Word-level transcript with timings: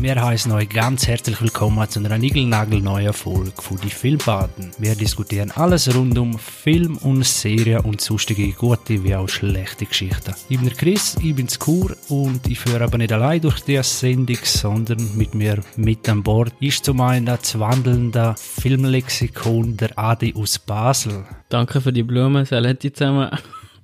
Wir 0.00 0.24
heißen 0.24 0.50
euch 0.52 0.70
ganz 0.70 1.06
herzlich 1.06 1.42
willkommen 1.42 1.86
zu 1.86 1.98
einer 1.98 2.16
niegelnagelneuen 2.16 3.12
Folge 3.12 3.52
von 3.54 3.76
die 3.76 3.90
Filmbaden. 3.90 4.70
Wir 4.78 4.94
diskutieren 4.94 5.50
alles 5.50 5.94
rund 5.94 6.16
um 6.16 6.38
Film 6.38 6.96
und 6.96 7.26
Serien 7.26 7.80
und 7.80 8.00
sonstige 8.00 8.50
gute 8.52 9.04
wie 9.04 9.14
auch 9.14 9.28
schlechte 9.28 9.84
Geschichten. 9.84 10.34
Ich 10.48 10.56
bin 10.56 10.68
der 10.68 10.76
Chris, 10.78 11.18
ich 11.22 11.34
bin 11.34 11.48
Kur 11.58 11.94
und 12.08 12.48
ich 12.48 12.58
führe 12.58 12.84
aber 12.84 12.96
nicht 12.96 13.12
allein 13.12 13.42
durch 13.42 13.60
die 13.60 13.82
Sendung, 13.82 14.38
sondern 14.42 15.18
mit 15.18 15.34
mir 15.34 15.60
mit 15.76 16.08
an 16.08 16.22
Bord 16.22 16.54
ist 16.60 16.86
zum 16.86 17.02
einen 17.02 17.26
das 17.26 17.58
wandelnde 17.58 18.34
Filmlexikon 18.38 19.76
der 19.76 19.98
Adi 19.98 20.32
aus 20.34 20.58
Basel. 20.58 21.26
Danke 21.50 21.82
für 21.82 21.92
die 21.92 22.04
Blumen, 22.04 22.46
Saletti 22.46 22.90
zusammen. 22.90 23.28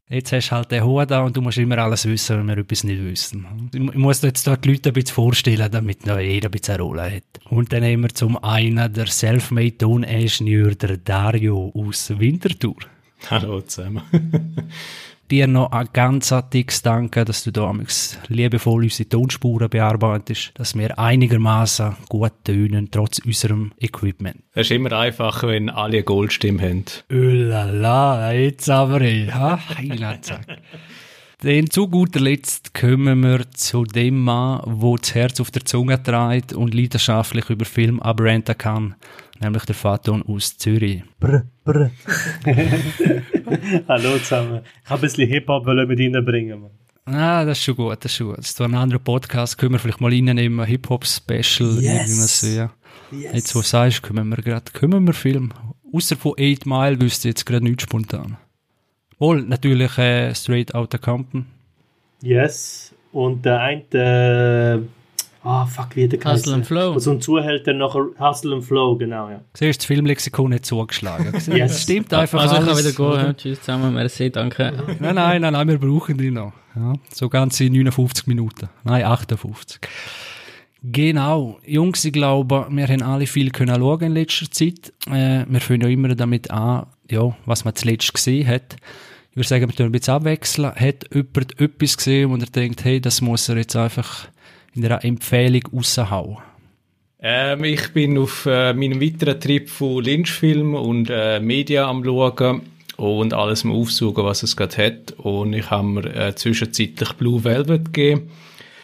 Jetzt 0.08 0.30
hast 0.30 0.50
du 0.50 0.54
halt 0.54 0.70
den 0.70 0.84
Hut 0.84 1.10
da 1.10 1.22
und 1.22 1.36
du 1.36 1.42
musst 1.42 1.58
immer 1.58 1.78
alles 1.78 2.06
wissen, 2.06 2.38
wenn 2.38 2.46
wir 2.46 2.58
etwas 2.58 2.84
nicht 2.84 3.02
wissen. 3.02 3.44
Ich 3.72 3.94
muss 3.96 4.22
jetzt 4.22 4.46
dort 4.46 4.64
die 4.64 4.70
Leute 4.70 4.90
ein 4.90 4.92
bisschen 4.92 5.14
vorstellen, 5.14 5.68
damit 5.68 6.06
noch 6.06 6.20
jeder 6.20 6.46
ein 6.46 6.52
bisschen 6.52 6.74
eine 6.74 6.82
Rolle 6.84 7.16
hat. 7.16 7.24
Und 7.50 7.72
dann 7.72 7.82
haben 7.82 8.02
wir 8.02 8.10
zum 8.10 8.36
einen 8.42 8.92
der 8.92 9.08
Selfmade 9.08 9.76
Toningenieur, 9.78 10.76
der 10.76 10.98
Dario 10.98 11.72
aus 11.74 12.16
Winterthur. 12.16 12.76
Hallo 13.28 13.60
zusammen. 13.62 14.02
Dir 15.30 15.46
noch 15.46 15.72
ein 15.72 15.88
ganz 15.92 16.34
dickes 16.52 16.82
Danke, 16.82 17.24
dass 17.24 17.44
du 17.44 17.50
da 17.50 17.72
liebevoll 18.28 18.84
unsere 18.84 19.08
Tonspuren 19.08 19.68
bearbeitest, 19.68 20.52
dass 20.54 20.74
wir 20.74 20.98
einigermaßen 20.98 21.96
gut 22.08 22.32
tönen, 22.44 22.90
trotz 22.90 23.18
unserem 23.18 23.72
Equipment. 23.80 24.42
Es 24.52 24.68
ist 24.68 24.72
immer 24.72 24.92
einfacher, 24.92 25.48
wenn 25.48 25.70
alle 25.70 25.96
eine 25.96 26.04
Goldstimme 26.04 26.62
haben. 26.62 26.84
Ulala, 27.10 28.32
jetzt 28.32 28.68
aber, 28.70 29.00
ha? 29.00 29.58
Heilatzack. 29.76 30.46
Denn 31.42 31.68
zu 31.68 31.86
guter 31.88 32.18
Letzt 32.18 32.72
kommen 32.72 33.20
wir 33.22 33.50
zu 33.50 33.84
dem 33.84 34.24
Mann, 34.24 34.62
wo 34.64 34.96
das 34.96 35.14
Herz 35.14 35.38
auf 35.38 35.50
der 35.50 35.66
Zunge 35.66 36.02
trägt 36.02 36.54
und 36.54 36.72
leidenschaftlich 36.72 37.50
über 37.50 37.66
Film 37.66 38.00
abranten 38.00 38.56
kann, 38.56 38.94
nämlich 39.40 39.64
der 39.64 39.74
Faton 39.74 40.22
aus 40.22 40.56
Zürich. 40.58 41.02
Brr, 41.20 41.44
brr. 41.64 41.90
Hallo 43.88 44.18
zusammen. 44.18 44.62
Ich 44.84 44.90
habe 44.90 45.00
ein 45.00 45.02
bisschen 45.02 45.28
Hip-Hop 45.28 45.66
mit 45.66 45.98
reinbringen. 45.98 46.66
Ah, 47.04 47.44
das 47.44 47.58
ist 47.58 47.64
schon 47.64 47.76
gut, 47.76 48.04
das 48.04 48.12
ist 48.12 48.16
schon 48.16 48.28
gut. 48.28 48.38
Das 48.38 48.46
ist 48.46 48.60
ein 48.60 48.74
anderer 48.74 48.98
Podcast, 48.98 49.58
können 49.58 49.72
wir 49.72 49.78
vielleicht 49.78 50.00
mal 50.00 50.10
reinnehmen, 50.10 50.66
Hip-Hop-Special. 50.66 51.80
Yes. 51.80 52.42
Ja. 52.56 52.70
yes. 53.12 53.32
Jetzt, 53.32 53.54
wo 53.54 53.60
du 53.60 53.66
sagst, 53.66 54.02
können 54.02 54.28
wir 54.28 54.36
gerade, 54.36 54.72
können 54.72 55.06
wir 55.06 55.14
Film. 55.14 55.52
Außer 55.92 56.16
von 56.16 56.32
8 56.32 56.66
Mile 56.66 57.00
wüsste 57.00 57.28
ich 57.28 57.32
jetzt 57.32 57.46
gerade 57.46 57.64
nichts 57.64 57.84
spontan. 57.84 58.36
Wohl, 59.18 59.42
natürlich 59.42 59.96
äh, 59.98 60.34
Straight 60.34 60.74
Outta 60.74 60.98
Compton. 60.98 61.46
Yes. 62.22 62.92
Und 63.12 63.44
der 63.44 63.60
eine, 63.60 63.84
äh, 63.92 64.95
Ah, 65.48 65.62
oh, 65.62 65.66
fuck, 65.66 65.94
wie 65.94 66.08
der 66.08 66.18
Hustle 66.24 66.54
and 66.54 66.66
Flow. 66.66 66.94
Und 66.94 66.98
so 66.98 67.12
ein 67.12 67.20
Zuhälter 67.20 67.72
nachher 67.72 68.06
Hustle 68.18 68.56
and 68.56 68.64
Flow, 68.64 68.96
genau, 68.96 69.30
ja. 69.30 69.42
Siehst 69.54 69.76
du, 69.76 69.78
das 69.78 69.84
Filmlexikon 69.84 70.50
nicht 70.50 70.66
zugeschlagen. 70.66 71.32
yes. 71.34 71.46
Das 71.46 71.82
stimmt 71.82 72.12
einfach 72.12 72.40
Also 72.40 72.56
alles. 72.56 72.84
ich 72.90 72.96
kann 72.96 73.06
wieder 73.06 73.16
gehen. 73.16 73.26
Ja. 73.26 73.32
Tschüss 73.32 73.60
zusammen, 73.60 73.94
merci, 73.94 74.28
danke. 74.28 74.72
nein, 75.00 75.14
nein, 75.14 75.40
nein, 75.40 75.52
nein, 75.52 75.68
wir 75.68 75.78
brauchen 75.78 76.18
die 76.18 76.32
noch. 76.32 76.52
Ja, 76.74 76.94
so 77.14 77.28
ganze 77.28 77.62
59 77.62 78.26
Minuten. 78.26 78.68
Nein, 78.82 79.04
58. 79.04 79.78
Genau. 80.82 81.60
Jungs, 81.64 82.04
ich 82.04 82.12
glaube, 82.12 82.66
wir 82.68 82.88
haben 82.88 83.02
alle 83.02 83.28
viel 83.28 83.50
können 83.50 83.76
schauen 83.76 84.02
in 84.02 84.14
letzter 84.14 84.50
Zeit. 84.50 84.92
Äh, 85.08 85.44
wir 85.48 85.60
fangen 85.60 85.82
ja 85.82 85.88
immer 85.88 86.12
damit 86.16 86.50
an, 86.50 86.86
ja, 87.08 87.36
was 87.44 87.64
man 87.64 87.76
zuletzt 87.76 88.12
gesehen 88.12 88.48
hat. 88.48 88.74
Ich 89.30 89.36
würde 89.36 89.48
sagen, 89.48 89.68
wir 89.68 89.76
tun 89.76 89.86
ein 89.86 89.92
bisschen 89.92 90.14
abwechseln. 90.14 90.74
Hat 90.74 91.06
jemand 91.14 91.60
etwas 91.60 91.96
gesehen 91.96 92.32
und 92.32 92.42
er 92.42 92.50
denkt, 92.50 92.84
hey, 92.84 93.00
das 93.00 93.20
muss 93.20 93.48
er 93.48 93.58
jetzt 93.58 93.76
einfach 93.76 94.26
in 94.76 94.84
einer 94.84 95.04
Empfehlung 95.04 95.62
raushauen? 95.72 96.38
Ähm, 97.20 97.64
ich 97.64 97.92
bin 97.92 98.18
auf 98.18 98.46
äh, 98.46 98.72
meinem 98.74 99.00
weiteren 99.00 99.40
Trip 99.40 99.68
von 99.68 100.04
Lynch-Film 100.04 100.74
und 100.74 101.08
äh, 101.10 101.40
Media 101.40 101.88
am 101.88 102.04
schauen 102.04 102.62
und 102.96 103.34
alles 103.34 103.64
mal 103.64 103.74
aufsuchen, 103.74 104.24
was 104.24 104.42
es 104.42 104.56
gerade 104.56 104.76
hat. 104.76 105.14
Und 105.18 105.52
ich 105.52 105.70
habe 105.70 105.86
mir 105.86 106.14
äh, 106.14 106.34
zwischenzeitlich 106.34 107.12
Blue 107.14 107.42
Velvet 107.42 107.92
gegeben. 107.92 108.30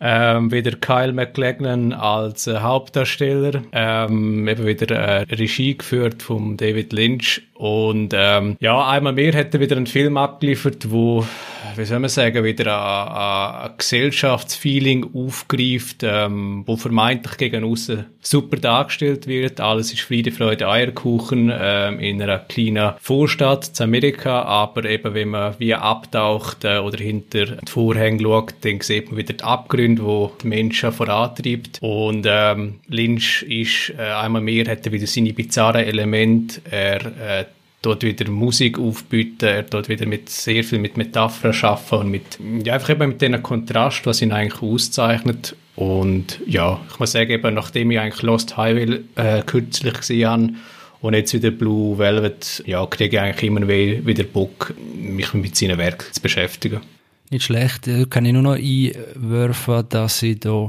Ähm, 0.05 0.50
wieder 0.50 0.72
Kyle 0.72 1.12
MacLachlan 1.12 1.93
als 1.93 2.49
äh, 2.49 2.59
Hauptdarsteller, 2.59 3.62
ähm, 3.71 4.49
eben 4.49 4.66
wieder 4.66 4.97
äh, 4.97 5.22
Regie 5.33 5.78
geführt 5.78 6.25
von 6.25 6.56
David 6.56 6.93
Lynch 6.93 7.43
und 7.55 8.12
ähm, 8.12 8.56
ja, 8.59 8.84
einmal 8.89 9.12
mehr 9.12 9.33
hat 9.33 9.55
er 9.55 9.61
wieder 9.61 9.77
einen 9.77 9.87
Film 9.87 10.16
abgeliefert, 10.16 10.91
wo 10.91 11.25
wie 11.77 11.84
soll 11.84 11.99
man 11.99 12.10
sagen, 12.10 12.44
wieder 12.44 12.66
ein, 12.77 13.71
ein 13.71 13.77
Gesellschaftsfeeling 13.78 15.15
aufgreift, 15.15 16.03
ähm, 16.03 16.62
wo 16.66 16.77
vermeintlich 16.77 17.37
gegen 17.37 17.65
außen 17.65 18.06
super 18.21 18.56
dargestellt 18.56 19.27
wird. 19.27 19.60
Alles 19.60 19.93
ist 19.93 20.03
Friede, 20.03 20.31
Freude, 20.31 20.69
Eierkuchen 20.69 21.53
ähm, 21.53 21.99
in 21.99 22.22
einer 22.22 22.38
kleinen 22.38 22.93
Vorstadt 23.00 23.65
zu 23.65 23.83
Amerika, 23.84 24.43
aber 24.43 24.84
eben 24.84 25.15
wenn 25.15 25.28
man 25.28 25.55
wie 25.59 25.75
abtaucht 25.75 26.65
äh, 26.65 26.78
oder 26.78 26.99
hinter 26.99 27.47
die 27.47 27.71
Vorhänge 27.71 28.22
schaut, 28.22 28.54
dann 28.62 28.81
sieht 28.81 29.09
man 29.09 29.19
wieder 29.19 29.34
die 29.34 29.44
Abgründe, 29.44 30.04
wo 30.04 30.33
die 30.43 30.47
Menschen 30.47 30.93
vorantreibt. 30.93 31.78
Und 31.81 32.27
ähm, 32.28 32.81
Lynch 32.89 33.43
ist 33.43 33.93
äh, 33.99 34.03
einmal 34.03 34.43
mehr, 34.43 34.66
hat 34.71 34.87
er 34.87 34.93
wieder 34.93 35.06
seine 35.06 35.33
bizarren 35.33 35.84
Elemente. 35.84 36.60
Er 36.71 37.41
äh, 37.41 37.44
dort 37.82 38.04
wieder 38.04 38.31
Musik 38.31 38.78
aufbieten, 38.78 39.44
er 39.44 39.62
dort 39.65 39.88
wieder 39.88 40.06
mit 40.06 40.28
sehr 40.28 40.65
viel 40.65 40.78
mit 40.78 40.97
Metaphern 40.97 41.53
schaffen 41.53 41.98
und 41.98 42.10
mit, 42.10 42.38
ja, 42.65 42.75
einfach 42.75 42.91
eben 42.91 43.09
mit 43.10 43.20
diesem 43.20 43.43
Kontrast, 43.43 44.06
was 44.06 44.22
ihn 44.22 44.32
eigentlich 44.32 44.62
auszeichnet. 44.62 45.56
Und 45.75 46.41
ja, 46.47 46.81
ich 46.91 46.98
muss 46.98 47.12
sagen, 47.12 47.31
eben, 47.31 47.54
nachdem 47.54 47.91
ich 47.91 47.98
eigentlich 47.98 48.22
Lost 48.22 48.56
Highway 48.56 49.00
äh, 49.16 49.42
kürzlich 49.42 49.94
gesehen 49.94 50.56
und 51.00 51.15
jetzt 51.15 51.34
wieder 51.34 51.50
Blue 51.50 51.98
Velvet, 51.98 52.62
ja, 52.66 52.87
kriege 52.87 53.16
ich 53.16 53.22
eigentlich 53.22 53.42
immer 53.42 53.66
wieder 53.66 54.25
Bock, 54.25 54.75
mich 54.94 55.34
mit 55.34 55.56
seinen 55.56 55.78
Werken 55.78 56.12
zu 56.12 56.21
beschäftigen. 56.21 56.81
Nicht 57.31 57.44
schlecht, 57.44 57.87
da 57.87 58.04
kann 58.04 58.26
ich 58.26 58.32
nur 58.32 58.42
noch 58.42 58.56
einwerfen, 58.56 59.87
dass 59.88 60.22
ich 60.22 60.38
da 60.41 60.66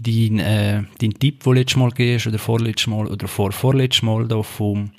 dein, 0.00 0.38
äh, 0.38 0.82
dein 1.00 1.14
Tipp, 1.14 1.42
den 1.42 1.54
letztes 1.54 1.76
Mal 1.76 1.90
gegeben 1.90 2.22
oder 2.28 2.38
vorletztes 2.38 2.86
Mal 2.86 3.06
oder 3.06 3.28
vor 3.28 3.52
vorletztes 3.52 4.02
Mal 4.02 4.26
da 4.28 4.42
vom 4.42 4.92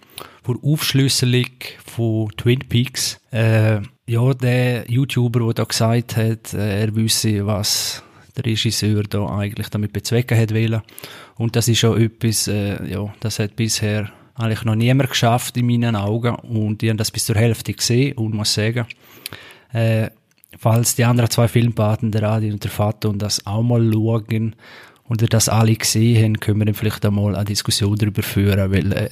von 0.50 0.60
Aufschlüsselung 0.64 1.46
von 1.86 2.32
Twin 2.36 2.62
Peaks. 2.68 3.22
Äh, 3.32 3.82
ja, 4.08 4.34
der 4.34 4.90
YouTuber, 4.90 5.42
der 5.42 5.54
da 5.54 5.64
gesagt 5.66 6.18
hat, 6.18 6.56
äh, 6.56 6.82
er 6.82 6.96
wisse, 6.96 7.46
was 7.46 8.02
der 8.36 8.46
Regisseur 8.46 9.04
da 9.04 9.28
eigentlich 9.28 9.70
damit 9.70 9.94
bezwecken 9.94 10.36
hat 10.36 10.52
wollen. 10.52 10.82
Und 11.36 11.56
das 11.56 11.68
ist 11.68 11.78
schon 11.78 12.02
etwas, 12.02 12.48
äh, 12.48 12.84
ja, 12.92 13.14
das 13.20 13.38
hat 13.38 13.58
bisher 13.58 14.10
eigentlich 14.34 14.64
noch 14.64 14.74
niemand 14.74 15.12
geschafft 15.12 15.56
in 15.56 15.68
meinen 15.68 15.96
Augen. 15.96 16.34
Und 16.34 16.82
ich 16.82 16.90
habe 16.90 16.98
das 16.98 17.12
bis 17.12 17.26
zur 17.26 17.36
Hälfte 17.36 17.72
gesehen 17.74 18.18
und 18.18 18.34
muss 18.34 18.52
sagen, 18.52 18.88
äh, 19.72 20.10
falls 20.58 20.96
die 20.96 21.06
anderen 21.06 21.30
zwei 21.30 21.48
Filmpaten, 21.48 22.12
der 22.12 22.24
Adi 22.24 22.52
und 22.52 22.64
der 22.64 22.72
Vater, 22.72 23.10
und 23.10 23.22
das 23.22 23.46
auch 23.46 23.62
mal 23.62 23.88
schauen 23.94 24.56
und 25.10 25.22
ihr 25.22 25.28
das 25.28 25.50
alle 25.50 25.76
gesehen 25.76 26.24
haben, 26.24 26.40
können 26.40 26.60
wir 26.60 26.66
dann 26.66 26.76
vielleicht 26.76 27.06
einmal 27.06 27.36
eine 27.36 27.46
Diskussion 27.46 27.98
darüber 27.98 28.24
führen, 28.24 28.72
weil, 28.72 28.94
äh, 28.94 29.10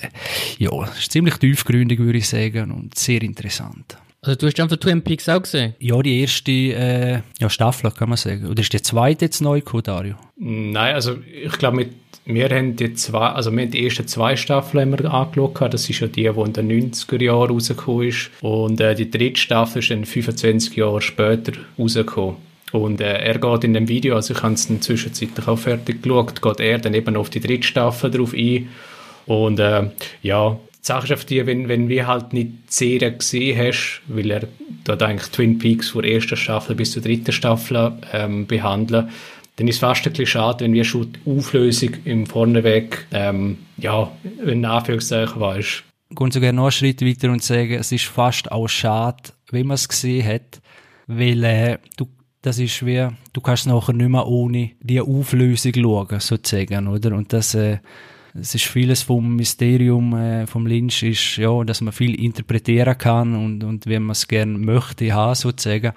ja, 0.60 0.72
es 0.84 1.00
ist 1.00 1.12
ziemlich 1.12 1.36
tiefgründig, 1.38 2.00
würde 2.00 2.20
ich 2.20 2.30
sagen, 2.30 2.72
und 2.72 2.98
sehr 2.98 3.22
interessant. 3.22 3.98
Also 4.22 4.40
du 4.40 4.48
hast 4.48 4.60
einfach 4.60 4.78
Twin 4.78 5.02
Peaks 5.02 5.30
auch 5.30 5.42
gesehen? 5.42 5.76
Ja, 5.80 6.02
die 6.02 6.22
erste 6.22 6.52
äh, 6.52 7.22
ja, 7.40 7.50
Staffel, 7.50 7.92
kann 7.92 8.10
man 8.10 8.18
sagen. 8.18 8.48
Oder 8.48 8.62
ist 8.62 8.74
die 8.74 8.82
zweite 8.82 9.26
jetzt 9.26 9.42
neu 9.42 9.60
gekommen, 9.60 9.84
Dario? 9.84 10.16
Nein, 10.38 10.96
also 10.96 11.18
ich 11.44 11.54
glaube, 11.54 11.88
wir 12.26 12.50
haben 12.50 12.76
die 12.76 12.94
zwei, 12.94 13.28
also 13.28 13.52
wir 13.52 13.64
haben 13.64 13.72
die 13.72 13.86
ersten 13.86 14.08
zwei 14.08 14.36
Staffeln 14.36 14.92
wir 14.92 15.14
angeschaut. 15.14 15.74
Das 15.74 15.90
ist 15.90 16.00
ja 16.00 16.08
die, 16.08 16.24
die 16.24 16.28
in 16.28 16.54
den 16.54 16.92
90er 16.92 17.24
Jahren 17.24 17.52
rausgekommen 17.52 18.10
ist. 18.10 18.30
Und 18.42 18.82
äh, 18.82 18.96
die 18.96 19.10
dritte 19.10 19.40
Staffel 19.40 19.80
ist 19.80 19.92
dann 19.92 20.04
25 20.04 20.76
Jahre 20.76 21.02
später 21.02 21.54
rausgekommen. 21.80 22.36
Und 22.72 23.00
äh, 23.00 23.18
er 23.20 23.40
geht 23.40 23.64
in 23.64 23.74
dem 23.74 23.88
Video, 23.88 24.16
also 24.16 24.34
ich 24.34 24.44
habe 24.44 24.54
es 24.54 24.68
dann 24.68 24.82
zwischenzeitlich 24.82 25.48
auch 25.48 25.58
fertig 25.58 26.04
geschaut, 26.04 26.42
geht 26.42 26.60
er 26.60 26.80
dann 26.80 26.94
eben 26.94 27.16
auf 27.16 27.30
die 27.30 27.40
dritte 27.40 27.66
Staffel 27.66 28.12
drauf 28.12 28.34
ein. 28.34 28.70
Und 29.26 29.60
äh, 29.60 29.90
ja, 30.22 30.60
die 30.74 30.86
Sache 30.86 31.06
ist 31.06 31.14
auf 31.14 31.26
die, 31.26 31.46
wenn, 31.46 31.70
wenn 31.70 31.90
wir 31.90 32.08
halt 32.08 32.34
nicht 32.34 32.50
die 32.50 32.74
Serie 32.74 33.14
gesehen 33.14 33.58
hast, 33.58 34.02
weil 34.08 34.32
er 34.32 34.48
dort 34.84 35.02
eigentlich 35.02 35.30
Twin 35.30 35.58
Peaks 35.60 35.90
von 35.90 36.02
der 36.02 36.14
ersten 36.14 36.38
Staffel 36.38 36.76
bis 36.76 36.92
zur 36.92 37.02
dritten 37.02 37.32
Staffel 37.32 37.94
ähm, 38.14 38.48
behandelt, 38.48 39.08
dann 39.58 39.68
ist 39.68 39.76
es 39.76 39.80
fast 39.80 40.06
ein 40.06 40.12
bisschen 40.12 40.28
schade, 40.28 40.66
wenn 40.66 40.74
wir 40.74 40.84
schon 40.84 41.14
die 41.14 41.38
Auflösung 41.38 41.90
im 42.06 42.26
Vorneweg, 42.26 43.06
ähm, 43.12 43.58
ja, 43.78 44.12
in 44.46 44.64
Anführungszeichen 44.64 45.42
weißt. 45.42 45.84
Ich 46.10 46.16
gehe 46.16 46.32
sogar 46.32 46.52
noch 46.54 46.64
einen 46.64 46.72
Schritt 46.72 47.02
weiter 47.02 47.32
und 47.32 47.44
sagen, 47.44 47.74
es 47.74 47.92
ist 47.92 48.06
fast 48.06 48.52
auch 48.52 48.68
schade, 48.68 49.32
wenn 49.52 49.68
man 49.68 49.76
es 49.76 49.90
gesehen 49.90 50.26
hat, 50.26 50.62
weil 51.08 51.44
äh, 51.44 51.78
du 51.98 52.08
das 52.48 52.60
ist 52.60 52.86
wie, 52.86 53.06
du 53.34 53.42
kannst 53.42 53.68
nachher 53.68 53.92
nicht 53.92 54.08
mehr 54.10 54.26
ohne 54.26 54.72
die 54.80 55.02
Auflösung 55.02 55.74
schauen, 55.76 56.20
sozusagen, 56.22 56.88
oder? 56.88 57.14
Und 57.14 57.34
das, 57.34 57.54
äh, 57.56 57.80
es 58.34 58.56
ist 58.56 58.66
vieles 58.66 59.02
vom 59.02 59.36
Mysterium 59.36 60.16
äh, 60.16 60.48
vom 60.48 60.66
Lynch 60.66 61.04
ist, 61.04 61.36
ja, 61.36 61.64
dass 61.66 61.82
man 61.82 61.92
viel 61.92 62.16
interpretieren 62.16 62.98
kann 62.98 63.36
und, 63.36 63.66
und 63.66 63.86
wenn 63.86 64.04
man 64.04 64.14
es 64.14 64.30
gerne 64.30 64.58
möchte 64.58 65.14
haben, 65.14 65.36
sozusagen. 65.36 65.92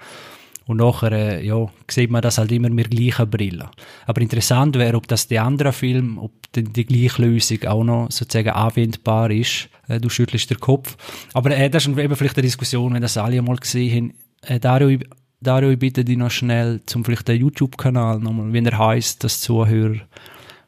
Und 0.65 0.77
nachher, 0.77 1.13
äh, 1.13 1.45
ja, 1.45 1.69
sieht 1.89 2.11
man 2.11 2.21
das 2.21 2.37
halt 2.37 2.51
immer 2.51 2.69
mit 2.69 2.91
gleichen 2.91 3.29
Brille. 3.29 3.71
Aber 4.05 4.21
interessant 4.21 4.77
wäre, 4.77 4.97
ob 4.97 5.07
das 5.07 5.29
die 5.29 5.39
andere 5.39 5.71
Film, 5.71 6.17
ob 6.17 6.33
die, 6.53 6.63
die 6.63 6.85
gleiche 6.85 7.21
Lösung 7.21 7.63
auch 7.63 7.83
noch 7.85 8.11
sozusagen 8.11 8.49
anwendbar 8.49 9.31
ist. 9.31 9.69
Äh, 9.87 10.01
du 10.01 10.09
schüttelst 10.09 10.49
den 10.49 10.59
Kopf. 10.59 10.97
Aber 11.33 11.51
äh, 11.51 11.69
das 11.69 11.87
ist 11.87 11.97
eben 11.97 12.15
vielleicht 12.15 12.35
eine 12.35 12.43
Diskussion, 12.43 12.93
wenn 12.93 13.01
das 13.01 13.17
alle 13.17 13.37
einmal 13.37 13.55
gesehen 13.55 13.95
haben. 13.95 14.13
Äh, 14.55 14.59
Dario, 14.59 14.99
Dario, 15.43 15.71
ich 15.71 15.79
bitte 15.79 16.05
dich 16.05 16.17
noch 16.17 16.29
schnell 16.29 16.81
zum 16.85 17.03
vielleicht 17.03 17.27
den 17.27 17.41
YouTube-Kanal 17.41 18.19
nochmal, 18.19 18.53
wie 18.53 18.63
er 18.63 18.77
heißt, 18.77 19.23
dass 19.23 19.41
Zuhörer, 19.41 19.95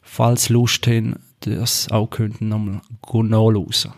falls 0.02 0.48
Lust 0.48 0.88
haben, 0.88 1.14
das 1.40 1.88
auch 1.92 2.08
könnten 2.10 2.48
nochmal 2.48 2.80
nachlesen. 3.12 3.92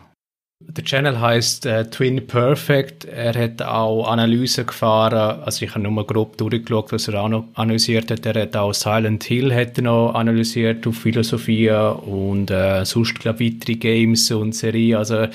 Der 0.61 0.85
Channel 0.85 1.19
heißt 1.19 1.65
äh, 1.65 1.89
Twin 1.89 2.27
Perfect. 2.27 3.05
Er 3.07 3.35
hat 3.35 3.63
auch 3.63 4.07
Analysen 4.07 4.67
gefahren. 4.67 5.41
Also 5.43 5.65
ich 5.65 5.75
habe 5.75 5.89
nur 5.89 6.07
grob 6.07 6.37
durchgeschaut, 6.37 6.93
was 6.93 7.09
er 7.09 7.23
auch 7.23 7.29
noch 7.29 7.45
analysiert 7.55 8.11
hat. 8.11 8.27
Er 8.27 8.43
hat 8.43 8.57
auch 8.57 8.75
Silent 8.75 9.25
Hill 9.25 9.55
hat 9.55 9.79
noch 9.79 10.13
analysiert 10.15 10.87
auf 10.87 10.97
Philosophie 10.97 11.71
und 11.71 12.51
äh, 12.51 12.85
sonst 12.85 13.19
glaube 13.19 13.45
ich 13.45 13.55
weitere 13.55 13.77
Games 13.77 14.31
und 14.31 14.55
Serien. 14.55 14.99
Also 14.99 15.27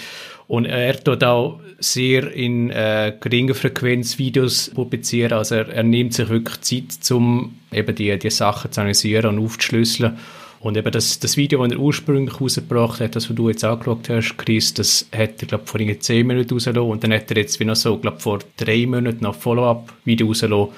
und 0.51 0.65
er 0.65 1.01
tut 1.01 1.24
auch 1.24 1.62
sehr 1.80 2.30
in 2.33 2.71
äh, 2.71 3.15
geringer 3.18 3.56
Frequenz 3.56 4.19
Videos 4.19 4.69
publizieren. 4.69 5.31
Also 5.31 5.56
er, 5.56 5.69
er 5.69 5.83
nimmt 5.83 6.13
sich 6.13 6.27
wirklich 6.27 6.59
Zeit, 6.59 7.09
um 7.12 7.56
eben 7.71 7.95
die, 7.95 8.19
die 8.19 8.30
Sachen 8.30 8.69
zu 8.69 8.81
analysieren 8.81 9.38
und 9.38 9.45
aufzuschlüsseln. 9.45 10.18
Und 10.59 10.75
eben 10.75 10.92
das, 10.92 11.19
das 11.19 11.38
Video, 11.38 11.63
das 11.63 11.71
er 11.71 11.80
ursprünglich 11.80 12.42
rausgebracht 12.42 13.00
hat, 13.00 13.15
das, 13.15 13.30
was 13.30 13.36
du 13.38 13.48
jetzt 13.48 13.63
angeschaut 13.63 14.09
hast, 14.09 14.36
Chris, 14.38 14.74
das 14.74 15.07
hat 15.15 15.42
er, 15.42 15.48
glaube 15.48 15.68
vor 15.68 15.80
10 15.80 16.27
Minuten 16.27 16.54
rausgelassen. 16.54 16.92
Und 16.92 17.01
dann 17.06 17.13
hat 17.13 17.31
er 17.31 17.38
jetzt 17.38 17.57
wie 17.62 17.65
noch 17.65 17.77
so, 17.77 17.97
glaube 17.97 18.19
vor 18.19 18.39
drei 18.57 18.86
Monaten 18.86 19.24
noch 19.24 19.36
Follow-up-Video 19.36 20.27
rausgelassen, 20.27 20.74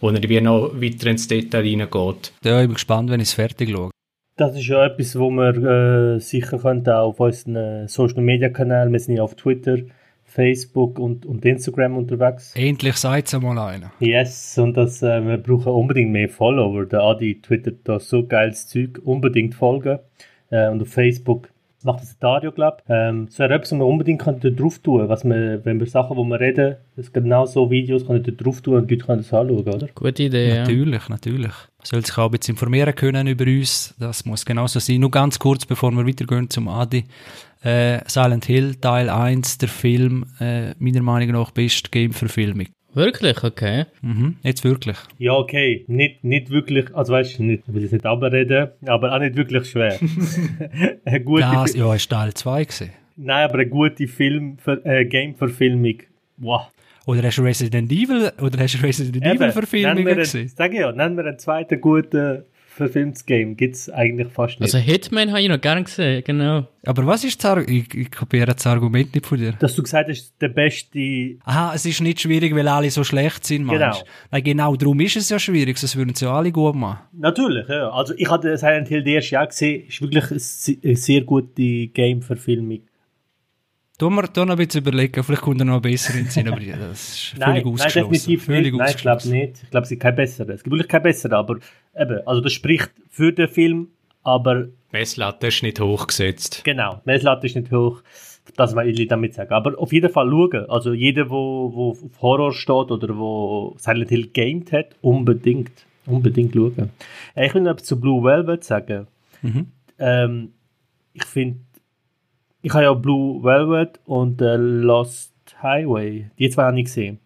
wo 0.00 0.08
er 0.08 0.26
wie 0.26 0.40
noch 0.40 0.72
weiter 0.80 1.10
ins 1.10 1.28
Detail 1.28 1.60
reingeht. 1.60 2.32
Ja, 2.42 2.62
ich 2.62 2.66
bin 2.66 2.72
gespannt, 2.72 3.10
wenn 3.10 3.20
ich 3.20 3.28
es 3.28 3.34
fertig 3.34 3.72
schaue. 3.72 3.90
Das 4.38 4.54
ist 4.54 4.68
ja 4.68 4.86
etwas, 4.86 5.18
wo 5.18 5.30
wir 5.30 6.14
äh, 6.14 6.20
sicher 6.20 6.58
könnten 6.58 6.90
auf 6.90 7.18
unseren 7.18 7.88
Social 7.88 8.22
Media 8.22 8.48
Kanälen, 8.48 8.92
wir 8.92 9.00
sind 9.00 9.16
ja 9.16 9.24
auf 9.24 9.34
Twitter, 9.34 9.78
Facebook 10.22 11.00
und, 11.00 11.26
und 11.26 11.44
Instagram 11.44 11.96
unterwegs. 11.96 12.52
Endlich 12.54 12.94
seid 12.98 13.32
ihr 13.32 13.40
mal 13.40 13.58
einer. 13.58 13.90
Yes, 13.98 14.56
und 14.56 14.76
das, 14.76 15.02
äh, 15.02 15.26
wir 15.26 15.38
brauchen 15.38 15.72
unbedingt 15.72 16.12
mehr 16.12 16.28
Follower. 16.28 16.86
Der 16.86 17.00
Adi 17.00 17.40
twittert 17.42 17.80
da 17.82 17.98
so 17.98 18.24
geiles 18.26 18.68
Zeug, 18.68 19.00
unbedingt 19.02 19.56
folgen. 19.56 19.98
Äh, 20.50 20.68
und 20.68 20.82
auf 20.82 20.88
Facebook 20.88 21.48
macht 21.82 22.02
das 22.02 22.16
Dario, 22.20 22.52
glaube 22.52 22.76
ich. 22.84 22.90
Ähm, 22.90 23.26
so 23.28 23.42
etwas, 23.42 23.72
was 23.72 23.78
wir 23.80 23.86
unbedingt 23.86 24.22
können 24.22 24.38
drauf 24.56 24.78
tun 24.78 25.08
was 25.08 25.24
wir, 25.24 25.64
wenn 25.64 25.80
wir 25.80 25.86
Sachen, 25.88 26.16
wo 26.16 26.22
wir 26.22 26.38
reden, 26.38 26.76
es 26.96 27.12
genau 27.12 27.44
so 27.44 27.72
Videos 27.72 28.06
können 28.06 28.22
da 28.22 28.30
drauf 28.30 28.60
tun 28.60 28.76
und 28.76 28.88
die 28.88 28.94
Leute 28.94 29.06
können 29.06 29.18
das 29.18 29.34
anschauen, 29.34 29.66
oder? 29.66 29.88
Gute 29.96 30.22
Idee, 30.22 30.60
Natürlich, 30.60 31.02
ja. 31.02 31.10
natürlich. 31.10 31.67
Man 31.78 31.86
soll 31.86 32.04
sich 32.04 32.18
auch 32.18 32.24
ein 32.24 32.32
bisschen 32.32 32.54
informieren 32.54 32.92
können 32.96 33.28
über 33.28 33.44
uns. 33.44 33.94
Das 34.00 34.24
muss 34.24 34.44
genauso 34.44 34.80
sein. 34.80 34.98
Nur 34.98 35.12
ganz 35.12 35.38
kurz, 35.38 35.64
bevor 35.64 35.92
wir 35.92 36.04
weitergehen 36.04 36.50
zum 36.50 36.66
Adi. 36.66 37.04
Äh, 37.62 38.00
Silent 38.06 38.46
Hill 38.46 38.74
Teil 38.74 39.08
1, 39.08 39.58
der 39.58 39.68
Film, 39.68 40.26
äh, 40.40 40.74
meiner 40.78 41.02
Meinung 41.02 41.40
nach 41.40 41.52
beste 41.52 41.88
Game-Verfilmung. 41.90 42.66
Wirklich? 42.94 43.44
Okay. 43.44 43.84
Mhm, 44.02 44.38
jetzt 44.42 44.64
wirklich. 44.64 44.96
Ja, 45.18 45.34
okay. 45.34 45.84
Nicht, 45.86 46.24
nicht 46.24 46.50
wirklich, 46.50 46.92
also 46.96 47.12
weißt 47.12 47.38
du, 47.38 47.44
nicht, 47.44 47.62
ich 47.68 47.72
will 47.72 47.82
jetzt 47.82 47.92
nicht 47.92 48.06
abreden, 48.06 48.70
aber 48.84 49.14
auch 49.14 49.20
nicht 49.20 49.36
wirklich 49.36 49.70
schwer. 49.70 50.00
eine 51.04 51.20
gute 51.20 51.42
das, 51.42 51.76
ja, 51.76 51.94
ist 51.94 52.10
Teil 52.10 52.34
2 52.34 52.64
gesehen. 52.64 52.92
Nein, 53.14 53.44
aber 53.44 53.54
eine 53.54 53.68
gute 53.68 54.08
Film, 54.08 54.56
äh, 54.82 55.04
Game-Verfilmung. 55.04 55.98
Wow. 56.38 56.72
Oder 57.08 57.22
hast 57.22 57.38
du 57.38 57.42
Resident 57.42 57.90
Evil, 57.90 58.30
oder 58.38 58.58
hast 58.58 58.74
du 58.74 58.82
Resident 58.82 59.24
Evil 59.24 59.50
Verfilmung 59.50 60.04
gesehen? 60.04 60.52
Sag 60.54 60.74
ich 60.74 60.80
ja, 60.80 60.92
nennen 60.92 61.16
wir 61.16 61.24
einen 61.24 61.38
zweiten 61.38 61.80
guten 61.80 62.44
verfilmtes 62.66 63.24
Game 63.24 63.56
gibt 63.56 63.76
es 63.76 63.88
eigentlich 63.90 64.28
fast 64.28 64.60
nicht. 64.60 64.74
Also 64.74 64.76
Hitman 64.78 65.30
habe 65.30 65.40
ich 65.40 65.48
noch 65.48 65.60
gar 65.60 65.74
nicht 65.74 65.86
gesehen, 65.86 66.22
genau. 66.22 66.68
Aber 66.84 67.06
was 67.06 67.24
ist 67.24 67.42
das 67.42 67.50
Argument? 67.50 67.70
Ich, 67.70 67.98
ich 67.98 68.10
kopiere 68.10 68.44
das 68.54 68.66
Argument 68.66 69.14
nicht 69.14 69.24
von 69.24 69.38
dir. 69.38 69.52
Dass 69.58 69.74
du 69.74 69.82
gesagt 69.82 70.10
hast, 70.10 70.34
der 70.38 70.50
beste... 70.50 71.38
Aha, 71.44 71.72
es 71.74 71.86
ist 71.86 72.02
nicht 72.02 72.20
schwierig, 72.20 72.54
weil 72.54 72.68
alle 72.68 72.90
so 72.90 73.02
schlecht 73.04 73.46
sind, 73.46 73.64
meinst 73.64 73.80
Genau. 73.80 73.96
Nein, 74.30 74.44
genau 74.44 74.76
darum 74.76 75.00
ist 75.00 75.16
es 75.16 75.30
ja 75.30 75.38
schwierig, 75.38 75.78
sonst 75.78 75.96
würden 75.96 76.14
sie 76.14 76.26
ja 76.26 76.34
alle 76.34 76.52
gut 76.52 76.76
machen. 76.76 76.98
Natürlich, 77.12 77.66
ja. 77.68 77.90
Also 77.90 78.12
ich 78.18 78.30
hatte 78.30 78.54
Silent 78.58 78.88
Hill 78.88 79.08
erst 79.08 79.30
Jahr 79.30 79.46
gesehen, 79.46 79.88
ist 79.88 80.02
wirklich 80.02 80.30
eine 80.30 80.96
sehr 80.96 81.22
gute 81.22 81.86
Game-Verfilmung. 81.88 82.80
Du 83.98 84.10
musst 84.10 84.36
noch 84.36 84.48
ein 84.48 84.56
bisschen 84.56 84.82
überlegen, 84.82 85.24
vielleicht 85.24 85.42
kommt 85.42 85.60
er 85.60 85.64
noch 85.64 85.82
besser 85.82 86.14
in 86.14 86.24
den 86.24 86.30
Sinn, 86.30 86.46
aber 86.46 86.60
das 86.60 87.08
ist 87.08 87.34
völlig 87.36 87.64
nein, 87.64 87.64
ausgeschlossen. 87.64 87.94
Nein, 87.94 88.12
definitiv 88.12 88.44
völlig 88.44 88.72
nicht. 88.72 88.78
Nein, 88.78 88.94
ich 88.94 89.02
glaube 89.02 89.28
nicht. 89.28 89.62
Ich 89.64 89.70
glaube, 89.70 89.84
es 89.84 89.90
ist 89.90 90.00
kein 90.00 90.14
besserer. 90.14 90.48
Es 90.50 90.62
gibt 90.62 90.72
wirklich 90.72 90.88
kein 90.88 91.02
besserer, 91.02 91.36
aber 91.36 91.56
eben, 91.96 92.20
also 92.24 92.40
das 92.40 92.52
spricht 92.52 92.92
für 93.10 93.32
den 93.32 93.48
Film, 93.48 93.88
aber... 94.22 94.68
Messlatte 94.92 95.48
ist 95.48 95.64
nicht 95.64 95.80
hochgesetzt. 95.80 96.62
Genau, 96.64 97.00
Messlatte 97.06 97.48
ist 97.48 97.56
nicht 97.56 97.72
hoch. 97.72 98.02
Das 98.54 98.76
will 98.76 99.00
ich 99.00 99.08
damit 99.08 99.34
sagen. 99.34 99.52
Aber 99.52 99.76
auf 99.76 99.92
jeden 99.92 100.10
Fall 100.10 100.30
schauen. 100.30 100.70
Also 100.70 100.92
jeder, 100.92 101.28
wo, 101.28 101.72
wo 101.74 101.90
auf 101.90 102.22
Horror 102.22 102.52
steht 102.52 102.92
oder 102.92 103.18
wo 103.18 103.74
Silent 103.78 104.10
Hill 104.10 104.28
gamed 104.28 104.70
hat, 104.70 104.94
unbedingt, 105.02 105.72
unbedingt 106.06 106.54
schauen. 106.54 106.90
Äh, 107.34 107.46
ich 107.48 107.54
will 107.54 107.62
noch 107.62 107.72
etwas 107.72 107.88
zu 107.88 108.00
Blue 108.00 108.22
Velvet 108.22 108.62
sagen. 108.62 109.08
Mhm. 109.42 109.66
Ähm, 109.98 110.52
ich 111.12 111.24
finde 111.24 111.58
ich 112.68 112.74
habe 112.74 112.84
ja 112.84 112.92
Blue 112.92 113.42
Velvet 113.42 113.98
und 114.04 114.42
äh, 114.42 114.56
Lost 114.56 115.32
Highway. 115.62 116.30
Die 116.38 116.50
zwei 116.50 116.64
habe 116.64 116.78
ich 116.78 116.84
gesehen. 116.84 117.18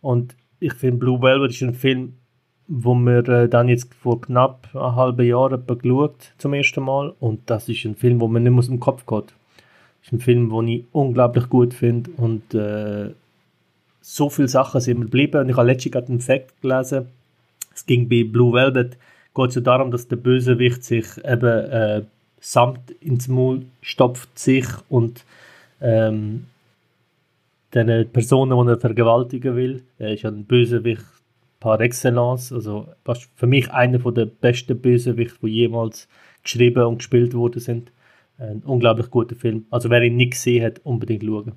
Und 0.00 0.34
ich 0.58 0.74
finde, 0.74 0.98
Blue 0.98 1.22
Velvet 1.22 1.52
ist 1.52 1.62
ein 1.62 1.74
Film, 1.74 2.14
wo 2.66 2.92
wir 2.96 3.28
äh, 3.28 3.48
dann 3.48 3.68
jetzt 3.68 3.94
vor 3.94 4.20
knapp 4.20 4.68
einem 4.74 4.96
halben 4.96 5.24
Jahr 5.24 5.56
geschaut 5.56 6.32
zum 6.36 6.54
ersten 6.54 6.82
Mal. 6.82 7.14
Und 7.20 7.48
das 7.48 7.68
ist 7.68 7.84
ein 7.84 7.94
Film, 7.94 8.20
wo 8.20 8.26
man 8.26 8.42
nicht 8.42 8.58
aus 8.58 8.66
dem 8.66 8.80
Kopf 8.80 9.06
geht. 9.06 9.26
Das 9.26 10.06
ist 10.06 10.12
ein 10.14 10.18
Film, 10.18 10.50
den 10.50 10.66
ich 10.66 10.84
unglaublich 10.90 11.48
gut 11.48 11.74
finde. 11.74 12.10
Und 12.16 12.52
äh, 12.52 13.10
so 14.00 14.30
viele 14.30 14.48
Sachen 14.48 14.80
sind 14.80 14.98
mir 14.98 15.04
geblieben. 15.04 15.42
Und 15.42 15.48
ich 15.48 15.56
habe 15.56 15.68
letztens 15.68 15.92
gerade 15.92 16.08
einen 16.08 16.20
Fact 16.20 16.60
gelesen. 16.60 17.06
Es 17.72 17.86
ging 17.86 18.08
bei 18.08 18.24
Blue 18.24 18.52
Velvet 18.52 18.98
geht 19.32 19.48
es 19.48 19.54
ja 19.54 19.60
darum, 19.60 19.92
dass 19.92 20.08
der 20.08 20.16
Bösewicht 20.16 20.82
sich 20.82 21.06
eben 21.24 21.70
äh, 21.70 22.02
Samt 22.44 22.90
ins 23.00 23.28
Maul 23.28 23.66
stopft 23.82 24.36
sich 24.36 24.66
und 24.88 25.24
ähm, 25.80 26.46
den 27.72 28.10
Personen, 28.10 28.66
die 28.66 28.72
er 28.72 28.80
vergewaltigen 28.80 29.54
will, 29.54 29.82
er 29.98 30.14
ist 30.14 30.24
ein 30.24 30.44
Bösewicht 30.44 31.04
par 31.60 31.80
excellence, 31.80 32.52
also 32.52 32.88
für 33.36 33.46
mich 33.46 33.70
einer 33.70 33.98
der 33.98 34.26
besten 34.26 34.76
Bösewichte, 34.76 35.38
die 35.44 35.50
jemals 35.50 36.08
geschrieben 36.42 36.84
und 36.84 36.98
gespielt 36.98 37.32
worden 37.32 37.60
sind. 37.60 37.92
Ein 38.38 38.62
unglaublich 38.66 39.08
guter 39.08 39.36
Film. 39.36 39.66
Also 39.70 39.88
wer 39.88 40.02
ihn 40.02 40.16
nicht 40.16 40.32
gesehen 40.32 40.64
hat, 40.64 40.80
unbedingt 40.82 41.22
schauen. 41.22 41.52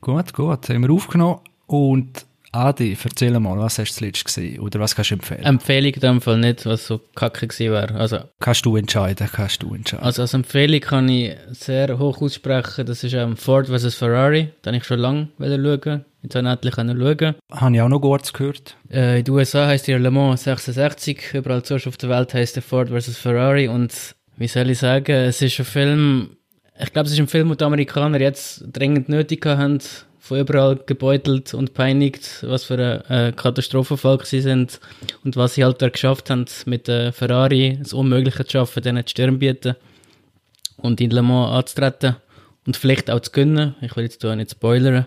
Gut, 0.00 0.34
gut. 0.34 0.68
Haben 0.68 0.82
wir 0.82 0.90
aufgenommen 0.90 1.38
und 1.68 2.26
Adi, 2.52 2.96
erzähl 3.02 3.38
mal, 3.38 3.56
was 3.58 3.78
hast 3.78 3.92
du 3.92 3.98
zuletzt 3.98 4.24
gesehen? 4.24 4.58
Oder 4.58 4.80
was 4.80 4.96
kannst 4.96 5.12
du 5.12 5.14
empfehlen? 5.14 5.44
Empfehlung 5.44 5.92
in 5.92 6.00
dem 6.00 6.20
Fall 6.20 6.38
nicht, 6.38 6.66
was 6.66 6.86
so 6.86 7.00
kacke 7.14 7.46
gewesen 7.46 7.72
wäre. 7.72 7.94
Also, 7.94 8.18
kannst 8.40 8.66
du 8.66 8.76
entscheiden, 8.76 9.28
kannst 9.32 9.62
du 9.62 9.72
entscheiden. 9.72 10.04
Also 10.04 10.22
als 10.22 10.34
Empfehlung 10.34 10.80
kann 10.80 11.08
ich 11.08 11.36
sehr 11.52 11.98
hoch 11.98 12.20
aussprechen, 12.20 12.86
das 12.86 13.04
ist 13.04 13.14
ähm, 13.14 13.36
Ford 13.36 13.68
vs. 13.68 13.94
Ferrari. 13.94 14.48
Habe 14.66 14.76
ich 14.76 14.84
schon 14.84 14.98
lange 14.98 15.28
schauen. 15.38 16.04
Jetzt 16.22 16.34
habe 16.34 16.46
ich 16.46 16.52
endlich 16.52 16.74
schauen. 16.74 17.34
Habe 17.52 17.74
ich 17.74 17.80
auch 17.80 17.88
noch 17.88 18.00
kurz 18.00 18.32
gehört. 18.32 18.76
Äh, 18.90 19.20
in 19.20 19.24
den 19.24 19.34
USA 19.34 19.68
heisst 19.68 19.86
der 19.86 20.00
Le 20.00 20.10
Mans 20.10 20.42
66, 20.42 21.34
überall 21.34 21.64
sonst 21.64 21.86
auf 21.86 21.96
der 21.96 22.10
Welt 22.10 22.34
heisst 22.34 22.56
der 22.56 22.62
Ford 22.62 22.88
vs. 22.88 23.16
Ferrari 23.16 23.68
und 23.68 23.94
wie 24.36 24.48
soll 24.48 24.70
ich 24.70 24.78
sagen, 24.78 25.12
es 25.12 25.40
ist 25.40 25.58
ein 25.60 25.64
Film, 25.66 26.30
ich 26.82 26.92
glaube, 26.92 27.06
es 27.06 27.12
ist 27.12 27.20
ein 27.20 27.28
Film, 27.28 27.48
den 27.48 27.58
die 27.58 27.64
Amerikaner 27.64 28.20
jetzt 28.20 28.64
dringend 28.72 29.08
nötig 29.08 29.44
haben, 29.46 29.78
von 30.20 30.38
überall 30.38 30.76
gebeutelt 30.86 31.54
und 31.54 31.74
peinigt, 31.74 32.44
was 32.46 32.64
für 32.64 33.02
ein 33.08 33.10
äh, 33.10 33.32
Katastrophenfall 33.32 34.24
sie 34.24 34.42
sind 34.42 34.78
und 35.24 35.36
was 35.36 35.54
sie 35.54 35.64
halt 35.64 35.80
da 35.80 35.88
geschafft 35.88 36.30
haben, 36.30 36.44
mit 36.66 36.88
der 36.88 37.12
Ferrari 37.12 37.78
das 37.82 37.94
Unmögliche 37.94 38.44
zu 38.44 38.52
schaffen, 38.52 38.82
denen 38.82 39.04
die 39.04 39.10
Stirn 39.10 39.38
bieten 39.38 39.76
und 40.76 41.00
in 41.00 41.10
Le 41.10 41.22
Mans 41.22 41.50
anzutreten 41.52 42.16
und 42.66 42.76
vielleicht 42.76 43.10
auch 43.10 43.20
zu 43.20 43.32
gewinnen. 43.32 43.74
Ich 43.80 43.96
will 43.96 44.04
jetzt 44.04 44.22
nicht 44.22 44.50
spoilern. 44.50 45.06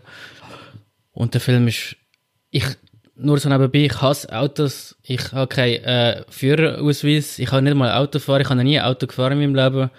Und 1.11 1.35
der 1.35 1.41
Film 1.41 1.67
ist, 1.67 1.95
ich, 2.49 2.65
nur 3.15 3.37
so 3.37 3.49
nebenbei, 3.49 3.85
ich 3.85 4.01
hasse 4.01 4.35
Autos, 4.35 4.95
ich 5.03 5.31
habe 5.31 5.47
keinen 5.47 5.83
äh, 5.83 6.23
Führerausweis, 6.27 7.37
ich 7.37 7.51
habe 7.51 7.61
nicht 7.61 7.75
mal 7.75 7.93
Auto 7.93 8.17
fahren, 8.17 8.41
ich 8.41 8.49
habe 8.49 8.63
nie 8.63 8.79
ein 8.79 8.85
Auto 8.85 9.05
gefahren 9.05 9.33
in 9.33 9.53
meinem 9.53 9.55
Leben 9.55 9.91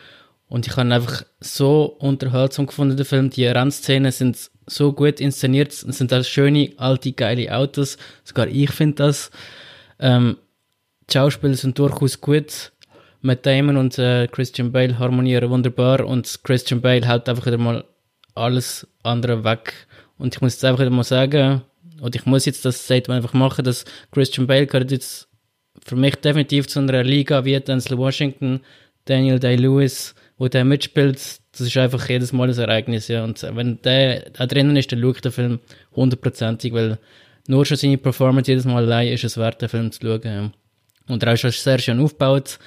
und 0.49 0.67
ich 0.67 0.77
habe 0.77 0.93
einfach 0.93 1.23
so 1.39 1.85
unterhaltsam 1.85 2.67
gefunden, 2.67 2.97
den 2.97 3.07
Film. 3.07 3.31
Die 3.31 3.47
Rennszenen 3.47 4.11
sind 4.11 4.51
so 4.67 4.93
gut 4.93 5.21
inszeniert. 5.21 5.73
Es 5.73 5.83
sind 5.83 6.13
das 6.13 6.29
schöne, 6.29 6.73
alte, 6.77 7.13
geile 7.13 7.55
Autos. 7.55 7.99
Sogar 8.25 8.49
ich 8.49 8.71
finde 8.71 8.97
das. 8.97 9.31
Ähm, 9.99 10.39
die 11.09 11.15
Schauspieler 11.15 11.55
sind 11.55 11.79
durchaus 11.79 12.21
gut. 12.21 12.73
Matt 13.21 13.47
Damon 13.47 13.77
und 13.77 13.99
äh, 13.99 14.27
Christian 14.29 14.73
Bale 14.73 14.99
harmonieren 14.99 15.49
wunderbar 15.49 16.05
und 16.05 16.41
Christian 16.45 16.83
Bale 16.83 17.07
hält 17.07 17.29
einfach 17.29 17.47
wieder 17.47 17.59
mal 17.59 17.85
alles 18.35 18.87
andere 19.03 19.45
weg. 19.45 19.73
Und 20.19 20.35
ich 20.35 20.41
muss 20.43 20.55
jetzt 20.55 20.65
einfach 20.65 20.81
wieder 20.81 20.91
mal 20.91 21.05
sagen, 21.05 21.63
und 22.01 22.15
ich 22.15 22.27
muss 22.27 22.45
jetzt 22.45 22.65
das 22.65 22.85
Statement 22.85 23.23
einfach 23.23 23.33
machen, 23.33 23.65
dass 23.65 23.85
Christian 24.11 24.47
Bale 24.47 24.67
gehört 24.67 24.91
jetzt 24.91 25.29
für 25.83 25.97
mich 25.97 26.17
definitiv 26.17 26.69
zu 26.69 26.81
einer 26.81 27.03
Liga 27.03 27.45
wie 27.45 27.59
Denzel 27.59 27.97
Washington, 27.97 28.61
Daniel 29.07 29.39
Day-Lewis, 29.39 30.15
wo 30.37 30.49
der 30.49 30.65
mitspielt, 30.65 31.17
das 31.53 31.61
ist 31.61 31.77
einfach 31.77 32.09
jedes 32.09 32.33
Mal 32.33 32.51
ein 32.51 32.59
Ereignis, 32.59 33.09
ja. 33.09 33.25
Und 33.25 33.43
wenn 33.43 33.81
der 33.83 34.31
da 34.31 34.47
drinnen 34.47 34.77
ist, 34.77 34.91
dann 34.91 35.01
schaue 35.01 35.13
ich 35.13 35.21
den 35.21 35.33
Film 35.33 35.61
hundertprozentig, 35.95 36.73
weil 36.73 36.99
nur 37.47 37.65
schon 37.65 37.77
seine 37.77 37.99
Performance 37.99 38.51
jedes 38.51 38.65
Mal 38.65 38.85
allein 38.85 39.09
ist 39.09 39.25
es 39.25 39.37
wert, 39.37 39.63
den 39.63 39.69
Film 39.69 39.93
zu 39.93 40.01
schauen, 40.03 40.23
ja. 40.25 40.51
Und 41.09 41.23
er 41.23 41.35
ist 41.35 41.41
schon 41.41 41.51
sehr 41.51 41.79
schön 41.79 42.01
aufgebaut, 42.01 42.59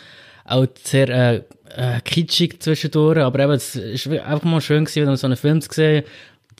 auch 0.46 0.68
sehr 0.84 1.10
äh, 1.10 1.44
äh, 1.76 2.02
kitschig 2.02 2.62
zwischendurch, 2.62 3.20
aber 3.20 3.40
eben, 3.40 3.54
es 3.54 3.76
ist 3.76 4.08
einfach 4.08 4.44
mal 4.44 4.62
schön 4.62 4.86
gewesen, 4.86 5.16
so 5.16 5.28
einen 5.28 5.38
Film 5.38 5.62
zu 5.62 5.70
sehen, 5.74 6.04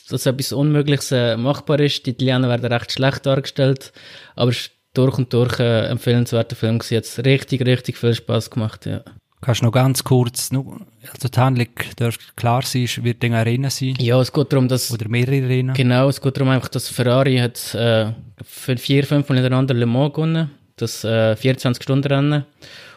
dass 0.10 0.26
etwas 0.26 0.52
Unmögliches 0.52 1.12
äh, 1.12 1.38
machbar 1.38 1.80
ist. 1.80 2.06
Die 2.06 2.12
Italiener 2.12 2.50
werden 2.50 2.72
recht 2.72 2.92
schlecht 2.92 3.26
dargestellt, 3.26 3.92
aber 4.36 4.52
es 4.52 4.58
ist 4.58 4.72
durch 4.94 5.18
und 5.18 5.32
durch 5.34 5.60
äh, 5.60 5.86
ein 5.86 5.92
empfehlenswerter 5.92 6.56
Film 6.56 6.80
gewesen. 6.80 6.94
Jetzt 6.96 7.20
richtig, 7.26 7.66
richtig 7.66 7.98
viel 7.98 8.14
Spaß 8.14 8.50
gemacht, 8.50 8.86
ja. 8.86 9.04
Kannst 9.40 9.62
du 9.62 9.66
noch 9.66 9.72
ganz 9.72 10.04
kurz, 10.04 10.52
also 10.52 11.30
die 11.30 11.40
Handlung 11.40 11.68
dürfte 12.00 12.24
klar 12.36 12.64
sein, 12.64 12.90
wird 13.02 13.24
eine 13.24 13.38
Arena 13.38 13.70
sein? 13.70 13.94
Ja, 14.00 14.20
es 14.20 14.34
geht 14.34 14.52
darum, 14.52 14.68
dass... 14.68 14.92
Oder 14.92 15.08
mehrere 15.10 15.44
Arenen? 15.44 15.76
Genau, 15.76 16.10
es 16.10 16.20
geht 16.20 16.38
darum 16.38 16.50
einfach, 16.50 16.70
dass 16.70 16.90
Ferrari 16.90 17.38
hat 17.38 17.76
äh, 17.76 18.14
vier, 18.44 19.04
fünf 19.06 19.30
Mal 19.30 19.36
hintereinander 19.36 19.76
Le 19.76 19.86
Mans 19.86 20.14
gewonnen, 20.14 20.50
das 20.76 21.04
äh, 21.04 21.36
24-Stunden-Rennen. 21.40 22.46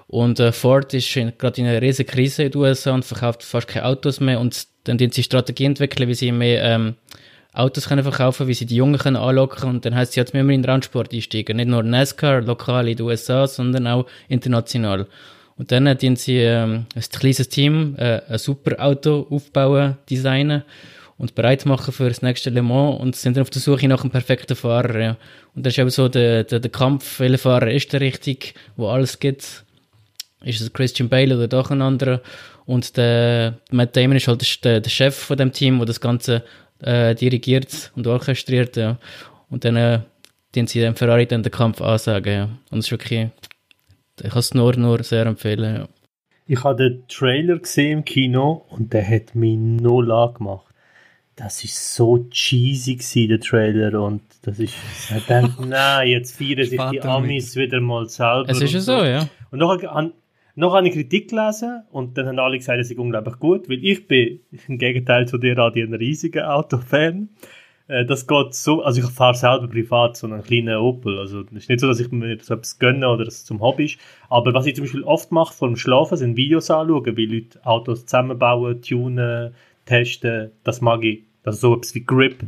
Und 0.07 0.41
äh, 0.41 0.51
Ford 0.51 0.93
ist 0.95 1.13
gerade 1.13 1.61
in 1.61 1.67
einer 1.69 1.83
riesen 1.83 2.07
Krise 2.07 2.45
in 2.45 2.51
den 2.51 2.61
USA 2.61 2.93
und 2.93 3.05
verkauft 3.05 3.45
fast 3.45 3.69
keine 3.69 3.87
Autos 3.87 4.19
mehr 4.19 4.41
und 4.41 4.67
dann 4.85 4.99
entwickeln 4.99 5.13
sie 5.13 5.23
Strategie 5.23 5.67
entwickeln, 5.67 6.09
wie 6.09 6.15
sie 6.15 6.33
mehr 6.33 6.65
ähm, 6.65 6.95
Autos 7.53 7.89
können 7.89 8.03
verkaufen, 8.03 8.49
wie 8.49 8.55
sie 8.55 8.67
die 8.67 8.77
Jungen 8.77 8.99
können 8.99 9.17
anlocken 9.17 9.69
und 9.69 9.85
dann 9.85 9.95
heißt 9.95 10.15
sie 10.15 10.21
jetzt 10.21 10.35
müssen 10.35 10.49
wir 10.49 10.55
in 10.55 10.63
den 10.63 10.71
Randsport 10.71 11.13
einsteigen, 11.13 11.59
nicht 11.59 11.69
nur 11.69 11.83
NASCAR 11.83 12.41
lokal 12.41 12.89
in 12.89 12.97
den 12.97 13.07
USA, 13.07 13.47
sondern 13.47 13.87
auch 13.87 14.07
international. 14.29 15.07
Und 15.61 15.71
dann 15.73 15.87
haben 15.87 16.17
sie 16.17 16.39
ähm, 16.39 16.87
ein 16.95 17.03
kleines 17.03 17.51
Team, 17.51 17.95
äh, 17.99 18.23
ein 18.27 18.39
super 18.39 18.83
Auto 18.83 19.27
aufbauen, 19.29 19.99
designen 20.09 20.63
und 21.19 21.35
bereit 21.35 21.67
machen 21.67 21.93
für 21.93 22.09
das 22.09 22.23
nächste 22.23 22.49
Le 22.49 22.63
Mans 22.63 22.99
und 22.99 23.15
sind 23.15 23.37
dann 23.37 23.43
auf 23.43 23.51
der 23.51 23.61
Suche 23.61 23.87
nach 23.87 24.01
einem 24.01 24.11
perfekten 24.11 24.57
Fahrer. 24.57 24.99
Ja. 24.99 25.17
Und 25.55 25.67
das 25.67 25.75
ist 25.75 25.79
eben 25.79 25.91
so 25.91 26.09
der, 26.09 26.45
der, 26.45 26.61
der 26.61 26.71
Kampf, 26.71 27.21
welcher 27.21 27.37
Fahrer 27.37 27.71
ist 27.71 27.93
der 27.93 28.01
richtig, 28.01 28.55
wo 28.79 28.89
alles 28.89 29.21
gibt. 29.21 29.67
Ist 30.43 30.63
es 30.63 30.73
Christian 30.73 31.11
Bale 31.11 31.37
oder 31.37 31.47
doch 31.47 31.71
ein 31.71 31.83
anderer? 31.83 32.23
Und 32.65 32.97
der 32.97 33.59
Matt 33.71 33.95
Damon 33.95 34.17
ist 34.17 34.29
halt 34.29 34.65
der, 34.65 34.81
der 34.81 34.89
Chef 34.89 35.15
von 35.15 35.37
dem 35.37 35.53
Team, 35.53 35.77
der 35.77 35.85
das 35.85 36.01
Ganze 36.01 36.43
äh, 36.79 37.15
dirigiert 37.15 37.93
und 37.95 38.07
orchestriert. 38.07 38.79
Ja. 38.79 38.99
Und 39.51 39.67
dann 39.67 39.77
äh, 39.77 40.01
den 40.55 40.67
sie 40.67 40.81
dem 40.81 40.97
Ferrari 40.97 41.27
dann 41.27 41.43
den 41.43 41.53
Kampf 41.53 41.83
ansagen. 41.83 42.33
Ja. 42.33 42.49
Und 42.71 42.79
es 42.79 42.87
ist 42.87 42.93
wirklich 42.93 43.29
ich 44.21 44.31
kann 44.31 44.39
es 44.39 44.55
nur, 44.55 44.77
nur 44.77 45.03
sehr 45.03 45.27
empfehlen. 45.27 45.77
Ja. 45.77 45.89
Ich 46.47 46.65
habe 46.65 46.91
den 46.91 47.07
Trailer 47.09 47.59
gesehen 47.59 47.99
im 47.99 48.05
Kino 48.05 48.67
und 48.71 48.93
der 48.93 49.09
hat 49.09 49.35
mich 49.35 49.57
null 49.57 50.11
angemacht. 50.11 50.67
Das 51.37 51.65
ist 51.65 51.95
so 51.95 52.27
cheesy 52.29 52.97
gewesen, 52.97 53.29
der 53.29 53.41
Trailer 53.41 54.03
und 54.03 54.23
das 54.43 54.59
ist, 54.59 54.75
ich 55.17 55.27
dachte, 55.27 55.55
nein, 55.67 56.09
jetzt 56.09 56.37
feiern 56.37 56.67
sich 56.67 56.81
die 56.91 57.01
Amis 57.03 57.57
wieder 57.57 57.81
mal 57.81 58.09
selber. 58.09 58.49
Es 58.49 58.61
ist 58.61 58.75
ja 58.75 58.81
so, 58.81 59.05
ja. 59.05 59.29
Und 59.51 59.61
noch, 59.61 59.83
an, 59.85 60.13
noch 60.55 60.81
ich 60.83 60.93
Kritik 60.93 61.31
gelesen 61.31 61.83
und 61.93 62.19
dann 62.19 62.27
haben 62.27 62.39
alle 62.39 62.59
gesagt, 62.59 62.81
es 62.81 62.91
ist 62.91 62.99
unglaublich 62.99 63.39
gut, 63.39 63.69
weil 63.69 63.83
ich 63.85 64.07
bin 64.07 64.41
im 64.69 64.77
Gegenteil 64.77 65.29
zu 65.29 65.39
dir 65.39 65.57
ein 65.59 65.95
riesiger 65.95 66.55
Autofan. 66.55 67.29
Äh, 67.33 67.60
das 68.07 68.27
geht 68.27 68.55
so, 68.55 68.83
also 68.83 69.01
ich 69.01 69.11
fahre 69.11 69.35
selber 69.35 69.67
privat 69.69 70.17
so 70.17 70.27
einen 70.27 70.43
kleinen 70.43 70.77
Opel, 70.77 71.19
also 71.19 71.41
es 71.41 71.53
ist 71.53 71.69
nicht 71.69 71.81
so, 71.81 71.89
dass 71.89 72.01
ich 72.01 72.11
mir 72.13 72.39
so 72.41 72.55
etwas 72.55 72.79
gönne 72.79 73.09
oder 73.09 73.27
es 73.27 73.45
zum 73.45 73.61
Hobby 73.61 73.87
ist, 73.87 73.99
aber 74.29 74.55
was 74.55 74.67
ich 74.67 74.77
zum 74.77 74.85
Beispiel 74.85 75.03
oft 75.03 75.33
mache 75.33 75.55
vor 75.55 75.69
dem 75.69 75.77
Schlafen, 75.77 76.17
sind 76.17 76.37
Videos 76.37 76.71
anschauen, 76.71 77.17
wie 77.17 77.27
Leute 77.27 77.65
Autos 77.65 78.07
zusammenbauen, 78.07 78.81
tunen, 78.83 79.55
testen, 79.87 80.51
das 80.63 80.81
mag 80.81 81.03
ich, 81.05 81.25
also 81.45 81.59
so 81.59 81.77
etwas 81.77 81.95
wie 81.95 82.05
Grip 82.05 82.45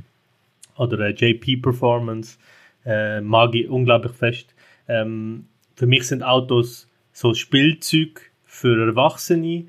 oder 0.76 0.98
äh, 1.00 1.10
JP 1.10 1.56
Performance 1.62 2.38
äh, 2.84 3.20
mag 3.20 3.54
ich 3.54 3.68
unglaublich 3.68 4.12
fest. 4.12 4.54
Ähm, 4.88 5.46
für 5.74 5.86
mich 5.86 6.06
sind 6.06 6.22
Autos 6.22 6.88
so 7.12 7.34
Spielzeug 7.34 8.30
für 8.44 8.86
Erwachsene. 8.86 9.66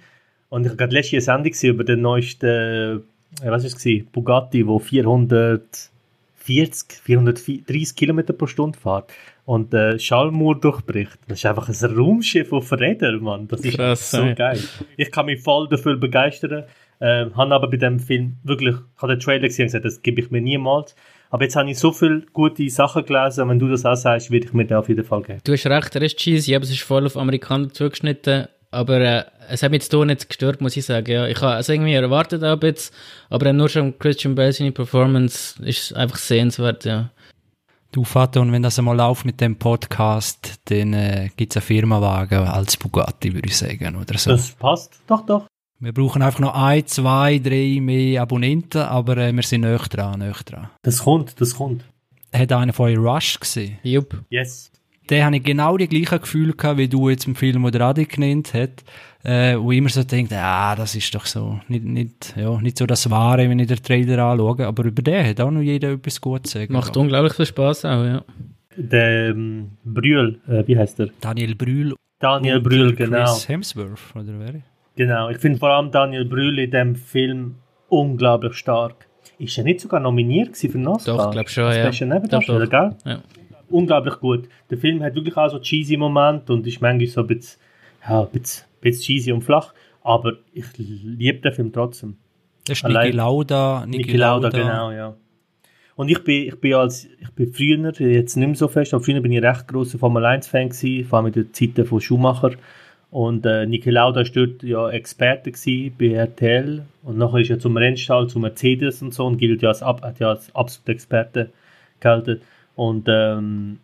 Und 0.49 0.63
ich 0.63 0.69
habe 0.69 0.77
gerade 0.77 0.93
letzte 0.93 1.19
Sendung 1.21 1.53
über 1.63 1.83
den 1.83 2.01
neuesten 2.01 2.45
äh, 2.45 2.99
was 3.43 3.63
ist 3.63 3.85
es 3.85 4.05
Bugatti, 4.11 4.67
wo 4.67 4.79
440, 4.79 6.99
430 7.03 7.95
km 7.95 8.19
pro 8.37 8.47
Stunde 8.47 8.77
fährt 8.77 9.11
und 9.45 9.73
äh, 9.73 9.99
Schallmauer 9.99 10.59
durchbricht. 10.59 11.17
Das 11.27 11.39
ist 11.39 11.45
einfach 11.45 11.69
ein 11.69 11.97
Raumschiff 11.97 12.51
auf 12.53 12.71
Rädern, 12.71 13.21
Mann. 13.21 13.47
Das 13.47 13.61
ist 13.61 13.75
Krass, 13.75 14.11
so 14.11 14.21
ey. 14.21 14.35
geil. 14.35 14.59
Ich 14.97 15.11
kann 15.11 15.25
mich 15.25 15.41
voll 15.41 15.67
dafür 15.67 15.97
begeistern. 15.97 16.63
Äh, 16.99 17.25
habe 17.35 17.53
aber 17.53 17.69
bei 17.69 17.77
dem 17.77 17.99
Film 17.99 18.37
wirklich, 18.43 18.75
ich 18.75 19.01
habe 19.01 19.15
den 19.15 19.19
Trailer 19.19 19.47
gesehen 19.47 19.63
und 19.63 19.67
gesagt, 19.67 19.85
das 19.85 20.01
gebe 20.01 20.21
ich 20.21 20.31
mir 20.31 20.41
niemals. 20.41 20.95
Aber 21.29 21.43
jetzt 21.43 21.55
habe 21.55 21.69
ich 21.69 21.79
so 21.79 21.91
viele 21.91 22.21
gute 22.31 22.69
Sachen 22.69 23.05
gelesen, 23.05 23.49
wenn 23.49 23.57
du 23.57 23.67
das 23.67 23.85
auch 23.85 23.95
sagst, 23.95 24.29
würde 24.29 24.45
ich 24.45 24.53
mir 24.53 24.65
den 24.65 24.77
auf 24.77 24.87
jeden 24.87 25.03
Fall 25.03 25.23
geben. 25.23 25.39
Du 25.43 25.51
hast 25.51 25.65
recht, 25.65 25.95
er 25.95 26.01
ist 26.03 26.17
cheesy, 26.17 26.55
aber 26.55 26.63
es 26.63 26.69
ist 26.69 26.83
voll 26.83 27.05
auf 27.05 27.17
Amerikaner 27.17 27.69
zugeschnitten. 27.69 28.47
Aber 28.73 28.99
äh, 28.99 29.23
es 29.49 29.61
hat 29.61 29.69
mich 29.69 29.83
jetzt 29.83 29.91
hier 29.91 30.03
nicht 30.03 30.27
gestört, 30.27 30.59
muss 30.59 30.75
ich 30.75 30.83
sagen. 30.83 31.11
Ja, 31.11 31.27
ich 31.27 31.39
habe 31.41 31.59
es 31.59 31.69
irgendwie 31.69 31.93
erwartet 31.93 32.43
ab 32.43 32.63
jetzt, 32.63 32.91
aber 33.29 33.53
nur 33.53 33.69
schon 33.69 33.99
Christian 33.99 34.33
Bale 34.33 34.51
seine 34.51 34.71
Performance 34.71 35.63
ist 35.63 35.95
einfach 35.95 36.17
sehenswert, 36.17 36.83
ja. 36.83 37.11
Du 37.91 38.03
Vater, 38.03 38.41
und 38.41 38.51
wenn 38.51 38.63
das 38.63 38.79
einmal 38.79 38.97
läuft 38.97 39.25
mit 39.25 39.39
dem 39.39 39.57
Podcast, 39.57 40.59
dann 40.65 40.93
äh, 40.93 41.29
gibt 41.37 41.53
es 41.53 41.57
einen 41.57 41.67
Firmenwagen 41.67 42.39
als 42.39 42.75
Bugatti, 42.75 43.35
würde 43.35 43.47
ich 43.47 43.55
sagen, 43.55 43.95
oder 43.95 44.17
so. 44.17 44.31
Das 44.31 44.49
passt, 44.53 44.99
doch, 45.05 45.23
doch. 45.23 45.45
Wir 45.79 45.93
brauchen 45.93 46.23
einfach 46.23 46.39
noch 46.39 46.55
ein, 46.55 46.87
zwei, 46.87 47.37
drei 47.37 47.77
mehr 47.79 48.23
Abonnenten, 48.23 48.81
aber 48.81 49.17
äh, 49.17 49.31
wir 49.31 49.43
sind 49.43 49.61
näher 49.61 49.77
dran, 49.77 50.17
näher 50.17 50.33
dran. 50.43 50.71
Das 50.81 51.03
kommt, 51.03 51.39
das 51.39 51.55
kommt. 51.55 51.85
Hat 52.33 52.51
einer 52.51 52.73
von 52.73 52.87
euch 52.87 52.97
Rush 52.97 53.39
gesehen? 53.39 53.77
Jupp. 53.83 54.23
Yes 54.31 54.72
da 55.07 55.25
habe 55.25 55.35
ich 55.35 55.43
genau 55.43 55.77
die 55.77 55.87
gleichen 55.87 56.21
Gefühle 56.21 56.53
gehabt, 56.53 56.77
wie 56.77 56.87
du 56.87 57.09
jetzt 57.09 57.27
im 57.27 57.35
Film, 57.35 57.65
oder 57.65 57.81
Adi 57.81 58.05
genannt 58.05 58.53
hat, 58.53 58.83
äh, 59.23 59.57
wo 59.57 59.71
ich 59.71 59.77
immer 59.79 59.89
so 59.89 60.03
denkt, 60.03 60.31
ah, 60.33 60.75
das 60.75 60.95
ist 60.95 61.13
doch 61.13 61.25
so, 61.25 61.59
nicht, 61.67 61.83
nicht, 61.83 62.35
ja, 62.37 62.59
nicht 62.61 62.77
so 62.77 62.85
das 62.85 63.09
Wahre, 63.09 63.49
wenn 63.49 63.59
ich 63.59 63.67
den 63.67 63.81
Trailer 63.81 64.23
anschaue, 64.23 64.65
aber 64.65 64.85
über 64.85 65.01
den 65.01 65.25
hat 65.25 65.41
auch 65.41 65.51
noch 65.51 65.61
jeder 65.61 65.91
etwas 65.91 66.21
Gutes 66.21 66.51
zu 66.51 66.59
sagen. 66.59 66.73
Macht 66.73 66.95
unglaublich 66.95 67.33
viel 67.33 67.45
Spaß 67.45 67.85
auch, 67.85 68.03
ja. 68.03 68.23
Der 68.75 69.29
ähm, 69.29 69.71
Brühl, 69.83 70.39
äh, 70.47 70.63
wie 70.67 70.77
heißt 70.77 70.99
der? 70.99 71.09
Daniel 71.21 71.55
Brühl. 71.55 71.95
Daniel 72.19 72.59
Brühl, 72.59 72.95
genau. 72.95 73.25
Chris 73.25 73.47
Hemsworth, 73.47 74.15
oder 74.15 74.39
wer? 74.39 74.61
Genau, 74.95 75.29
ich 75.29 75.37
finde 75.37 75.59
vor 75.59 75.69
allem 75.69 75.91
Daniel 75.91 76.25
Brühl 76.25 76.59
in 76.59 76.71
dem 76.71 76.95
Film 76.95 77.55
unglaublich 77.89 78.53
stark. 78.53 79.07
Ist 79.37 79.57
er 79.57 79.63
nicht 79.63 79.81
sogar 79.81 79.99
nominiert 79.99 80.55
für 80.55 80.67
den 80.69 80.87
Oscar? 80.87 81.17
Doch, 81.17 81.25
ich 81.25 81.31
glaube 81.31 81.49
schon, 81.49 82.09
ja. 82.09 82.19
Doch, 82.19 82.43
doch. 82.43 82.69
Gell? 82.69 82.95
Ja 83.05 83.19
unglaublich 83.73 84.19
gut. 84.19 84.47
Der 84.69 84.77
Film 84.77 85.01
hat 85.03 85.15
wirklich 85.15 85.35
auch 85.35 85.49
so 85.49 85.59
cheesy 85.59 85.97
Momente 85.97 86.53
und 86.53 86.65
ist 86.67 86.81
manchmal 86.81 87.07
so 87.07 87.21
ein 87.21 87.27
bisschen, 87.27 87.59
ja, 88.07 88.21
ein 88.21 88.29
bisschen, 88.29 88.65
ein 88.65 88.81
bisschen 88.81 89.03
cheesy 89.03 89.31
und 89.31 89.41
flach, 89.41 89.73
aber 90.03 90.33
ich 90.53 90.65
liebe 90.77 91.39
den 91.39 91.53
Film 91.53 91.73
trotzdem. 91.73 92.17
Das 92.65 92.77
ist 92.77 92.87
Niki 92.87 93.11
Lauda. 93.11 93.85
Niki, 93.85 94.03
Niki 94.03 94.17
Lauda, 94.17 94.49
genau, 94.49 94.91
ja. 94.91 95.15
Und 95.95 96.09
ich 96.09 96.23
bin, 96.23 96.47
ich 96.47 96.59
bin 96.59 96.73
als, 96.73 97.05
ich 97.05 97.29
bin 97.31 97.53
früher, 97.53 97.91
jetzt 97.99 98.35
nicht 98.35 98.47
mehr 98.47 98.55
so 98.55 98.67
fest, 98.67 98.93
aber 98.93 99.03
früher 99.03 99.21
bin 99.21 99.31
ich 99.31 99.43
recht 99.43 99.67
grosser 99.67 99.99
Formel 99.99 100.25
1 100.25 100.47
Fan 100.47 100.69
gewesen, 100.69 101.05
vor 101.05 101.19
allem 101.19 101.27
in 101.27 101.33
den 101.33 101.53
Zeiten 101.53 101.85
von 101.85 102.01
Schumacher. 102.01 102.51
Und 103.11 103.45
äh, 103.45 103.67
Niki 103.67 103.91
Lauda 103.91 104.21
war 104.21 104.29
dort 104.33 104.63
ja 104.63 104.89
Experte 104.89 105.51
bei 105.99 106.13
RTL 106.13 106.83
und 107.03 107.17
nachher 107.19 107.41
ist 107.41 107.51
er 107.51 107.59
zum 107.59 107.77
Rennstall, 107.77 108.27
zu 108.27 108.39
Mercedes 108.39 109.03
und 109.03 109.13
so 109.13 109.25
und 109.25 109.37
gilt 109.37 109.61
ja 109.61 109.69
als, 109.69 109.83
hat 109.83 110.19
ja 110.19 110.29
als 110.29 110.53
absoluter 110.55 110.93
Experte 110.93 111.51
gehalten. 111.99 112.41
Und 112.75 113.07
ähm, 113.07 113.79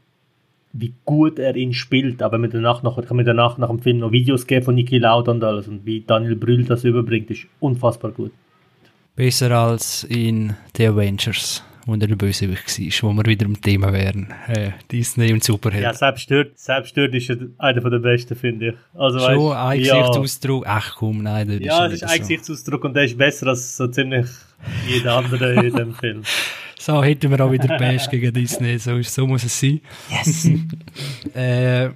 wie 0.73 0.93
gut 1.05 1.39
er 1.39 1.55
ihn 1.55 1.73
spielt. 1.73 2.21
Aber 2.21 2.37
mit 2.37 2.53
danach 2.53 2.83
noch, 2.83 3.03
kann 3.05 3.17
mir 3.17 3.23
danach 3.23 3.57
nach 3.57 3.69
dem 3.69 3.79
Film 3.79 3.99
noch 3.99 4.11
Videos 4.11 4.47
geben 4.47 4.65
von 4.65 4.75
Niki 4.75 4.97
Lauda 4.97 5.31
und 5.31 5.43
alles. 5.43 5.67
Und 5.67 5.85
wie 5.85 6.01
Daniel 6.01 6.35
Brühl 6.35 6.63
das 6.65 6.83
überbringt, 6.83 7.29
ist 7.31 7.47
unfassbar 7.59 8.11
gut. 8.11 8.31
Besser 9.15 9.51
als 9.51 10.05
in 10.05 10.55
The 10.77 10.87
Avengers, 10.87 11.63
wo 11.85 11.93
er 11.93 11.97
der 11.97 12.15
Bösewicht 12.15 13.03
war, 13.03 13.11
wo 13.11 13.17
wir 13.17 13.25
wieder 13.25 13.45
im 13.45 13.59
Thema 13.59 13.91
wären. 13.91 14.33
Äh, 14.47 14.71
Disney 14.91 15.33
und 15.33 15.43
Superhelden. 15.43 15.83
Ja, 15.83 15.93
selbst 15.93 16.31
dort, 16.31 16.57
selbst 16.57 16.95
dort 16.95 17.13
ist 17.13 17.29
er 17.29 17.37
einer 17.57 17.89
der 17.89 17.99
besten, 17.99 18.35
finde 18.35 18.69
ich. 18.69 18.75
Also, 18.93 19.19
Schon 19.19 19.53
ein 19.53 19.79
Gesichtsausdruck? 19.79 20.65
Ja. 20.65 20.75
Ach 20.77 20.95
komm, 20.95 21.23
nein, 21.23 21.49
das 21.49 21.59
Ja, 21.59 21.87
es 21.87 21.93
ist 21.93 22.03
ein 22.03 22.09
so. 22.09 22.19
Gesichtsausdruck 22.19 22.85
und 22.85 22.93
der 22.95 23.05
ist 23.05 23.17
besser 23.17 23.47
als 23.47 23.75
so 23.75 23.87
ziemlich 23.87 24.27
jeder 24.87 25.17
andere 25.17 25.65
in 25.65 25.75
dem 25.75 25.93
Film. 25.93 26.21
So 26.79 27.03
hätten 27.03 27.29
wir 27.29 27.41
auch 27.41 27.51
wieder 27.51 27.77
Best 27.77 28.09
gegen 28.09 28.33
Disney. 28.33 28.77
So, 28.77 29.01
so 29.01 29.27
muss 29.27 29.43
es 29.43 29.59
sein. 29.59 29.81
Yes! 30.09 30.49
äh, 31.35 31.89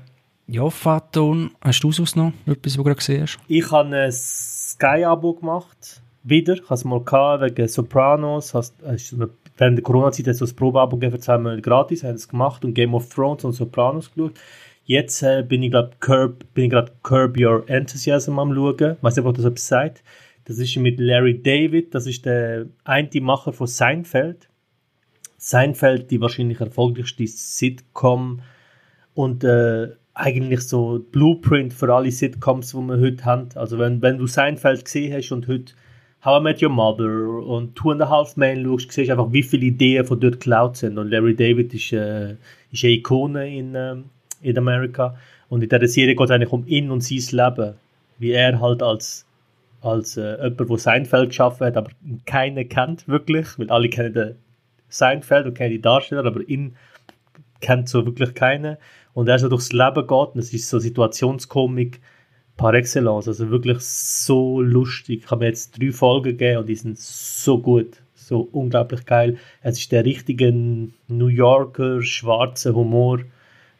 ja, 0.47 0.69
Faton, 0.69 1.51
hast 1.61 1.81
du 1.85 1.93
sonst 1.93 2.17
noch 2.17 2.33
etwas, 2.45 2.73
was 2.73 2.73
du 2.73 2.83
gerade 2.83 2.97
gesehen 2.97 3.21
hast? 3.21 3.39
Ich 3.47 3.71
habe 3.71 3.95
ein 3.95 4.11
Sky-Abo 4.11 5.35
gemacht. 5.35 6.01
Wieder. 6.23 6.55
Ich 6.55 6.63
habe 6.63 6.73
es 6.73 6.83
mal 6.83 7.01
gehabt, 7.01 7.43
wegen 7.43 7.67
Sopranos. 7.69 8.53
Hast, 8.53 8.75
hast 8.85 9.15
während 9.57 9.77
der 9.77 9.83
Corona-Zeit 9.83 10.27
hat 10.27 10.35
so 10.35 10.43
das 10.43 10.53
Probeabo 10.53 10.97
gegeben 10.97 11.21
zwei 11.21 11.37
Monate 11.37 11.61
gratis, 11.61 12.03
haben 12.03 12.15
es 12.15 12.27
gemacht 12.27 12.65
und 12.65 12.73
Game 12.73 12.93
of 12.93 13.07
Thrones 13.07 13.45
und 13.45 13.53
Sopranos 13.53 14.11
geschaut. 14.13 14.33
Jetzt 14.83 15.23
äh, 15.23 15.45
bin 15.47 15.63
ich 15.63 15.71
glaube 15.71 15.91
Curb, 16.01 16.43
bin 16.53 16.65
ich 16.65 16.71
gerade 16.71 16.91
Curb 17.03 17.37
Your 17.39 17.63
Enthusiasm 17.69 18.37
am 18.37 18.53
schauen. 18.53 18.97
Weiß 19.01 19.15
nicht, 19.15 19.25
ob 19.25 19.35
das 19.35 19.45
etwas 19.45 19.65
sagt. 19.65 20.03
Das 20.43 20.57
ist 20.59 20.75
mit 20.75 20.99
Larry 20.99 21.41
David, 21.41 21.95
das 21.95 22.05
ist 22.05 22.25
der 22.25 22.65
eine 22.83 23.09
Macher 23.21 23.53
von 23.53 23.67
Seinfeld. 23.67 24.49
Seinfeld, 25.45 26.09
die 26.09 26.21
wahrscheinlich 26.21 26.61
erfolgreichste 26.61 27.27
Sitcom 27.27 28.39
und 29.13 29.43
äh, 29.43 29.89
eigentlich 30.13 30.61
so 30.61 31.05
Blueprint 31.11 31.73
für 31.73 31.93
alle 31.93 32.11
Sitcoms, 32.11 32.71
die 32.71 32.77
wir 32.77 32.97
heute 32.97 33.25
haben. 33.25 33.49
Also 33.55 33.77
wenn, 33.77 34.01
wenn 34.01 34.19
du 34.19 34.25
Seinfeld 34.25 34.85
gesehen 34.85 35.13
hast 35.13 35.33
und 35.33 35.49
heute 35.49 35.73
How 36.23 36.39
I 36.39 36.43
Met 36.43 36.63
Your 36.63 36.69
Mother 36.69 37.27
und 37.45 37.75
Two 37.75 37.91
and 37.91 38.01
a 38.01 38.09
Half 38.09 38.37
Men 38.37 38.63
schaust, 38.63 38.93
siehst 38.93 39.09
du 39.09 39.11
einfach, 39.11 39.33
wie 39.33 39.43
viele 39.43 39.65
Ideen 39.65 40.05
von 40.05 40.17
dort 40.21 40.35
geklaut 40.35 40.77
sind. 40.77 40.97
Und 40.97 41.09
Larry 41.09 41.35
David 41.35 41.73
ist, 41.73 41.91
äh, 41.91 42.37
ist 42.71 42.85
eine 42.85 42.93
Ikone 42.93 43.57
in, 43.57 43.75
äh, 43.75 43.95
in 44.41 44.57
Amerika. 44.57 45.17
Und 45.49 45.61
in 45.61 45.67
dieser 45.67 45.87
Serie 45.89 46.15
geht 46.15 46.25
es 46.25 46.31
eigentlich 46.31 46.53
um 46.53 46.65
ihn 46.67 46.89
und 46.89 47.03
sein 47.03 47.17
Leben. 47.37 47.73
Wie 48.17 48.31
er 48.31 48.61
halt 48.61 48.81
als, 48.81 49.25
als 49.81 50.15
äh, 50.15 50.41
jemand, 50.41 50.69
der 50.69 50.77
Seinfeld 50.77 51.29
geschaffen 51.31 51.67
hat, 51.67 51.75
aber 51.75 51.91
keiner 52.25 52.63
kennt 52.63 53.09
wirklich, 53.09 53.59
weil 53.59 53.69
alle 53.69 53.89
kennen 53.89 54.13
den 54.13 54.35
Seinfeld 54.93 55.45
und 55.45 55.55
kennen 55.55 55.71
die 55.71 55.81
Darsteller, 55.81 56.25
aber 56.25 56.47
ihn 56.47 56.75
kennt 57.61 57.89
so 57.89 58.05
wirklich 58.05 58.33
keiner. 58.33 58.77
Und 59.13 59.27
er 59.27 59.39
so 59.39 59.49
durchs 59.49 59.71
Leben 59.71 60.07
geht 60.07 60.29
und 60.33 60.37
es 60.37 60.53
ist 60.53 60.69
so 60.69 60.79
Situationskomik 60.79 62.01
par 62.57 62.73
excellence. 62.73 63.27
Also 63.27 63.49
wirklich 63.49 63.79
so 63.79 64.61
lustig. 64.61 65.23
Ich 65.23 65.31
habe 65.31 65.43
mir 65.43 65.49
jetzt 65.49 65.79
drei 65.79 65.91
Folgen 65.91 66.37
gegeben 66.37 66.59
und 66.59 66.69
die 66.69 66.75
sind 66.75 66.97
so 66.97 67.59
gut. 67.59 68.01
So 68.15 68.47
unglaublich 68.51 69.05
geil. 69.05 69.37
Es 69.61 69.79
ist 69.79 69.91
der 69.91 70.05
richtige 70.05 70.51
New 70.51 71.27
Yorker 71.27 72.01
schwarze 72.01 72.73
Humor. 72.73 73.19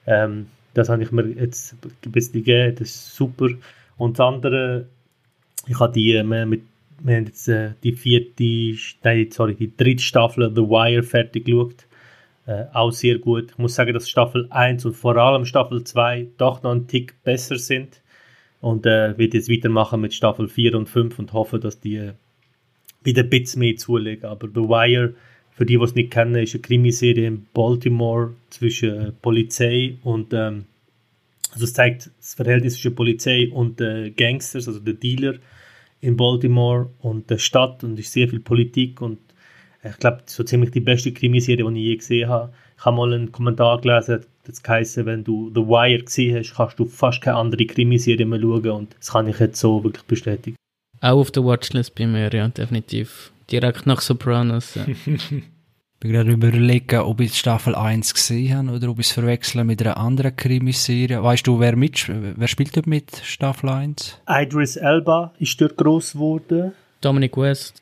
Ähm, 0.05 0.47
das 0.73 0.89
habe 0.89 1.03
ich 1.03 1.11
mir 1.11 1.27
jetzt 1.27 1.75
ein 1.83 2.11
bisschen 2.11 2.43
gegeben. 2.43 2.75
Das 2.77 2.89
ist 2.89 3.15
super. 3.15 3.47
Und 3.97 4.19
das 4.19 4.25
andere, 4.25 4.87
ich 5.67 5.79
habe 5.79 5.93
die 5.93 6.13
äh, 6.13 6.45
mit 6.45 6.63
wir 7.03 7.17
haben 7.17 7.25
jetzt 7.25 7.47
äh, 7.49 7.71
die 7.83 7.91
vierte, 7.91 8.77
nein, 9.03 9.29
sorry, 9.29 9.55
die 9.55 9.75
dritte 9.75 10.01
Staffel 10.01 10.49
The 10.53 10.61
Wire 10.61 11.03
fertig 11.03 11.45
geschaut. 11.45 11.85
Äh, 12.45 12.65
auch 12.73 12.91
sehr 12.91 13.19
gut. 13.19 13.51
Ich 13.51 13.57
muss 13.57 13.75
sagen, 13.75 13.93
dass 13.93 14.09
Staffel 14.09 14.47
1 14.49 14.85
und 14.85 14.93
vor 14.93 15.15
allem 15.17 15.45
Staffel 15.45 15.83
2 15.83 16.27
doch 16.37 16.63
noch 16.63 16.71
einen 16.71 16.87
Tick 16.87 17.21
besser 17.23 17.57
sind. 17.57 18.01
Und 18.61 18.85
äh, 18.85 19.17
werde 19.17 19.37
jetzt 19.37 19.49
weitermachen 19.49 19.99
mit 19.99 20.13
Staffel 20.13 20.47
4 20.47 20.75
und 20.75 20.87
5 20.87 21.19
und 21.19 21.33
hoffe, 21.33 21.59
dass 21.59 21.81
die 21.81 21.97
äh, 21.97 22.13
wieder 23.03 23.23
ein 23.23 23.29
bisschen 23.29 23.59
mehr 23.59 23.75
zulegen. 23.75 24.25
Aber 24.25 24.47
The 24.47 24.61
Wire, 24.61 25.13
für 25.51 25.65
die, 25.65 25.77
die 25.77 25.83
es 25.83 25.95
nicht 25.95 26.11
kennen, 26.11 26.35
ist 26.35 26.55
eine 26.55 26.61
Krimiserie 26.61 27.27
in 27.27 27.45
Baltimore 27.53 28.33
zwischen 28.49 28.89
äh, 28.89 29.11
Polizei 29.11 29.97
und 30.03 30.33
ähm, 30.33 30.65
also 31.51 31.65
es 31.65 31.73
zeigt 31.73 32.09
das 32.17 32.33
Verhältnis 32.33 32.75
zwischen 32.75 32.95
Polizei 32.95 33.49
und 33.51 33.79
äh, 33.79 34.09
Gangsters, 34.09 34.67
also 34.67 34.79
der 34.79 34.95
Dealer 34.95 35.35
in 36.03 36.17
Baltimore 36.17 36.89
und 36.99 37.29
der 37.29 37.37
Stadt 37.37 37.83
und 37.83 37.97
ist 37.97 38.11
sehr 38.11 38.27
viel 38.27 38.41
Politik 38.41 39.01
und 39.01 39.19
ich 39.83 39.97
glaube, 39.97 40.23
so 40.25 40.43
ziemlich 40.43 40.71
die 40.71 40.79
beste 40.79 41.11
Krimiserie, 41.11 41.69
die 41.71 41.79
ich 41.79 41.87
je 41.87 41.95
gesehen 41.95 42.29
habe. 42.29 42.53
Ich 42.77 42.85
habe 42.85 42.97
mal 42.97 43.13
einen 43.13 43.31
Kommentar 43.31 43.79
gelesen, 43.81 44.25
das 44.45 44.61
heisst, 44.67 45.05
wenn 45.05 45.23
du 45.23 45.49
The 45.53 45.61
Wire 45.61 46.03
gesehen 46.03 46.37
hast, 46.37 46.55
kannst 46.55 46.79
du 46.79 46.85
fast 46.85 47.21
keine 47.21 47.37
andere 47.37 47.65
Krimiserie 47.65 48.25
mehr 48.25 48.39
schauen 48.39 48.69
und 48.69 48.95
das 48.99 49.11
kann 49.11 49.27
ich 49.27 49.39
jetzt 49.39 49.59
so 49.59 49.83
wirklich 49.83 50.03
bestätigen. 50.03 50.57
Auch 50.99 51.19
auf 51.19 51.31
der 51.31 51.45
Watchlist 51.45 51.95
bei 51.95 52.05
mir, 52.05 52.29
ja, 52.33 52.47
definitiv. 52.49 53.31
Direkt 53.49 53.85
nach 53.85 54.01
Sopranos. 54.01 54.75
Ja. 54.75 54.85
bin 56.03 56.11
gerade 56.11 56.31
überlegen, 56.31 56.99
ob 56.99 57.21
ich 57.21 57.33
Staffel 57.33 57.75
1 57.75 58.13
gesehen 58.13 58.57
habe 58.57 58.75
oder 58.75 58.89
ob 58.89 58.99
ich 58.99 59.07
es 59.07 59.13
verwechseln 59.13 59.65
mit 59.65 59.81
einer 59.81 59.95
anderen 59.95 60.35
Krimiserie. 60.35 61.23
Weißt 61.23 61.47
du, 61.47 61.61
wer, 61.61 61.77
mit, 61.77 62.09
wer 62.09 62.47
spielt 62.49 62.75
dort 62.75 62.87
mit 62.87 63.15
Staffel 63.23 63.69
1? 63.69 64.19
Idris 64.27 64.75
Elba 64.75 65.33
ist 65.39 65.59
dort 65.61 65.77
groß 65.77 66.13
geworden. 66.13 66.73
Dominic 66.99 67.37
West. 67.37 67.81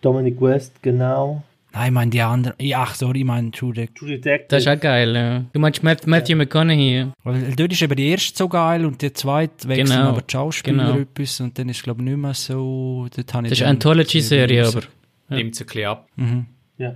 Dominic 0.00 0.40
West, 0.40 0.82
genau. 0.82 1.42
Nein, 1.74 1.88
ich 1.88 1.92
meine 1.92 2.10
die 2.10 2.22
anderen. 2.22 2.56
Ach, 2.74 2.94
sorry, 2.94 3.18
ich 3.18 3.24
meine 3.26 3.50
True 3.50 3.74
Detective. 3.74 4.46
Das 4.48 4.62
ist 4.62 4.68
auch 4.68 4.80
geil, 4.80 5.14
ja. 5.14 5.44
Du 5.52 5.60
meinst 5.60 5.82
Matthew 5.82 6.30
ja. 6.30 6.36
McConaughey. 6.36 7.08
Weil 7.22 7.54
dort 7.54 7.72
ist 7.72 7.82
eben 7.82 7.96
die 7.96 8.08
erste 8.08 8.38
so 8.38 8.48
geil 8.48 8.86
und 8.86 9.02
die 9.02 9.12
zweite 9.12 9.68
wechseln 9.68 9.98
genau. 9.98 10.08
aber 10.08 10.22
die 10.22 10.32
Schauspieler 10.32 10.92
genau. 10.92 10.98
etwas 11.00 11.38
und 11.42 11.58
dann 11.58 11.68
ist 11.68 11.76
es, 11.76 11.82
glaube 11.82 12.00
ich, 12.00 12.08
nicht 12.08 12.16
mehr 12.16 12.32
so... 12.32 13.08
Dort 13.14 13.34
das 13.44 13.52
ist 13.52 13.60
eine 13.60 13.72
Anthology-Serie, 13.72 14.66
aber... 14.66 14.80
Ja. 15.28 15.36
Nimmt 15.36 15.54
es 15.54 15.60
ein 15.60 15.66
bisschen 15.66 15.84
ab. 15.84 16.08
Mhm. 16.16 16.46
Ja. 16.78 16.94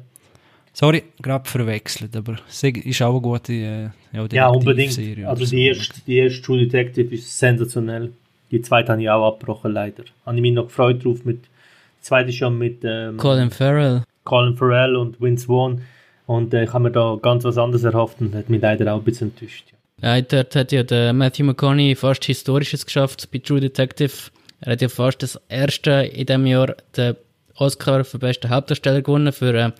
Sorry, 0.74 1.02
gerade 1.20 1.48
verwechselt, 1.48 2.16
aber 2.16 2.36
es 2.48 2.62
ist 2.62 3.02
auch 3.02 3.12
eine 3.12 3.20
gute 3.20 3.52
äh, 3.52 3.88
ja, 4.12 4.26
ja, 4.30 4.48
unbedingt. 4.48 4.98
Also 5.26 5.44
die 5.44 5.66
erste, 5.66 6.00
die 6.06 6.16
erste 6.16 6.42
True 6.42 6.58
Detective 6.66 7.14
ist 7.14 7.38
sensationell. 7.38 8.12
Die 8.50 8.60
zweite 8.62 8.92
habe 8.92 9.02
ich 9.02 9.10
auch 9.10 9.26
abgebrochen, 9.28 9.72
leider. 9.72 10.04
Habe 10.24 10.36
ich 10.36 10.42
mich 10.42 10.52
noch 10.52 10.64
gefreut 10.64 11.04
drauf. 11.04 11.24
Mit, 11.24 11.42
die 11.42 12.02
zweite 12.02 12.32
schon 12.32 12.58
mit 12.58 12.80
ähm, 12.84 13.16
Colin 13.16 13.50
Farrell. 13.50 14.02
Colin 14.24 14.56
Farrell 14.56 14.96
und 14.96 15.20
Vince 15.20 15.46
Vaughn. 15.46 15.82
Und 16.26 16.54
äh, 16.54 16.64
ich 16.64 16.72
habe 16.72 16.84
mir 16.84 16.90
da 16.90 17.18
ganz 17.20 17.44
was 17.44 17.58
anderes 17.58 17.84
erhofft 17.84 18.20
und 18.20 18.34
hat 18.34 18.48
mich 18.48 18.62
leider 18.62 18.94
auch 18.94 18.98
ein 18.98 19.04
bisschen 19.04 19.30
enttäuscht. 19.30 19.72
Ja, 20.00 20.20
dort 20.20 20.56
hat 20.56 20.72
ja 20.72 20.82
der 20.82 21.12
Matthew 21.12 21.44
McConaughey 21.44 21.94
fast 21.94 22.24
Historisches 22.24 22.86
geschafft 22.86 23.28
bei 23.30 23.38
True 23.38 23.60
Detective. 23.60 24.12
Er 24.60 24.72
hat 24.72 24.82
ja 24.82 24.88
fast 24.88 25.22
das 25.22 25.40
erste 25.48 25.90
in 25.90 26.26
diesem 26.26 26.46
Jahr 26.46 26.74
den 26.96 27.16
Oscar 27.56 28.04
für 28.04 28.18
beste 28.18 28.48
Hauptdarsteller 28.48 29.02
gewonnen 29.02 29.32
für 29.32 29.54
äh, 29.54 29.70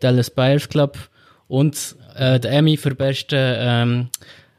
Dallas 0.00 0.30
Buyers 0.30 0.68
Club 0.68 0.98
und 1.48 1.96
äh, 2.14 2.40
der 2.40 2.52
Emmy 2.52 2.76
für 2.76 2.94
beste 2.94 3.56
ähm, 3.58 4.08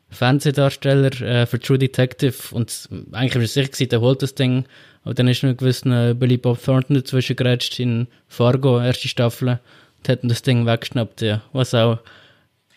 Fernsehdarsteller 0.10 1.21
äh, 1.21 1.45
für 1.45 1.60
True 1.60 1.78
Detective. 1.78 2.34
Und 2.52 2.89
eigentlich 3.12 3.36
war 3.36 3.41
es 3.41 3.54
sicher 3.54 3.69
gewesen, 3.69 3.89
der 3.89 4.02
holt 4.02 4.21
das 4.21 4.36
Ding, 4.36 4.65
aber 5.04 5.13
dann 5.13 5.28
ist 5.28 5.43
noch 5.43 5.50
ein 5.50 5.58
gewisser 5.58 6.10
äh, 6.10 6.13
Billy 6.13 6.38
Bob 6.38 6.63
Thornton 6.63 6.95
dazwischen 6.95 7.36
gerätscht 7.36 7.80
in 7.80 8.08
Fargo, 8.28 8.80
erste 8.80 9.08
Staffel, 9.08 9.60
und 9.97 10.10
hat 10.10 10.19
das 10.23 10.41
Ding 10.41 10.65
weggeschnappt, 10.65 11.21
ja, 11.21 11.41
was 11.54 11.73
auch 11.73 12.00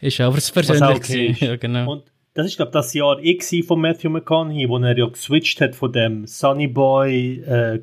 ist 0.01 0.21
auch 0.21 0.35
was 0.35 0.51
persönlich 0.51 0.83
okay 0.83 1.37
ja, 1.41 1.57
genau. 1.57 1.93
Und 1.93 2.05
das 2.41 2.53
ist 2.53 2.57
glaube 2.57 2.73
das 2.73 2.95
Jahr 2.95 3.23
X 3.23 3.55
von 3.67 3.83
Matthew 3.83 4.09
McConaughey, 4.09 4.67
wo 4.67 4.79
er 4.79 4.97
ja 4.97 5.07
geswitcht 5.07 5.61
hat 5.61 5.75
von 5.75 5.93
dem 5.93 6.27
Sunny 6.27 6.69
Boy 6.69 7.43
äh, 7.47 7.75
äh, 7.77 7.81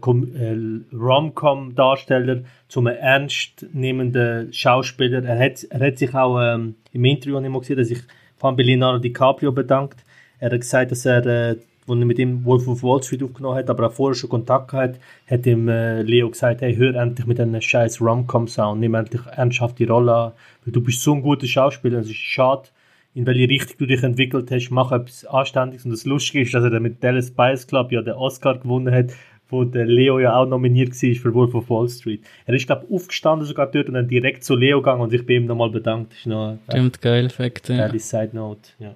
Rom-Com 0.94 1.76
Darsteller 1.76 2.42
zum 2.68 2.88
ernstnehmenden 2.88 4.52
Schauspieler. 4.52 5.24
Er 5.24 5.38
hat, 5.38 5.64
er 5.70 5.80
hat 5.80 6.00
sich 6.00 6.12
auch 6.16 6.40
ähm, 6.42 6.74
im 6.92 7.06
Interview 7.06 7.40
nicht 7.40 7.52
mal 7.52 7.60
gesehen, 7.60 7.78
dass 7.78 7.90
sich 7.90 8.00
von 8.38 8.58
Leonardo 8.58 8.98
DiCaprio 8.98 9.52
bedankt. 9.52 10.04
Er 10.40 10.50
hat 10.50 10.60
gesagt, 10.60 10.90
dass 10.92 11.06
er, 11.06 11.24
äh, 11.28 11.50
als 11.50 11.60
er 11.88 11.96
mit 12.06 12.18
ihm 12.18 12.44
Wolf 12.44 12.68
of 12.68 12.82
Wall 12.82 13.04
Street 13.04 13.22
aufgenommen 13.22 13.58
hat, 13.58 13.70
aber 13.70 13.88
auch 13.88 13.94
vorher 13.94 14.16
schon 14.16 14.32
Kontakt 14.32 14.72
gehabt, 14.72 15.00
hat 15.30 15.46
ihm 15.46 15.70
äh, 15.70 16.02
Leo 16.02 16.32
gesagt, 16.32 16.62
hey, 16.62 16.76
hör 16.76 16.96
endlich 16.96 17.28
mit 17.28 17.40
einem 17.40 17.62
scheiß 17.62 18.02
Rom-Com-Sound, 18.02 18.80
nimm 18.80 18.96
endlich 18.96 19.22
ernsthaft 19.28 19.78
die 19.78 19.84
Rolle 19.86 20.16
an, 20.16 20.32
weil 20.66 20.74
du 20.74 20.82
bist 20.82 21.04
so 21.04 21.14
ein 21.14 21.22
guter 21.22 21.46
Schauspieler, 21.46 22.00
es 22.00 22.08
ist 22.08 22.16
schade, 22.16 22.70
in 23.18 23.26
welche 23.26 23.50
Richtung 23.50 23.78
du 23.80 23.88
dich 23.88 24.04
entwickelt 24.04 24.52
hast, 24.52 24.70
mach 24.70 24.92
etwas 24.92 25.26
Anständiges. 25.26 25.86
Und 25.86 25.92
das 25.92 26.06
Lustige 26.06 26.44
ist, 26.44 26.54
dass 26.54 26.64
er 26.64 26.70
dann 26.70 26.84
mit 26.84 27.04
Dallas 27.04 27.32
Buyers 27.32 27.66
Club 27.66 27.92
ja 27.92 28.04
den 28.04 28.14
Oscar 28.14 28.60
gewonnen 28.60 28.94
hat, 28.94 29.12
wo 29.50 29.64
der 29.64 29.88
Leo 29.88 30.20
ja 30.20 30.36
auch 30.36 30.46
nominiert 30.46 30.92
war 30.92 31.16
für 31.16 31.34
Wolf 31.34 31.56
of 31.56 31.68
Wall 31.72 31.90
Street. 31.90 32.22
Er 32.46 32.54
ist, 32.54 32.68
glaube 32.68 32.86
ich, 32.88 32.96
aufgestanden 32.96 33.48
sogar 33.48 33.72
dort 33.72 33.88
und 33.88 33.96
dann 33.96 34.08
direkt 34.08 34.44
zu 34.44 34.56
Leo 34.56 34.82
gegangen 34.82 35.02
und 35.02 35.10
sich 35.10 35.26
bei 35.26 35.34
ihm 35.34 35.48
nochmal 35.48 35.72
bedankt. 35.72 36.12
Das 36.12 36.20
ist 36.20 36.26
noch 36.28 36.60
Stimmt, 36.70 37.02
geil, 37.02 37.30
Fakt, 37.32 37.70
ja. 37.70 37.90
Side 37.98 38.30
Note, 38.34 38.70
ja. 38.78 38.94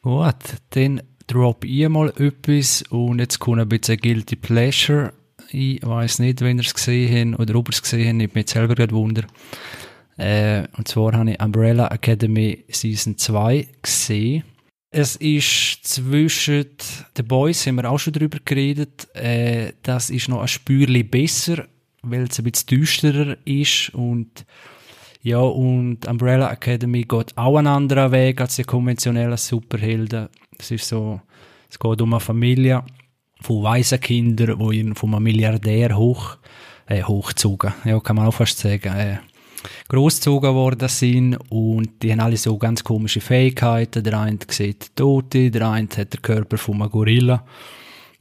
Gut, 0.00 0.36
dann 0.70 1.02
drop 1.26 1.62
ich 1.66 1.86
mal 1.86 2.08
etwas 2.16 2.82
und 2.88 3.18
jetzt 3.18 3.40
kommt 3.40 3.60
ein 3.60 3.68
bisschen 3.68 3.98
Guilty 3.98 4.36
Pleasure. 4.36 5.12
Ich 5.50 5.84
weiß 5.84 6.20
nicht, 6.20 6.40
wenn 6.40 6.56
ihr 6.56 6.64
es 6.64 6.72
gesehen 6.72 7.32
habt 7.32 7.42
oder 7.42 7.58
ob 7.58 7.68
ihr 7.68 7.72
es 7.72 7.82
gesehen 7.82 8.14
habt, 8.14 8.22
ich 8.22 8.32
bin 8.32 8.40
jetzt 8.40 8.52
selber 8.54 8.74
gerade 8.74 8.94
wunder. 8.94 9.24
Äh, 10.20 10.68
und 10.76 10.86
zwar 10.86 11.14
habe 11.14 11.30
ich 11.30 11.40
Umbrella 11.40 11.88
Academy 11.88 12.64
Season 12.68 13.16
2 13.16 13.66
gesehen. 13.80 14.44
Es 14.90 15.16
ist 15.16 15.84
zwischen 15.84 16.66
The 17.16 17.22
Boys, 17.22 17.66
haben 17.66 17.76
wir 17.76 17.90
auch 17.90 17.98
schon 17.98 18.12
drüber 18.12 18.38
geredet, 18.44 19.08
äh, 19.14 19.72
das 19.82 20.10
ist 20.10 20.28
noch 20.28 20.42
ein 20.42 20.48
Spürchen 20.48 21.08
besser, 21.08 21.64
weil 22.02 22.24
es 22.24 22.38
ein 22.38 22.44
bisschen 22.44 22.66
düsterer 22.66 23.36
ist 23.46 23.94
und 23.94 24.44
ja, 25.22 25.38
und 25.38 26.06
Umbrella 26.06 26.50
Academy 26.50 27.02
geht 27.02 27.38
auch 27.38 27.56
einen 27.56 27.68
anderen 27.68 28.10
Weg 28.12 28.40
als 28.40 28.56
die 28.56 28.64
konventionellen 28.64 29.36
Superhelden. 29.36 30.28
Es 30.58 30.70
ist 30.70 30.88
so, 30.88 31.20
es 31.68 31.78
geht 31.78 32.00
um 32.02 32.12
eine 32.12 32.20
Familie 32.20 32.82
von 33.40 33.62
weißen 33.62 34.00
Kindern, 34.00 34.58
die 34.58 34.94
von 34.94 35.14
einem 35.14 35.22
Milliardär 35.22 35.96
hoch, 35.96 36.36
äh, 36.86 37.02
hochgezogen, 37.02 37.72
ja, 37.84 38.00
kann 38.00 38.16
man 38.16 38.26
auch 38.26 38.34
fast 38.34 38.58
sagen, 38.58 38.92
äh, 38.92 39.18
großgezogen 39.88 40.54
worden 40.54 40.88
sind 40.88 41.36
und 41.50 42.02
die 42.02 42.12
haben 42.12 42.20
alle 42.20 42.36
so 42.36 42.56
ganz 42.58 42.84
komische 42.84 43.20
Fähigkeiten. 43.20 44.02
Der 44.02 44.18
eine 44.18 44.38
sieht 44.48 44.96
Tote, 44.96 45.50
der 45.50 45.68
eine 45.68 45.88
hat 45.96 46.12
den 46.12 46.22
Körper 46.22 46.58
von 46.58 46.80
einem 46.80 46.90
Gorilla. 46.90 47.44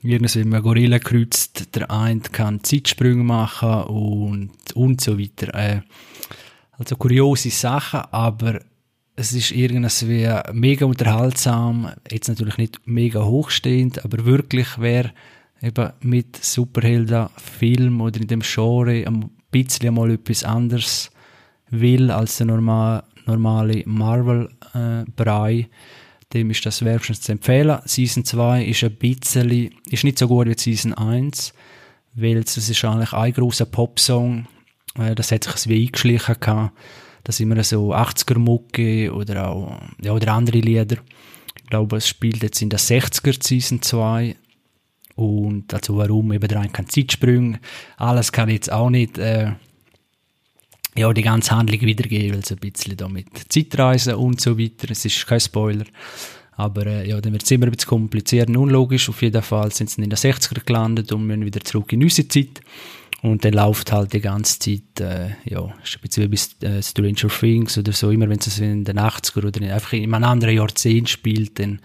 Irgendwie 0.02 0.40
mit 0.40 0.54
einem 0.54 0.64
Gorilla 0.64 1.00
kreuzt, 1.00 1.76
der 1.76 1.92
eine 1.92 2.22
kann 2.22 2.64
Zeitsprünge 2.64 3.24
machen 3.24 3.84
und, 3.84 4.52
und 4.74 5.02
so 5.02 5.20
weiter. 5.20 5.54
Äh, 5.54 5.82
Also 6.80 6.96
kuriose 6.96 7.50
Sachen, 7.50 8.00
aber 8.12 8.62
es 9.18 9.34
ist 9.34 9.52
irgendwie 9.52 10.30
mega 10.54 10.86
unterhaltsam, 10.86 11.92
jetzt 12.10 12.30
natürlich 12.30 12.58
nicht 12.58 12.80
mega 12.86 13.22
hochstehend, 13.22 14.06
aber 14.06 14.24
wirklich 14.24 14.68
wer 14.78 15.12
eben 15.62 15.92
mit 16.00 16.38
Superhelden 16.42 17.28
Film 17.36 18.00
oder 18.00 18.22
in 18.22 18.28
dem 18.28 18.40
Genre 18.40 19.06
ein 19.06 19.30
bisschen 19.52 19.94
mal 19.94 20.12
etwas 20.12 20.46
anderes 20.46 21.12
will 21.70 22.12
als 22.12 22.38
der 22.38 22.48
normal, 22.48 23.04
normale 23.26 23.84
Marvel-Brei, 23.86 25.54
äh, 25.54 25.66
dem 26.34 26.52
ist 26.52 26.66
das 26.66 26.84
wärmstens 26.86 27.22
zu 27.22 27.32
empfehlen. 27.32 27.80
Season 27.86 28.24
2 28.24 28.66
ist 28.66 28.84
ein 28.84 28.96
bisschen, 28.96 29.72
ist 29.90 30.04
nicht 30.04 30.20
so 30.20 30.28
gut 30.28 30.48
wie 30.48 30.58
Season 30.58 30.94
1, 30.94 31.54
weil 32.14 32.38
es 32.38 32.58
ist 32.58 32.86
eigentlich 32.86 33.14
ein 33.14 33.34
großer 33.34 33.66
Popsong, 33.66 34.48
äh, 34.98 35.16
das 35.16 35.32
hat 35.32 35.44
sich 35.44 35.70
wie 35.70 35.86
eingeschlichen 35.86 36.36
gehabt. 36.40 36.78
Da 37.24 37.32
sind 37.32 37.54
wir 37.54 37.64
so 37.64 37.94
80er-Mucke 37.94 39.14
oder 39.14 39.50
auch, 39.50 39.80
ja, 40.02 40.14
oder 40.14 40.34
andere 40.34 40.60
Lieder. 40.60 40.98
Ich 41.58 41.70
glaube, 41.70 41.98
es 41.98 42.08
spielt 42.08 42.42
jetzt 42.42 42.62
in 42.62 42.70
der 42.70 42.80
60er 42.80 43.44
Season 43.44 43.82
2 43.82 44.36
und 45.16 45.74
also 45.74 45.98
warum 45.98 46.32
eben 46.32 46.50
rein 46.50 46.72
kein 46.72 46.88
Zeitsprung. 46.88 47.58
Alles 47.98 48.32
kann 48.32 48.50
ich 48.50 48.56
jetzt 48.56 48.72
auch 48.72 48.90
nicht 48.90 49.18
äh, 49.18 49.52
ja, 50.96 51.14
die 51.14 51.22
ganze 51.22 51.56
Handlung 51.56 51.82
wiedergeben, 51.82 52.34
weil 52.34 52.40
es 52.40 52.52
ein 52.52 52.58
bisschen 52.58 52.98
da 52.98 53.08
mit 53.08 53.28
Zeitreisen 53.50 54.16
und 54.16 54.42
so 54.42 54.58
weiter. 54.58 54.90
Es 54.90 55.06
ist 55.06 55.26
kein 55.26 55.40
Spoiler. 55.40 55.86
Aber 56.54 56.86
äh, 56.86 57.08
ja, 57.08 57.22
dann 57.22 57.32
wird 57.32 57.44
es 57.44 57.52
immer 57.52 57.68
ein 57.68 57.72
bisschen 57.72 57.88
kompliziert 57.88 58.50
und 58.50 58.58
unlogisch. 58.58 59.08
Auf 59.08 59.22
jeden 59.22 59.42
Fall 59.42 59.72
sind 59.72 59.90
sie 59.90 60.02
in 60.02 60.10
den 60.10 60.18
60er 60.18 60.66
gelandet 60.66 61.12
und 61.12 61.26
müssen 61.26 61.46
wieder 61.46 61.62
zurück 61.62 61.94
in 61.94 62.04
unsere 62.04 62.28
Zeit. 62.28 62.62
Und 63.22 63.44
dann 63.44 63.54
läuft 63.54 63.92
halt 63.92 64.14
die 64.14 64.22
ganze 64.22 64.60
Zeit, 64.60 65.00
äh, 65.00 65.30
ja, 65.46 65.74
ist 65.84 65.96
ein 65.96 66.02
bisschen 66.02 66.32
wie 66.32 66.38
bei 66.62 66.68
äh, 66.68 66.84
Stranger 66.84 67.30
Things 67.30 67.78
oder 67.78 67.92
so, 67.92 68.12
immer 68.12 68.30
wenn 68.30 68.40
es 68.40 68.60
in 68.60 68.86
den 68.86 68.98
80er 68.98 69.46
oder 69.46 69.62
in, 69.62 69.72
einfach 69.72 69.94
in 69.94 70.04
einem 70.04 70.24
anderen 70.24 70.56
Jahrzehnt 70.56 71.10
spielt, 71.10 71.60
dann 71.60 71.80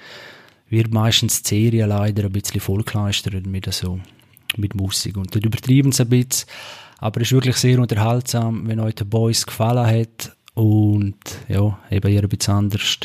wird 0.71 0.93
meistens 0.93 1.43
die 1.43 1.63
Serie 1.63 1.87
leider 1.87 2.25
ein 2.25 2.33
bisschen 2.33 2.61
vollkleistert 2.61 3.47
mit 3.47 3.73
so, 3.73 4.01
mit 4.57 4.75
Musik. 4.75 5.17
Und 5.17 5.35
dann 5.35 5.43
übertreiben 5.43 5.93
sie 5.93 6.03
ein 6.03 6.09
bisschen. 6.09 6.49
Aber 7.05 7.21
es 7.21 7.29
ist 7.29 7.33
wirklich 7.33 7.57
sehr 7.57 7.79
unterhaltsam, 7.81 8.67
wenn 8.67 8.81
euch 8.81 8.95
der 8.95 9.05
Boys 9.05 9.45
gefallen 9.45 9.87
hat 9.87 10.35
und 10.55 11.17
ja, 11.49 11.79
eben 11.91 12.11
ihr 12.11 12.25
etwas 12.25 12.49
anderes, 12.49 12.99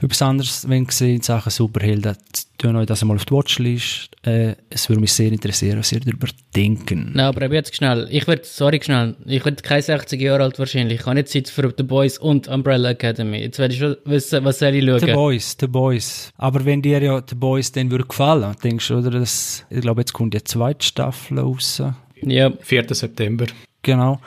etwas 0.00 0.22
anderes 0.22 0.66
wenn 0.66 0.86
gesehen 0.86 1.16
in 1.16 1.20
Sachen 1.20 1.50
Superhelden, 1.50 2.16
tun 2.56 2.76
euch 2.76 2.86
das 2.86 3.02
einmal 3.02 3.18
auf 3.18 3.26
die 3.26 3.34
Watchlist. 3.34 4.08
Äh, 4.24 4.54
es 4.70 4.88
würde 4.88 5.02
mich 5.02 5.12
sehr 5.12 5.30
interessieren, 5.32 5.80
was 5.80 5.92
ihr 5.92 6.00
darüber 6.00 6.28
denken. 6.56 7.10
Nein, 7.12 7.26
aber 7.26 7.52
jetzt 7.52 7.76
schnell, 7.76 8.08
ich 8.10 8.26
werde, 8.26 8.42
sorry 8.44 8.80
schnell, 8.82 9.14
ich 9.26 9.44
werde 9.44 9.62
kein 9.62 9.82
60 9.82 10.18
Jahre 10.18 10.44
alt 10.44 10.58
wahrscheinlich, 10.58 11.00
ich 11.00 11.04
habe 11.04 11.16
nicht 11.16 11.28
Zeit 11.28 11.50
für 11.50 11.74
The 11.76 11.82
Boys 11.82 12.16
und 12.16 12.48
Umbrella 12.48 12.92
Academy. 12.92 13.40
Jetzt 13.40 13.58
werde 13.58 13.74
ich 13.74 13.80
schon 13.80 13.96
wissen, 14.06 14.42
was 14.46 14.60
soll 14.60 14.76
ich 14.76 14.84
schauen. 14.86 15.00
The 15.00 15.12
Boys, 15.12 15.56
The 15.60 15.66
Boys. 15.66 16.32
Aber 16.38 16.64
wenn 16.64 16.80
dir 16.80 17.02
ja 17.02 17.22
The 17.28 17.34
Boys 17.34 17.70
dann 17.70 17.90
würde 17.90 18.04
gefallen, 18.04 18.56
denkst 18.64 18.88
du, 18.88 18.96
oder, 18.96 19.10
das, 19.10 19.66
ich 19.68 19.82
glaube, 19.82 20.00
jetzt 20.00 20.14
kommt 20.14 20.32
die 20.32 20.42
zweite 20.42 20.86
Staffel 20.86 21.38
raus. 21.38 21.82
Ja. 22.22 22.52
4. 22.60 22.94
September. 22.94 23.46
Genau. 23.82 24.20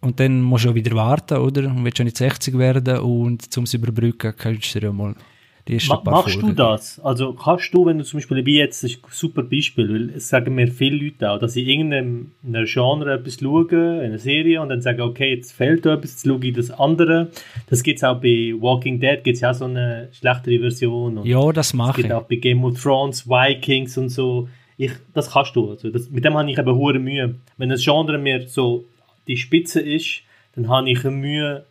Und 0.00 0.20
dann 0.20 0.42
musst 0.42 0.64
du 0.64 0.70
auch 0.70 0.74
wieder 0.74 0.94
warten, 0.94 1.38
oder? 1.38 1.62
Und 1.64 1.84
willst 1.84 1.96
schon 1.96 2.04
nicht 2.04 2.18
60 2.18 2.58
werden 2.58 2.98
und 2.98 3.48
um 3.56 3.64
es 3.64 3.74
überbrücken, 3.74 4.34
kannst 4.36 4.74
du 4.74 4.80
dir 4.80 4.86
ja 4.86 4.92
mal 4.92 5.14
die 5.66 5.78
Ma 5.88 6.02
Machst 6.04 6.34
Folgen. 6.34 6.48
du 6.48 6.54
das? 6.54 7.00
Also 7.00 7.32
kannst 7.32 7.72
du, 7.72 7.86
wenn 7.86 7.96
du 7.96 8.04
zum 8.04 8.18
Beispiel, 8.18 8.44
wie 8.44 8.58
jetzt, 8.58 8.84
das 8.84 8.90
ist 8.90 9.02
ein 9.02 9.10
super 9.10 9.42
Beispiel, 9.42 9.88
weil 9.88 10.10
es 10.16 10.28
sagen 10.28 10.54
mir 10.54 10.68
viele 10.68 11.02
Leute 11.04 11.30
auch, 11.30 11.38
dass 11.38 11.54
sie 11.54 11.62
irgendeinem 11.62 12.32
Genre 12.42 13.14
etwas 13.14 13.38
schauen, 13.40 13.70
in 13.70 14.00
einer 14.00 14.18
Serie, 14.18 14.60
und 14.60 14.68
dann 14.68 14.82
sagen, 14.82 15.00
okay, 15.00 15.34
jetzt 15.34 15.52
fehlt 15.52 15.86
da 15.86 15.94
etwas, 15.94 16.10
jetzt 16.10 16.26
schaue 16.26 16.44
ich 16.44 16.52
das 16.54 16.70
andere. 16.70 17.30
Das 17.70 17.82
gibt 17.82 17.96
es 17.98 18.04
auch 18.04 18.20
bei 18.20 18.52
Walking 18.58 19.00
Dead, 19.00 19.24
gibt 19.24 19.36
es 19.36 19.40
ja 19.40 19.52
auch 19.52 19.54
so 19.54 19.64
eine 19.64 20.10
schlechtere 20.12 20.58
Version. 20.60 21.16
Und 21.18 21.26
ja, 21.26 21.50
das 21.52 21.72
mache 21.72 21.92
ich. 21.92 21.96
Es 21.96 22.02
gibt 22.10 22.12
auch 22.12 22.28
bei 22.28 22.36
Game 22.36 22.62
of 22.64 22.82
Thrones, 22.82 23.26
Vikings 23.26 23.96
und 23.96 24.10
so. 24.10 24.48
Ich, 24.76 24.92
das 25.12 25.30
kannst 25.32 25.54
du. 25.56 25.70
Also 25.70 25.90
das, 25.90 26.10
mit 26.10 26.24
dem 26.24 26.34
habe 26.34 26.50
ich 26.50 26.58
eben 26.58 26.74
hohe 26.74 26.98
Mühe. 26.98 27.36
Wenn 27.56 27.70
ein 27.70 27.78
Genre 27.78 28.18
mir 28.18 28.48
so 28.48 28.84
die 29.26 29.36
Spitze 29.36 29.80
ist, 29.80 30.22
dann 30.54 30.68
habe 30.68 30.90
ich 30.90 31.02
Mühe, 31.04 31.64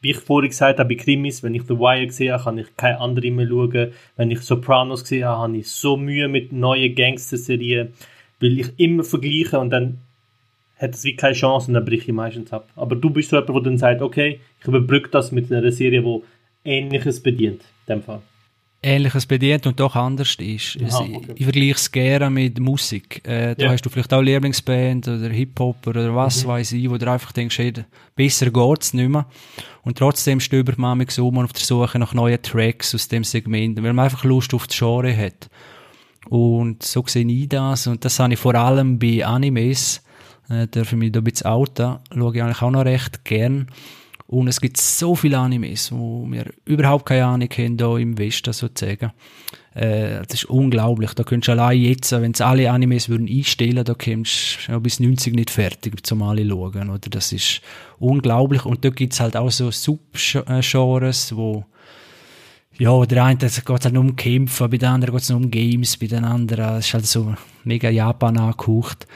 wie 0.00 0.10
ich 0.10 0.18
vorhin 0.18 0.50
gesagt 0.50 0.78
habe, 0.78 0.94
bei 0.94 1.02
Krimis, 1.02 1.42
wenn 1.42 1.54
ich 1.54 1.62
The 1.62 1.78
Wire 1.78 2.32
habe, 2.32 2.42
kann 2.42 2.58
ich 2.58 2.76
keine 2.76 3.00
andere 3.00 3.30
mehr 3.30 3.46
schauen. 3.46 3.92
Wenn 4.16 4.30
ich 4.30 4.40
Sopranos 4.40 5.02
gesehen 5.02 5.24
habe, 5.24 5.42
habe 5.42 5.56
ich 5.58 5.68
so 5.68 5.96
Mühe 5.96 6.28
mit 6.28 6.52
neuen 6.52 6.94
Gangster-Serien, 6.94 7.92
weil 8.40 8.58
ich 8.58 8.78
immer 8.78 9.04
vergleiche 9.04 9.58
und 9.58 9.70
dann 9.70 9.98
hat 10.78 10.94
es 10.94 11.04
wie 11.04 11.14
keine 11.14 11.34
Chance 11.34 11.68
und 11.68 11.74
dann 11.74 11.84
breche 11.84 12.08
ich 12.08 12.12
meistens 12.12 12.52
ab. 12.52 12.68
Aber 12.74 12.96
du 12.96 13.10
bist 13.10 13.30
so 13.30 13.36
jemand, 13.36 13.54
der 13.54 13.62
dann 13.62 13.78
sagt, 13.78 14.00
okay, 14.00 14.40
ich 14.60 14.66
überbrücke 14.66 15.10
das 15.10 15.30
mit 15.30 15.52
einer 15.52 15.70
Serie, 15.70 16.02
die 16.02 16.22
Ähnliches 16.64 17.22
bedient, 17.22 17.62
in 17.86 17.94
dem 17.94 18.02
Fall. 18.02 18.22
Ähnliches 18.82 19.26
bedient 19.26 19.66
und 19.66 19.78
doch 19.78 19.94
anders 19.94 20.36
ist. 20.36 20.78
Aha, 20.82 21.06
okay. 21.12 21.32
Ich 21.34 21.44
vergleiche 21.44 21.74
es 21.74 21.92
gerne 21.92 22.30
mit 22.30 22.58
Musik. 22.58 23.20
Äh, 23.28 23.54
da 23.54 23.64
ja. 23.64 23.70
hast 23.72 23.82
du 23.82 23.90
vielleicht 23.90 24.12
auch 24.14 24.22
Lieblingsband 24.22 25.06
oder 25.06 25.28
Hip-Hop 25.28 25.86
oder 25.86 26.14
was 26.14 26.44
mhm. 26.44 26.48
weiß 26.48 26.72
ich, 26.72 26.88
wo 26.88 26.96
du 26.96 27.10
einfach 27.10 27.32
denkst, 27.32 27.58
hey, 27.58 27.72
besser 28.16 28.50
geht's 28.50 28.94
nicht 28.94 29.10
mehr. 29.10 29.26
Und 29.82 29.98
trotzdem 29.98 30.40
stöbert 30.40 30.78
man 30.78 30.96
mich 30.96 31.10
so 31.10 31.28
auf 31.28 31.52
der 31.52 31.62
Suche 31.62 31.98
nach 31.98 32.14
neuen 32.14 32.40
Tracks 32.40 32.94
aus 32.94 33.08
dem 33.08 33.22
Segment, 33.22 33.76
weil 33.82 33.92
man 33.92 34.06
einfach 34.06 34.24
Lust 34.24 34.54
auf 34.54 34.66
das 34.66 34.78
Genre 34.78 35.14
hat. 35.14 35.50
Und 36.30 36.82
so 36.82 37.04
sehe 37.06 37.26
ich 37.26 37.48
das. 37.50 37.86
Und 37.86 38.04
das 38.04 38.18
habe 38.18 38.32
ich 38.32 38.38
vor 38.38 38.54
allem 38.54 38.98
bei 38.98 39.26
Animes. 39.26 40.02
Äh, 40.48 40.66
darf 40.68 40.92
ich 40.92 40.98
mich 40.98 41.12
da 41.12 41.20
ein 41.20 41.24
bisschen 41.24 41.46
outen. 41.48 41.98
Schaue 42.14 42.34
ich 42.34 42.42
eigentlich 42.42 42.62
auch 42.62 42.70
noch 42.70 42.84
recht 42.84 43.24
gern. 43.24 43.66
Und 44.30 44.46
es 44.46 44.60
gibt 44.60 44.76
so 44.76 45.16
viele 45.16 45.38
Animes, 45.38 45.90
wo 45.90 46.24
wir 46.30 46.52
überhaupt 46.64 47.06
keine 47.06 47.26
Ahnung 47.26 47.48
haben, 47.50 47.76
hier 47.76 47.96
im 47.96 48.16
Westen 48.16 48.52
sozusagen. 48.52 49.10
Äh, 49.74 50.22
das 50.24 50.34
ist 50.34 50.44
unglaublich. 50.44 51.14
Da 51.14 51.24
könntest 51.24 51.48
du 51.48 51.52
allein 51.52 51.80
jetzt, 51.80 52.12
wenn 52.12 52.32
sie 52.32 52.46
alle 52.46 52.70
Animes 52.70 53.08
würden 53.08 53.26
einstellen, 53.26 53.84
da 53.84 53.92
kommst 53.92 54.68
du 54.68 54.78
bis 54.78 55.00
90 55.00 55.34
nicht 55.34 55.50
fertig, 55.50 56.06
zum 56.06 56.22
alle 56.22 56.46
schauen, 56.48 56.90
oder? 56.90 57.10
Das 57.10 57.32
ist 57.32 57.60
unglaublich. 57.98 58.64
Und 58.64 58.84
da 58.84 58.90
gibt 58.90 59.14
es 59.14 59.18
halt 59.18 59.36
auch 59.36 59.50
so 59.50 59.72
Subgenres, 59.72 61.34
wo 61.34 61.64
ja, 62.78 63.04
der 63.06 63.24
eine 63.24 63.36
geht 63.36 63.68
halt 63.68 63.92
nur 63.92 64.04
um 64.04 64.14
Kämpfen, 64.14 64.70
bei 64.70 64.76
der 64.76 64.90
anderen 64.90 65.12
geht 65.12 65.22
es 65.24 65.28
nur 65.28 65.40
um 65.40 65.50
Games, 65.50 65.96
bei 65.96 66.06
den 66.06 66.24
anderen 66.24 66.78
ist 66.78 66.94
halt 66.94 67.04
so 67.04 67.34
mega 67.64 67.90
Japan 67.90 68.38
angehaucht. 68.38 69.08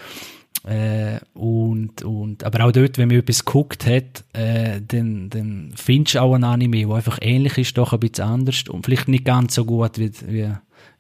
Äh, 0.67 1.19
und, 1.35 2.03
und, 2.03 2.43
aber 2.43 2.65
auch 2.65 2.73
dort, 2.73 2.97
wenn 2.97 3.09
man 3.09 3.19
etwas 3.19 3.45
geguckt 3.45 3.87
hat, 3.87 4.25
äh, 4.33 4.81
dann, 4.87 5.29
dann 5.29 5.73
findest 5.77 6.15
du 6.15 6.23
auch 6.23 6.35
ein 6.35 6.45
Anime, 6.45 6.87
der 6.87 6.97
einfach 6.97 7.19
ähnlich 7.21 7.59
ist, 7.59 7.77
doch 7.77 7.93
ein 7.93 8.01
bisschen 8.01 8.25
anders 8.25 8.65
und 8.71 8.87
vielleicht 8.87 9.09
nicht 9.09 9.27
ganz 9.27 9.55
so 9.55 9.67
gut 9.67 9.99
wie, 9.99 10.11
wie, 10.27 10.51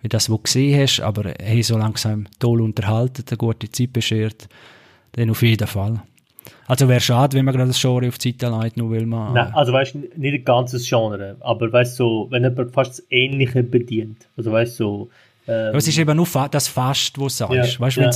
wie 0.02 0.08
das, 0.08 0.28
was 0.28 0.36
du 0.36 0.42
gesehen 0.42 0.82
hast, 0.82 1.00
aber 1.00 1.32
hey, 1.40 1.62
so 1.62 1.78
langsam 1.78 2.26
toll 2.38 2.60
unterhalten, 2.60 3.24
eine 3.26 3.36
gute 3.38 3.70
Zeit 3.70 3.94
beschert, 3.94 4.48
dann 5.12 5.30
auf 5.30 5.40
jeden 5.40 5.66
Fall. 5.66 6.02
Also 6.66 6.86
wäre 6.86 7.00
schade, 7.00 7.34
wenn 7.34 7.46
man 7.46 7.54
gerade 7.54 7.68
das 7.68 7.80
Genre 7.80 8.08
auf 8.08 8.18
die 8.18 8.32
Seite 8.32 8.48
leitet, 8.48 8.76
nur 8.76 8.90
weil 8.90 9.06
man... 9.06 9.32
Nein, 9.32 9.52
also 9.54 9.72
weißt 9.72 9.94
du, 9.94 9.98
nicht 10.16 10.34
ein 10.34 10.44
ganzes 10.44 10.86
Genre, 10.86 11.36
aber 11.40 11.72
weißt 11.72 11.98
du, 11.98 12.04
so, 12.04 12.26
wenn 12.30 12.42
jemand 12.42 12.70
fast 12.72 12.98
das 12.98 13.06
Ähnliche 13.08 13.62
bedient, 13.62 14.28
also 14.36 14.52
weißt 14.52 14.78
du, 14.78 14.84
so, 14.84 15.10
ähm, 15.46 15.74
es 15.74 15.88
ist 15.88 15.98
eben 15.98 16.16
nur 16.16 16.26
das 16.50 16.68
Fast, 16.68 17.18
was 17.18 17.38
du 17.38 17.54
sagst. 17.54 17.74
Ja, 17.74 17.80
weißt 17.80 17.96
du, 17.96 18.00
ja. 18.02 18.10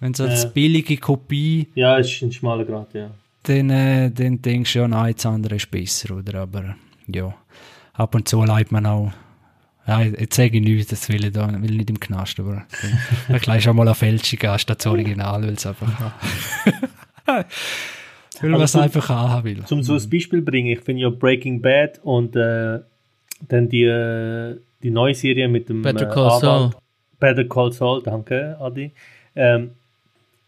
Wenn 0.00 0.14
so 0.14 0.24
eine 0.24 0.46
billige 0.54 0.96
Kopie. 0.96 1.68
Ja, 1.74 1.96
ist 1.96 2.22
ein 2.22 2.32
schmaler 2.32 2.64
Grad, 2.64 2.94
ja. 2.94 3.10
Dann, 3.42 3.70
äh, 3.70 4.10
dann 4.10 4.40
denkst 4.42 4.72
du 4.72 4.80
ja, 4.80 4.88
nein, 4.88 5.14
das 5.14 5.26
andere 5.26 5.56
ist 5.56 5.70
besser, 5.70 6.16
oder? 6.16 6.40
Aber 6.40 6.74
ja, 7.06 7.34
ab 7.92 8.14
und 8.14 8.26
zu 8.26 8.42
leidet 8.42 8.72
man 8.72 8.86
auch. 8.86 9.12
Ja, 9.86 10.02
jetzt 10.02 10.36
sage 10.36 10.58
ich 10.58 10.62
nichts, 10.62 10.90
das 10.90 11.08
will 11.08 11.24
ich, 11.24 11.32
da, 11.32 11.50
will 11.60 11.70
ich 11.70 11.76
nicht 11.78 11.90
im 11.90 11.98
Knast, 12.00 12.38
aber 12.38 12.66
dann 13.28 13.40
gleich 13.40 13.62
schon 13.62 13.76
mal 13.76 13.86
eine 13.86 13.94
Fälschung 13.94 14.38
statt 14.58 14.78
das 14.78 14.86
Original, 14.86 15.42
weil 15.42 15.54
es 15.54 15.66
einfach. 15.66 16.12
weil 17.26 18.50
man 18.50 18.60
es 18.60 18.76
einfach 18.76 19.08
haben 19.08 19.44
will. 19.44 19.64
Zum 19.64 19.82
so 19.82 19.94
ein 19.94 20.10
Beispiel 20.10 20.42
bringen, 20.42 20.68
ich 20.68 20.80
finde 20.80 21.02
ja 21.02 21.10
Breaking 21.10 21.60
Bad 21.60 21.98
und 22.02 22.36
äh, 22.36 22.80
dann 23.48 23.68
die, 23.68 23.84
äh, 23.84 24.58
die 24.82 24.90
neue 24.90 25.14
Serie 25.14 25.48
mit 25.48 25.68
dem. 25.68 25.82
Better 25.82 26.06
Call 26.06 26.36
äh, 26.36 26.40
Saul. 26.40 26.70
Better 27.18 27.44
Call 27.44 27.72
Saul, 27.72 28.02
danke, 28.02 28.56
Adi. 28.60 28.92
Ähm, 29.34 29.70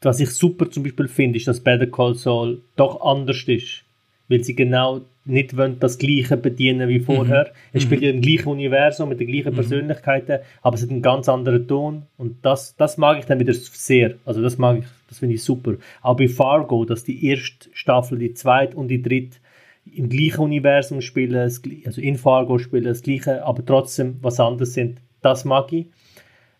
was 0.05 0.21
ich 0.21 0.31
super 0.31 0.71
zum 0.71 0.83
Beispiel 0.83 1.09
finde, 1.09 1.39
ist, 1.39 1.49
dass 1.49 1.61
Better 1.61 1.87
Call 1.87 2.15
Saul 2.15 2.61
doch 2.77 3.01
anders 3.05 3.45
ist. 3.47 3.85
Weil 4.29 4.43
sie 4.45 4.55
genau 4.55 5.03
nicht 5.25 5.57
wollen 5.57 5.79
das 5.79 5.99
Gleiche 5.99 6.37
bedienen 6.37 6.89
wie 6.89 7.01
vorher. 7.01 7.45
Mhm. 7.45 7.69
Es 7.73 7.83
spielt 7.85 8.03
mhm. 8.03 8.09
im 8.09 8.21
gleichen 8.21 8.49
Universum 8.49 9.09
mit 9.09 9.21
den 9.21 9.29
gleichen 9.29 9.53
mhm. 9.53 9.57
Persönlichkeiten, 9.57 10.39
aber 10.63 10.75
es 10.75 10.83
hat 10.83 10.91
einen 10.91 11.03
ganz 11.03 11.29
anderen 11.29 11.69
Ton. 11.69 12.03
Und 12.17 12.45
das, 12.45 12.75
das 12.77 12.97
mag 12.99 13.19
ich 13.19 13.27
dann 13.27 13.39
wieder 13.39 13.55
sehr. 13.55 14.15
Also 14.25 14.43
das 14.43 14.59
mag 14.59 14.79
ich, 14.79 14.85
das 15.09 15.19
finde 15.19 15.35
ich 15.35 15.43
super. 15.43 15.75
Auch 16.01 16.17
bei 16.17 16.29
Fargo, 16.29 16.85
dass 16.85 17.05
die 17.05 17.27
erste 17.27 17.69
Staffel, 17.73 18.19
die 18.19 18.35
zweite 18.35 18.77
und 18.77 18.89
die 18.89 19.03
dritte 19.03 19.39
im 19.85 20.09
gleichen 20.09 20.41
Universum 20.41 21.01
spielen, 21.01 21.37
also 21.37 22.01
in 22.01 22.17
Fargo 22.17 22.59
spielen 22.59 22.85
das 22.85 23.03
Gleiche, 23.03 23.45
aber 23.45 23.65
trotzdem 23.65 24.19
was 24.23 24.39
anderes 24.39 24.75
sind, 24.75 25.01
das 25.23 25.45
mag 25.45 25.73
ich. 25.73 25.87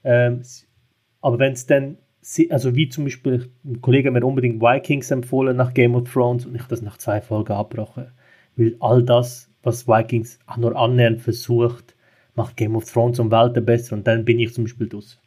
Ähm, 0.05 0.43
aber 1.21 1.39
wenn 1.39 1.53
es 1.53 1.67
dann 1.67 1.99
also 2.51 2.75
wie 2.77 2.89
zum 2.89 3.05
Beispiel, 3.05 3.51
ein 3.65 3.81
Kollege 3.81 4.11
mir 4.11 4.25
unbedingt 4.25 4.61
Vikings 4.61 5.11
empfohlen 5.11 5.57
nach 5.57 5.75
Game 5.75 5.95
of 5.95 6.11
Thrones 6.13 6.47
und 6.47 6.55
ich 6.55 6.63
das 6.63 6.83
nach 6.83 6.99
zwei 6.99 7.21
Folgen 7.21 7.53
abgebrochen. 7.53 8.13
Weil 8.57 8.77
all 8.81 9.03
das, 9.03 9.51
was 9.63 9.89
Vikings 9.89 10.39
auch 10.47 10.57
nur 10.57 10.77
annähernd 10.77 11.21
versucht, 11.21 11.97
macht 12.35 12.57
Game 12.57 12.77
of 12.77 12.91
Thrones 12.91 13.19
um 13.19 13.31
Welten 13.31 13.65
besser 13.65 13.97
und 13.97 14.07
dann 14.07 14.25
bin 14.25 14.39
ich 14.39 14.55
zum 14.55 14.65
Beispiel 14.65 14.89
draus. 14.89 15.19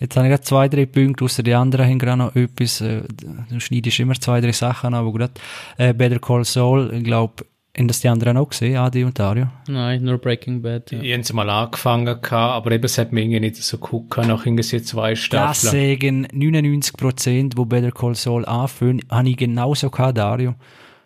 Jetzt 0.00 0.16
habe 0.16 0.26
ich 0.26 0.32
gerade 0.32 0.42
zwei, 0.42 0.68
drei 0.68 0.86
Punkte, 0.86 1.24
außer 1.24 1.42
die 1.42 1.54
anderen 1.54 1.86
haben 1.86 1.98
gerade 1.98 2.18
noch 2.18 2.36
etwas, 2.36 2.80
äh, 2.80 3.02
du 3.48 3.60
schneidest 3.60 4.00
immer 4.00 4.14
zwei, 4.14 4.40
drei 4.40 4.52
Sachen 4.52 4.88
an, 4.88 4.94
aber 4.94 5.12
gerade 5.12 5.34
äh, 5.78 5.94
Better 5.94 6.18
Call 6.18 6.44
Saul, 6.44 6.92
ich 6.92 7.04
glaube, 7.04 7.44
haben 7.76 7.88
das 7.88 8.00
die 8.00 8.08
anderen 8.08 8.36
auch 8.36 8.48
gesehen, 8.48 8.76
Adi 8.76 9.02
und 9.02 9.18
Dario? 9.18 9.48
Nein, 9.66 10.04
nur 10.04 10.18
Breaking 10.18 10.62
Bad. 10.62 10.92
Ja. 10.92 11.00
Ich 11.00 11.12
habe 11.12 11.22
es 11.22 11.32
mal 11.32 11.50
angefangen, 11.50 12.04
gehabt, 12.04 12.32
aber 12.32 12.72
eben, 12.72 12.84
es 12.84 12.98
hat 12.98 13.12
mir 13.12 13.22
irgendwie 13.22 13.40
nicht 13.40 13.56
so 13.56 13.78
geguckt, 13.78 14.16
nach 14.16 14.46
irgendwie 14.46 14.82
zwei 14.82 15.16
Staffeln. 15.16 15.44
Das 15.44 15.62
sagen 15.62 16.26
99%, 16.26 17.52
wo 17.56 17.64
Better 17.64 17.90
Call 17.90 18.14
Saul 18.14 18.44
anfangen, 18.44 19.00
habe 19.10 19.28
ich 19.28 19.36
genauso 19.36 19.90
gehabt, 19.90 20.18
Dario. 20.18 20.54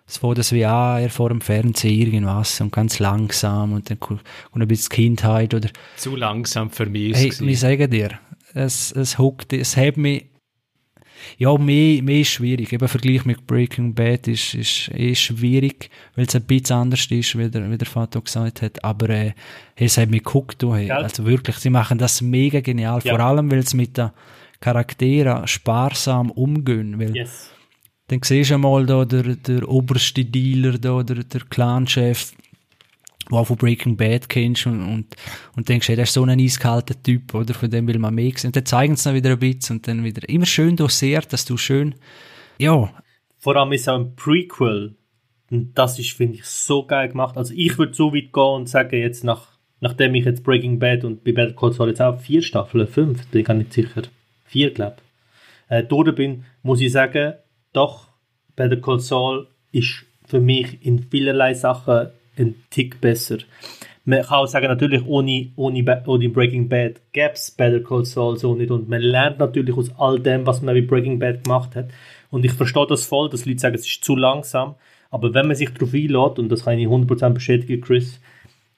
Es 0.06 0.22
war 0.22 0.34
das 0.34 0.52
wie 0.52 0.64
an, 0.64 1.02
er 1.02 1.10
vor 1.10 1.28
dem 1.28 1.42
Fernseher 1.42 2.06
irgendwas 2.06 2.60
und 2.60 2.72
ganz 2.72 2.98
langsam 2.98 3.74
und 3.74 3.90
dann 3.90 4.00
kommt 4.00 4.22
ein 4.54 4.66
bisschen 4.66 4.88
Kindheit 4.90 5.52
oder... 5.52 5.68
Zu 5.96 6.16
langsam 6.16 6.70
für 6.70 6.86
mich 6.86 7.14
Hey, 7.14 7.30
ich 7.40 7.60
sage 7.60 7.88
dir, 7.88 8.12
es, 8.54 8.90
es 8.92 9.18
huckt, 9.18 9.52
es 9.52 9.76
hat 9.76 9.98
mich 9.98 10.24
ja, 11.36 11.56
mehr, 11.56 12.02
mehr 12.02 12.20
ist 12.20 12.28
schwierig. 12.28 12.72
Eben 12.72 12.88
Vergleich 12.88 13.24
mit 13.24 13.46
Breaking 13.46 13.94
Bad 13.94 14.28
ist, 14.28 14.54
ist 14.54 14.90
eh 14.94 15.14
schwierig, 15.14 15.90
weil 16.14 16.26
es 16.26 16.34
ein 16.34 16.42
bisschen 16.42 16.76
anders 16.76 17.06
ist, 17.06 17.38
wie 17.38 17.48
der, 17.48 17.70
wie 17.70 17.78
der 17.78 17.86
Vater 17.86 18.20
gesagt 18.20 18.62
hat. 18.62 18.82
Aber 18.84 19.08
äh, 19.10 19.32
es 19.76 19.98
hat 19.98 20.10
mich 20.10 20.24
geguckt. 20.24 20.62
Du, 20.62 20.74
hey. 20.74 20.90
Also 20.90 21.26
wirklich, 21.26 21.56
sie 21.56 21.70
machen 21.70 21.98
das 21.98 22.20
mega 22.20 22.60
genial. 22.60 23.00
Ja. 23.04 23.16
Vor 23.16 23.24
allem, 23.24 23.50
weil 23.50 23.66
sie 23.66 23.76
mit 23.76 23.96
den 23.96 24.10
Charakteren 24.60 25.46
sparsam 25.46 26.30
umgehen. 26.30 26.98
Weil 26.98 27.16
yes. 27.16 27.50
Dann 28.08 28.20
siehst 28.22 28.50
du 28.50 28.54
einmal 28.54 28.86
da 28.86 29.04
der, 29.04 29.36
der 29.36 29.68
oberste 29.68 30.24
Dealer, 30.24 30.78
da, 30.78 31.02
der, 31.02 31.24
der 31.24 31.42
Clanchef, 31.42 32.32
wo 33.30 33.44
von 33.44 33.56
Breaking 33.56 33.96
Bad 33.96 34.28
kennst 34.28 34.66
und, 34.66 34.80
und, 34.80 35.16
und 35.56 35.68
denkst, 35.68 35.88
hey, 35.88 35.96
der 35.96 36.04
ist 36.04 36.12
so 36.12 36.24
ein 36.24 36.40
eiskalter 36.40 37.00
Typ, 37.02 37.34
oder? 37.34 37.54
Von 37.54 37.70
dem 37.70 37.86
will 37.86 37.98
man 37.98 38.14
mehr. 38.14 38.32
Und 38.44 38.56
dann 38.56 38.66
zeigen 38.66 38.96
sie 38.96 39.04
dann 39.04 39.14
wieder 39.14 39.30
ein 39.30 39.38
bisschen 39.38 39.76
und 39.76 39.88
dann 39.88 40.04
wieder 40.04 40.28
immer 40.28 40.46
schön 40.46 40.76
dosiert, 40.76 41.32
dass 41.32 41.44
du 41.44 41.56
schön, 41.56 41.94
ja. 42.58 42.90
Vor 43.38 43.56
allem 43.56 43.72
ist 43.72 43.88
auch 43.88 43.98
ein 43.98 44.14
Prequel. 44.16 44.96
Und 45.50 45.78
das 45.78 45.98
ist, 45.98 46.12
finde 46.12 46.36
ich, 46.36 46.44
so 46.44 46.84
geil 46.84 47.08
gemacht. 47.08 47.36
Also 47.36 47.54
ich 47.56 47.78
würde 47.78 47.94
so 47.94 48.12
weit 48.12 48.32
gehen 48.32 48.54
und 48.54 48.68
sagen, 48.68 48.96
jetzt 48.96 49.24
nach, 49.24 49.58
nachdem 49.80 50.14
ich 50.14 50.24
jetzt 50.24 50.42
Breaking 50.42 50.78
Bad 50.78 51.04
und 51.04 51.24
bei 51.24 51.32
Better 51.32 51.54
Call 51.54 51.72
Saul 51.72 51.88
jetzt 51.88 52.02
auch 52.02 52.20
vier 52.20 52.42
Staffeln, 52.42 52.86
fünf, 52.86 53.26
bin 53.28 53.40
ich 53.40 53.46
gar 53.46 53.54
nicht 53.54 53.72
sicher, 53.72 54.02
vier, 54.44 54.72
glaube 54.72 54.96
ich, 54.98 55.76
äh, 55.76 55.84
durch 55.84 56.14
bin, 56.14 56.44
muss 56.62 56.80
ich 56.80 56.92
sagen, 56.92 57.34
doch, 57.72 58.08
Better 58.56 58.76
Call 58.76 59.00
Saul 59.00 59.46
ist 59.72 60.04
für 60.26 60.40
mich 60.40 60.84
in 60.84 60.98
vielerlei 60.98 61.54
Sachen 61.54 62.08
ein 62.38 62.54
Tick 62.70 63.00
besser. 63.00 63.38
Man 64.04 64.22
kann 64.22 64.38
auch 64.38 64.46
sagen, 64.46 64.68
natürlich 64.68 65.04
ohne, 65.06 65.50
ohne, 65.56 66.02
ohne 66.06 66.28
Breaking 66.30 66.68
Bad 66.68 67.00
gäbe 67.12 67.34
es 67.34 67.50
Better 67.50 67.80
Call 67.80 68.04
Saul 68.04 68.38
so 68.38 68.54
nicht 68.54 68.70
und 68.70 68.88
man 68.88 69.02
lernt 69.02 69.38
natürlich 69.38 69.76
aus 69.76 69.90
all 69.98 70.18
dem, 70.18 70.46
was 70.46 70.62
man 70.62 70.74
bei 70.74 70.80
Breaking 70.80 71.18
Bad 71.18 71.44
gemacht 71.44 71.76
hat. 71.76 71.90
Und 72.30 72.44
ich 72.44 72.52
verstehe 72.52 72.86
das 72.86 73.04
voll, 73.04 73.28
dass 73.28 73.44
Leute 73.44 73.58
sagen, 73.58 73.74
es 73.74 73.86
ist 73.86 74.02
zu 74.02 74.16
langsam, 74.16 74.76
aber 75.10 75.34
wenn 75.34 75.46
man 75.46 75.56
sich 75.56 75.70
darauf 75.70 75.92
einlädt, 75.92 76.38
und 76.38 76.48
das 76.48 76.64
kann 76.64 76.78
ich 76.78 76.86
100% 76.86 77.30
bestätigen, 77.30 77.82
Chris, 77.82 78.20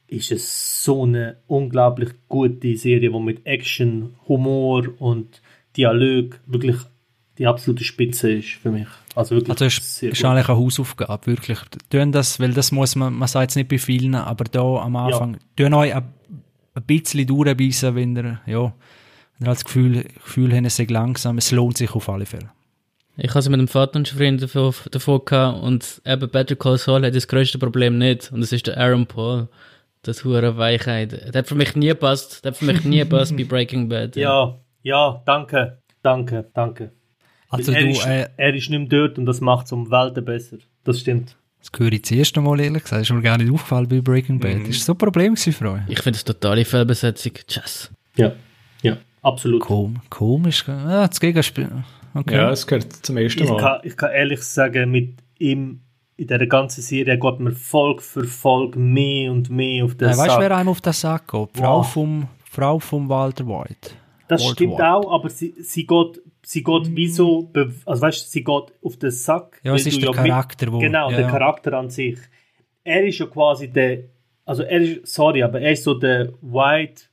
ist 0.08 0.32
es 0.32 0.84
so 0.84 1.04
eine 1.04 1.36
unglaublich 1.46 2.10
gute 2.28 2.76
Serie, 2.76 3.10
die 3.10 3.20
mit 3.20 3.46
Action, 3.46 4.16
Humor 4.26 4.88
und 4.98 5.40
Dialog 5.76 6.40
wirklich 6.46 6.76
die 7.40 7.46
absolute 7.46 7.82
Spitze 7.84 8.30
ist 8.32 8.50
für 8.50 8.70
mich. 8.70 8.86
Also 9.14 9.34
wirklich 9.34 9.50
also 9.50 9.64
ist, 9.64 10.02
ist 10.02 10.24
eigentlich 10.24 10.48
eine 10.50 10.58
Hausaufgabe, 10.58 11.26
wirklich. 11.26 11.58
Tun 11.88 12.12
das, 12.12 12.38
weil 12.38 12.52
das 12.52 12.70
muss 12.70 12.96
man, 12.96 13.14
man 13.14 13.28
sagt 13.28 13.50
es 13.50 13.56
nicht 13.56 13.70
bei 13.70 13.78
vielen, 13.78 14.14
aber 14.14 14.44
da 14.44 14.60
am 14.60 14.94
Anfang, 14.94 15.38
ja. 15.58 15.64
tun 15.64 15.72
euch 15.72 15.94
ein, 15.94 16.12
ein 16.74 16.82
bisschen 16.82 17.26
durchbeissen, 17.26 17.94
wenn 17.94 18.14
ihr, 18.14 18.40
ja, 18.44 18.74
wenn 19.38 19.48
ihr 19.48 19.54
das 19.54 19.64
Gefühl, 19.64 20.04
Gefühl 20.22 20.54
habt, 20.54 20.66
es 20.66 20.76
sei 20.76 20.86
langsam, 20.90 21.38
es 21.38 21.50
lohnt 21.50 21.78
sich 21.78 21.94
auf 21.94 22.10
alle 22.10 22.26
Fälle. 22.26 22.50
Ich 23.16 23.30
habe 23.30 23.38
es 23.38 23.48
mit 23.48 23.58
dem 23.58 23.68
Vater 23.68 23.96
und 23.96 24.08
Freund 24.08 24.42
davon, 24.42 24.74
davon 24.90 25.24
gehabt 25.24 25.62
und 25.62 26.02
eben 26.04 26.30
Better 26.30 26.56
Call 26.56 26.76
Saul 26.76 27.06
hat 27.06 27.14
das 27.14 27.26
größte 27.26 27.58
Problem 27.58 27.96
nicht 27.96 28.30
und 28.32 28.42
das 28.42 28.52
ist 28.52 28.66
der 28.66 28.76
Aaron 28.76 29.06
Paul. 29.06 29.48
Das 30.02 30.24
hure 30.24 30.58
Weichheit. 30.58 31.12
Der 31.12 31.40
hat 31.40 31.48
für 31.48 31.54
mich 31.54 31.74
nie 31.74 31.88
gepasst. 31.88 32.44
Der 32.44 32.52
hat 32.52 32.58
für 32.58 32.66
mich 32.66 32.84
nie 32.84 32.98
gepasst 32.98 33.34
bei 33.34 33.44
Breaking 33.48 33.88
Bad. 33.88 34.16
Ja, 34.16 34.58
ja, 34.82 35.22
danke, 35.24 35.78
danke, 36.02 36.50
danke. 36.54 36.92
Also 37.50 37.72
er, 37.72 37.82
du, 37.82 37.88
ist, 37.90 38.06
äh, 38.06 38.28
er 38.36 38.54
ist 38.54 38.70
nicht 38.70 38.78
mehr 38.78 38.88
dort 38.88 39.18
und 39.18 39.26
das 39.26 39.40
macht 39.40 39.66
es 39.66 39.72
um 39.72 39.90
Welten 39.90 40.24
besser. 40.24 40.58
Das 40.84 41.00
stimmt. 41.00 41.36
Das 41.58 41.70
höre 41.78 41.92
ich 41.92 42.02
das 42.02 42.12
erste 42.12 42.40
Mal 42.40 42.60
ehrlich 42.60 42.84
gesagt. 42.84 43.02
Das 43.02 43.10
ist 43.10 43.14
mir 43.14 43.22
gar 43.22 43.36
nicht 43.36 43.52
aufgefallen 43.52 43.88
bei 43.88 44.00
Breaking 44.00 44.38
Bad. 44.38 44.58
Mhm. 44.58 44.66
Das 44.66 44.76
ist 44.76 44.86
so 44.86 44.92
ein 44.92 44.98
Problem 44.98 45.36
für 45.36 45.70
euch. 45.70 45.80
Ich 45.88 46.00
finde 46.00 46.16
es 46.16 46.24
totale 46.24 46.64
Fehlbesetzung. 46.64 47.32
Tschüss. 47.46 47.90
Ja, 48.16 48.32
ja, 48.82 48.96
absolut. 49.22 49.60
Kom 49.60 50.00
komisch. 50.08 50.64
Ja, 50.66 51.06
das 51.06 51.20
Gegenspiel. 51.20 51.68
Okay. 52.14 52.36
Ja, 52.36 52.50
es 52.50 52.66
gehört 52.66 52.92
zum 53.04 53.16
ersten 53.16 53.44
Mal. 53.44 53.56
Ich 53.56 53.60
kann, 53.60 53.80
ich 53.84 53.96
kann 53.96 54.10
ehrlich 54.12 54.42
sagen, 54.42 54.90
mit 54.90 55.18
ihm 55.38 55.80
in 56.16 56.26
dieser 56.26 56.46
ganzen 56.46 56.82
Serie 56.82 57.18
geht 57.18 57.40
man 57.40 57.52
Folge 57.52 58.02
für 58.02 58.24
Folge 58.24 58.78
mehr 58.78 59.32
und 59.32 59.48
mehr 59.48 59.84
auf 59.84 59.94
den 59.96 60.08
Nein, 60.08 60.16
Sack. 60.16 60.26
Weißt 60.28 60.36
du, 60.36 60.40
wer 60.42 60.56
einem 60.56 60.68
auf 60.68 60.80
den 60.80 60.92
Sack 60.92 61.28
geht? 61.28 61.48
Frau, 61.54 61.78
wow. 61.78 61.92
vom, 61.92 62.28
Frau 62.44 62.78
vom 62.78 63.08
Walter 63.08 63.46
White. 63.46 63.92
Das 64.28 64.42
Walt 64.42 64.52
stimmt 64.52 64.74
White. 64.74 64.86
auch, 64.86 65.12
aber 65.12 65.30
sie, 65.30 65.54
sie 65.60 65.86
geht 65.86 66.20
sie 66.42 66.62
geht 66.62 66.96
wie 66.96 67.08
so, 67.08 67.50
also 67.86 68.02
weißt 68.02 68.30
sie 68.30 68.44
geht 68.44 68.72
auf 68.82 68.96
den 68.96 69.10
Sack. 69.10 69.60
Ja, 69.62 69.74
es 69.74 69.86
ist 69.86 69.98
der 70.00 70.10
ja 70.10 70.12
Charakter, 70.12 70.66
mit, 70.66 70.74
wo, 70.74 70.78
Genau, 70.78 71.10
ja, 71.10 71.16
der 71.16 71.28
Charakter 71.28 71.72
an 71.74 71.90
sich. 71.90 72.18
Er 72.84 73.04
ist 73.04 73.18
ja 73.18 73.26
quasi 73.26 73.68
der, 73.68 74.04
also 74.44 74.62
er 74.62 74.80
ist, 74.80 75.06
sorry, 75.06 75.42
aber 75.42 75.60
er 75.60 75.72
ist 75.72 75.84
so 75.84 75.94
der 75.94 76.32
White 76.40 77.04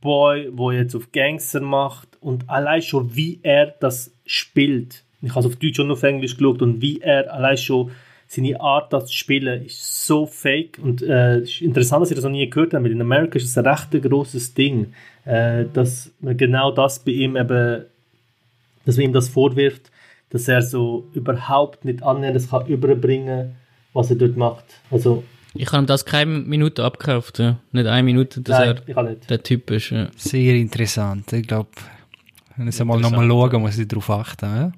Boy, 0.00 0.48
wo 0.52 0.72
jetzt 0.72 0.96
auf 0.96 1.12
Gangster 1.12 1.60
macht 1.60 2.08
und 2.20 2.48
allein 2.48 2.82
schon 2.82 3.14
wie 3.14 3.40
er 3.42 3.66
das 3.78 4.14
spielt. 4.26 5.04
Ich 5.20 5.30
habe 5.30 5.40
es 5.40 5.46
auf 5.46 5.56
Deutsch 5.56 5.78
und 5.78 5.90
auf 5.90 6.02
Englisch 6.02 6.36
geschaut 6.36 6.62
und 6.62 6.82
wie 6.82 7.00
er 7.00 7.32
allein 7.32 7.56
schon 7.56 7.92
seine 8.26 8.60
Art, 8.60 8.92
das 8.92 9.06
zu 9.06 9.14
spielen, 9.14 9.64
ist 9.66 10.06
so 10.06 10.26
fake. 10.26 10.78
Und 10.82 11.02
äh, 11.02 11.38
es 11.38 11.50
ist 11.50 11.60
interessant, 11.60 12.02
dass 12.02 12.10
ich 12.10 12.16
das 12.16 12.24
noch 12.24 12.30
nie 12.30 12.48
gehört 12.48 12.72
habe, 12.72 12.84
weil 12.84 12.92
in 12.92 13.00
Amerika 13.00 13.36
ist 13.36 13.44
es 13.44 13.58
ein 13.58 13.66
recht 13.66 13.90
großes 13.90 14.54
Ding, 14.54 14.94
äh, 15.24 15.66
dass 15.72 16.12
man 16.20 16.36
genau 16.36 16.72
das 16.72 17.04
bei 17.04 17.12
ihm 17.12 17.36
eben 17.36 17.84
dass 18.84 18.96
man 18.96 19.06
ihm 19.06 19.12
das 19.12 19.28
vorwirft, 19.28 19.90
dass 20.30 20.48
er 20.48 20.62
so 20.62 21.08
überhaupt 21.12 21.84
nicht 21.84 22.02
annähernd 22.02 22.36
das 22.36 22.50
kann 22.50 22.66
überbringen, 22.66 23.56
was 23.92 24.10
er 24.10 24.16
dort 24.16 24.36
macht. 24.36 24.64
Also 24.90 25.22
ich 25.54 25.70
habe 25.70 25.84
das 25.86 26.04
keine 26.04 26.30
Minute 26.30 26.82
abgekauft, 26.82 27.38
ja. 27.38 27.58
nicht 27.72 27.86
eine 27.86 28.02
Minute, 28.02 28.40
dass 28.40 28.58
Nein, 28.58 28.80
er 28.86 29.14
der 29.14 29.42
Typ 29.42 29.70
ist. 29.70 29.90
Ja. 29.90 30.08
Sehr 30.16 30.54
interessant. 30.54 31.30
Ich 31.32 31.46
glaube, 31.46 31.68
wenn 32.56 32.68
ich 32.68 32.74
es 32.74 32.80
einmal 32.80 33.00
nochmal 33.00 33.28
schauen, 33.28 33.60
muss 33.60 33.78
ich 33.78 33.86
darauf 33.86 34.08
achten. 34.08 34.46
Ja? 34.46 34.72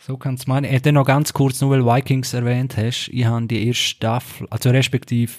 So 0.00 0.16
kann 0.16 0.34
es 0.34 0.46
meinen. 0.46 0.72
Ich 0.72 0.84
noch 0.84 1.04
ganz 1.04 1.32
kurz, 1.32 1.60
nur 1.60 1.70
weil 1.70 1.84
Vikings 1.84 2.32
erwähnt 2.32 2.76
hast, 2.76 3.08
ich 3.08 3.24
habe 3.24 3.46
die 3.46 3.66
erste 3.66 3.82
Staffel, 3.82 4.46
also 4.50 4.70
respektive 4.70 5.32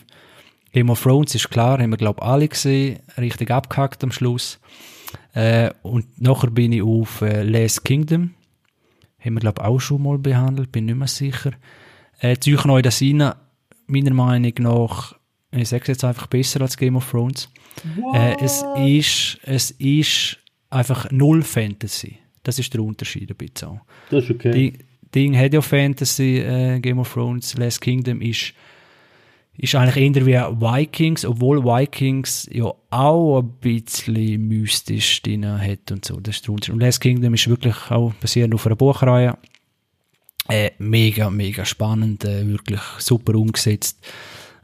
Game 0.74 0.90
of 0.90 1.02
Thrones 1.02 1.36
ist 1.36 1.50
klar, 1.50 1.80
haben 1.80 1.92
wir 1.92 1.98
glaube 1.98 2.22
alle 2.22 2.48
gesehen, 2.48 3.00
richtig 3.18 3.52
abgehackt 3.52 4.04
am 4.04 4.12
Schluss. 4.12 4.60
Äh, 5.34 5.72
und 5.82 6.22
nachher 6.22 6.52
bin 6.52 6.72
ich 6.72 6.82
auf 6.82 7.22
äh, 7.22 7.44
Last 7.44 7.84
Kingdom. 7.84 8.32
Haben 9.20 9.34
wir, 9.36 9.40
glaube 9.40 9.62
ich, 9.62 9.68
auch 9.68 9.80
schon 9.80 10.04
mal 10.04 10.18
behandelt, 10.18 10.72
bin 10.72 10.86
nicht 10.86 10.98
mehr 10.98 11.08
sicher. 11.08 11.52
Äh, 12.20 12.38
Zeug 12.38 12.66
neu 12.66 12.82
das 12.82 13.02
rein, 13.02 13.34
meiner 13.88 14.14
Meinung 14.14 14.54
nach, 14.60 15.16
ich 15.52 15.70
sage 15.70 15.84
es 15.84 15.88
jetzt 15.90 16.04
einfach 16.04 16.28
besser 16.28 16.62
als 16.62 16.78
Game 16.78 16.96
of 16.96 17.10
Thrones. 17.10 17.50
Äh, 18.14 18.36
es, 18.42 18.64
ist, 18.78 19.40
es 19.44 19.72
ist 19.72 20.40
einfach 20.70 21.10
null 21.12 21.42
Fantasy. 21.42 22.18
Das 22.44 22.60
ist 22.60 22.74
der 22.74 22.82
Unterschied 22.82 23.30
ein 23.30 23.38
bisschen. 23.38 23.82
Das 24.10 24.26
ist 24.26 24.32
okay. 24.32 24.52
Die, 24.52 24.86
Ding 25.14 25.38
hat 25.38 25.54
ja 25.54 25.62
Fantasy, 25.62 26.40
äh, 26.40 26.80
Game 26.80 27.00
of 27.00 27.14
Thrones, 27.14 27.56
Last 27.58 27.82
Kingdom 27.82 28.22
ist 28.22 28.54
ist 29.58 29.76
eigentlich 29.76 30.18
eher 30.18 30.26
wie 30.26 30.62
Vikings, 30.62 31.26
obwohl 31.26 31.64
Vikings 31.64 32.50
ja 32.52 32.74
auch 32.90 33.40
ein 33.40 33.50
bisschen 33.60 34.48
mystisch 34.48 35.22
drin 35.22 35.46
hat 35.46 35.92
und 35.92 36.04
so. 36.06 36.20
Das 36.20 36.38
ist 36.38 36.48
der 36.48 36.54
Unterschied. 36.54 36.74
Und 36.74 36.82
Last 36.82 37.02
Kingdom 37.02 37.34
ist 37.34 37.48
wirklich 37.48 37.76
auch 37.92 38.14
basierend 38.16 38.56
auf 38.56 38.66
einer 38.66 38.76
Buchreihe. 38.76 39.38
Äh, 40.50 40.72
mega, 40.80 41.30
mega 41.30 41.64
spannend, 41.66 42.26
äh, 42.26 42.46
wirklich 42.48 42.82
super 42.98 43.36
umgesetzt. 43.36 44.06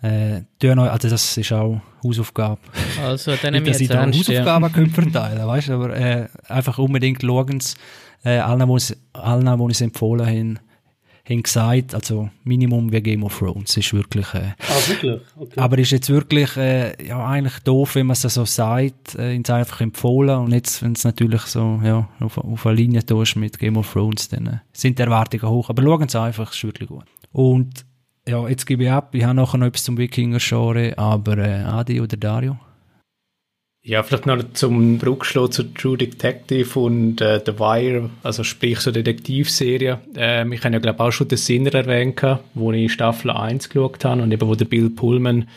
Äh, 0.01 0.41
also 0.61 1.09
das 1.09 1.37
ist 1.37 1.51
auch 1.53 1.81
Hausaufgabe. 2.03 2.59
Also 3.01 3.33
dann 3.41 3.53
Nicht, 3.63 3.67
dass 3.67 3.79
ich 3.79 3.87
da 3.87 4.05
Hausaufgaben 4.05 4.73
ja. 4.75 4.89
verteilen 4.89 5.47
weißt, 5.47 5.69
aber 5.69 5.95
äh, 5.95 6.27
einfach 6.47 6.77
unbedingt 6.79 7.21
schauen. 7.21 7.59
Äh, 8.25 8.39
allen, 8.39 8.67
die 8.67 9.71
es 9.71 9.81
empfohlen 9.81 10.25
haben, 10.25 10.59
haben 11.29 11.43
gesagt, 11.43 11.93
also 11.93 12.29
Minimum 12.43 12.91
wie 12.91 13.01
Game 13.01 13.23
of 13.23 13.37
Thrones. 13.37 13.77
Ist 13.77 13.93
wirklich, 13.93 14.33
äh, 14.33 14.53
Ah, 14.59 14.87
wirklich? 14.87 15.21
Okay. 15.37 15.59
aber 15.59 15.77
ist 15.77 15.91
jetzt 15.91 16.09
wirklich, 16.09 16.57
äh, 16.57 17.05
ja, 17.05 17.25
eigentlich 17.25 17.59
doof, 17.59 17.95
wenn 17.95 18.07
man 18.07 18.13
es 18.13 18.21
so 18.21 18.45
sagt, 18.45 19.15
äh, 19.15 19.33
ins 19.33 19.49
einfach 19.49 19.81
empfohlen. 19.81 20.37
Und 20.39 20.51
jetzt, 20.53 20.81
wenn 20.83 20.93
es 20.93 21.03
natürlich 21.03 21.41
so, 21.43 21.79
ja, 21.83 22.07
auf, 22.19 22.37
auf 22.37 22.65
einer 22.65 22.75
Linie 22.75 23.01
ist 23.01 23.35
mit 23.35 23.59
Game 23.59 23.77
of 23.77 23.91
Thrones, 23.91 24.29
dann 24.29 24.47
äh, 24.47 24.57
sind 24.73 24.97
die 24.97 25.03
Erwartungen 25.03 25.47
hoch. 25.47 25.69
Aber 25.69 25.83
schauen 25.83 26.09
Sie 26.09 26.19
einfach, 26.19 26.49
es 26.49 26.57
ist 26.57 26.63
wirklich 26.63 26.89
gut. 26.89 27.03
Und, 27.31 27.85
ja, 28.27 28.47
jetzt 28.47 28.65
gebe 28.65 28.83
ich 28.83 28.91
ab. 28.91 29.13
Ich 29.15 29.23
habe 29.23 29.35
nachher 29.35 29.57
noch 29.57 29.67
etwas 29.67 29.83
zum 29.83 29.97
Wikinger-Genre, 29.97 30.97
aber, 30.97 31.37
äh, 31.37 31.61
Adi 31.63 32.01
oder 32.01 32.17
Dario? 32.17 32.57
Ja, 33.89 34.03
vielleicht 34.03 34.27
noch 34.27 34.37
zum 34.53 34.99
Brückschlag 34.99 35.51
zu 35.51 35.63
True 35.63 35.97
Detective 35.97 36.79
und 36.79 37.21
äh, 37.21 37.41
The 37.43 37.57
Wire, 37.57 38.11
also 38.21 38.43
sprich 38.43 38.81
so 38.81 38.91
Detektivserie. 38.91 39.97
Ähm, 40.15 40.53
ich 40.53 40.63
habe 40.63 40.75
ja 40.75 40.79
glaube 40.79 40.99
auch 40.99 41.09
schon 41.09 41.27
den 41.27 41.39
Sinner 41.39 41.73
erwähnt, 41.73 42.21
wo 42.53 42.71
ich 42.71 42.93
Staffel 42.93 43.31
1 43.31 43.67
geschaut 43.67 44.05
habe 44.05 44.21
und 44.21 44.31
eben 44.31 44.47
wo 44.47 44.53
der 44.53 44.65
Bill 44.65 44.91
Pullman 44.91 45.47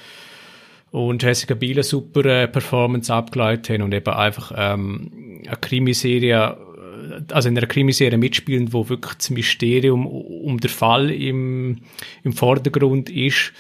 und 0.92 1.22
Jessica 1.22 1.52
Biel 1.52 1.72
eine 1.72 1.82
super 1.82 2.24
äh, 2.24 2.48
Performance 2.48 3.12
abgeleitet 3.12 3.68
haben 3.68 3.82
und 3.82 3.92
eben 3.92 4.14
einfach 4.14 4.50
ähm, 4.56 5.42
eine 5.46 5.56
Krimiserie, 5.58 6.56
äh, 6.56 7.34
also 7.34 7.50
in 7.50 7.58
einer 7.58 7.66
Krimiserie 7.66 8.16
mitspielen, 8.16 8.72
wo 8.72 8.88
wirklich 8.88 9.12
das 9.12 9.28
Mysterium 9.28 10.06
um 10.06 10.58
den 10.58 10.70
Fall 10.70 11.10
im, 11.10 11.80
im 12.24 12.32
Vordergrund 12.32 13.10
ist. 13.10 13.52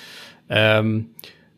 Ähm, 0.48 1.10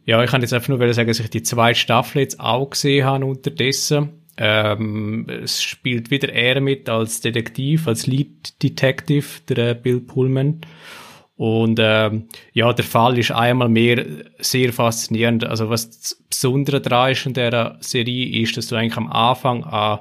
ja, 0.04 0.22
ich 0.22 0.30
kann 0.30 0.42
jetzt 0.42 0.52
einfach 0.52 0.68
nur 0.68 0.92
sagen, 0.92 1.08
dass 1.08 1.20
ich 1.20 1.30
die 1.30 1.42
zweite 1.42 1.78
Staffel 1.78 2.20
jetzt 2.20 2.40
auch 2.40 2.70
gesehen 2.70 3.04
habe 3.06 3.24
unterdessen. 3.24 4.20
Ähm, 4.36 5.26
es 5.28 5.62
spielt 5.62 6.10
wieder 6.10 6.32
er 6.32 6.60
mit 6.60 6.88
als 6.88 7.20
Detektiv, 7.20 7.86
als 7.86 8.06
Lead 8.06 8.62
Detective, 8.62 9.26
der 9.48 9.70
äh, 9.70 9.74
Bill 9.74 10.00
Pullman. 10.00 10.60
Und 11.36 11.78
ähm, 11.80 12.28
ja, 12.52 12.72
der 12.72 12.84
Fall 12.84 13.18
ist 13.18 13.32
einmal 13.32 13.68
mehr 13.68 14.04
sehr 14.38 14.72
faszinierend. 14.72 15.44
Also 15.44 15.68
was 15.68 15.90
das 15.90 16.22
Besondere 16.28 16.80
daran 16.80 17.12
ist 17.12 17.26
in 17.26 17.34
dieser 17.34 17.76
Serie, 17.80 18.42
ist, 18.42 18.56
dass 18.56 18.68
du 18.68 18.76
eigentlich 18.76 18.96
am 18.96 19.10
Anfang 19.10 19.64
an, 19.64 20.00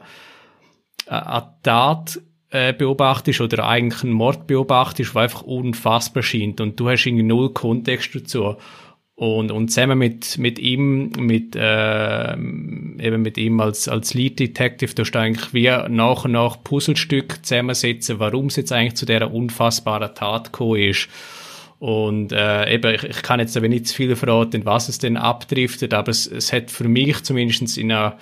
an 1.08 1.44
Tat 1.63 2.20
äh, 2.50 2.74
beobachtest 2.74 3.42
oder 3.42 3.68
eigentlich 3.68 4.04
einen 4.04 4.13
Mord 4.13 4.46
beobachtest, 4.46 5.16
der 5.16 5.24
einfach 5.24 5.42
unfassbar 5.42 6.22
scheint 6.22 6.62
und 6.62 6.80
du 6.80 6.88
hast 6.88 7.06
irgendwie 7.06 7.24
null 7.24 7.52
Kontext 7.52 8.13
dazu. 8.13 8.58
Und, 9.24 9.54
und 9.54 9.70
zusammen 9.70 10.00
mit, 10.00 10.38
mit 10.38 10.60
ihm, 10.60 11.12
mit, 11.18 11.56
äh, 11.56 12.34
eben 12.34 13.22
mit 13.22 13.38
ihm 13.38 13.62
als, 13.62 13.88
als 13.88 14.14
Lead 14.14 14.38
Detective, 14.38 14.94
da 14.96 15.20
eigentlich 15.22 15.54
wie 15.54 15.70
nach 15.88 16.26
und 16.26 16.34
nach 16.34 16.62
Puzzlestücke 16.62 17.42
zusammensetzen, 17.42 18.20
warum 18.20 18.48
es 18.48 18.58
jetzt 18.58 18.74
eigentlich 18.74 18.96
zu 18.96 19.06
dieser 19.06 19.34
unfassbaren 19.34 20.14
Tat 20.14 20.52
gekommen 20.52 20.82
ist. 20.82 21.08
Und 21.80 22.34
äh, 22.34 22.74
eben, 22.74 22.96
ich, 22.96 23.04
ich 23.04 23.22
kann 23.22 23.40
jetzt 23.40 23.56
aber 23.56 23.70
nicht 23.70 23.88
zu 23.88 23.96
viel 23.96 24.14
verraten, 24.18 24.66
was 24.66 24.90
es 24.90 24.98
denn 24.98 25.16
abdriftet, 25.16 25.94
aber 25.94 26.10
es, 26.10 26.28
es 26.28 26.52
hat 26.52 26.70
für 26.70 26.90
mich 26.90 27.24
zumindest 27.24 27.78
in 27.78 27.94
einer, 27.94 28.18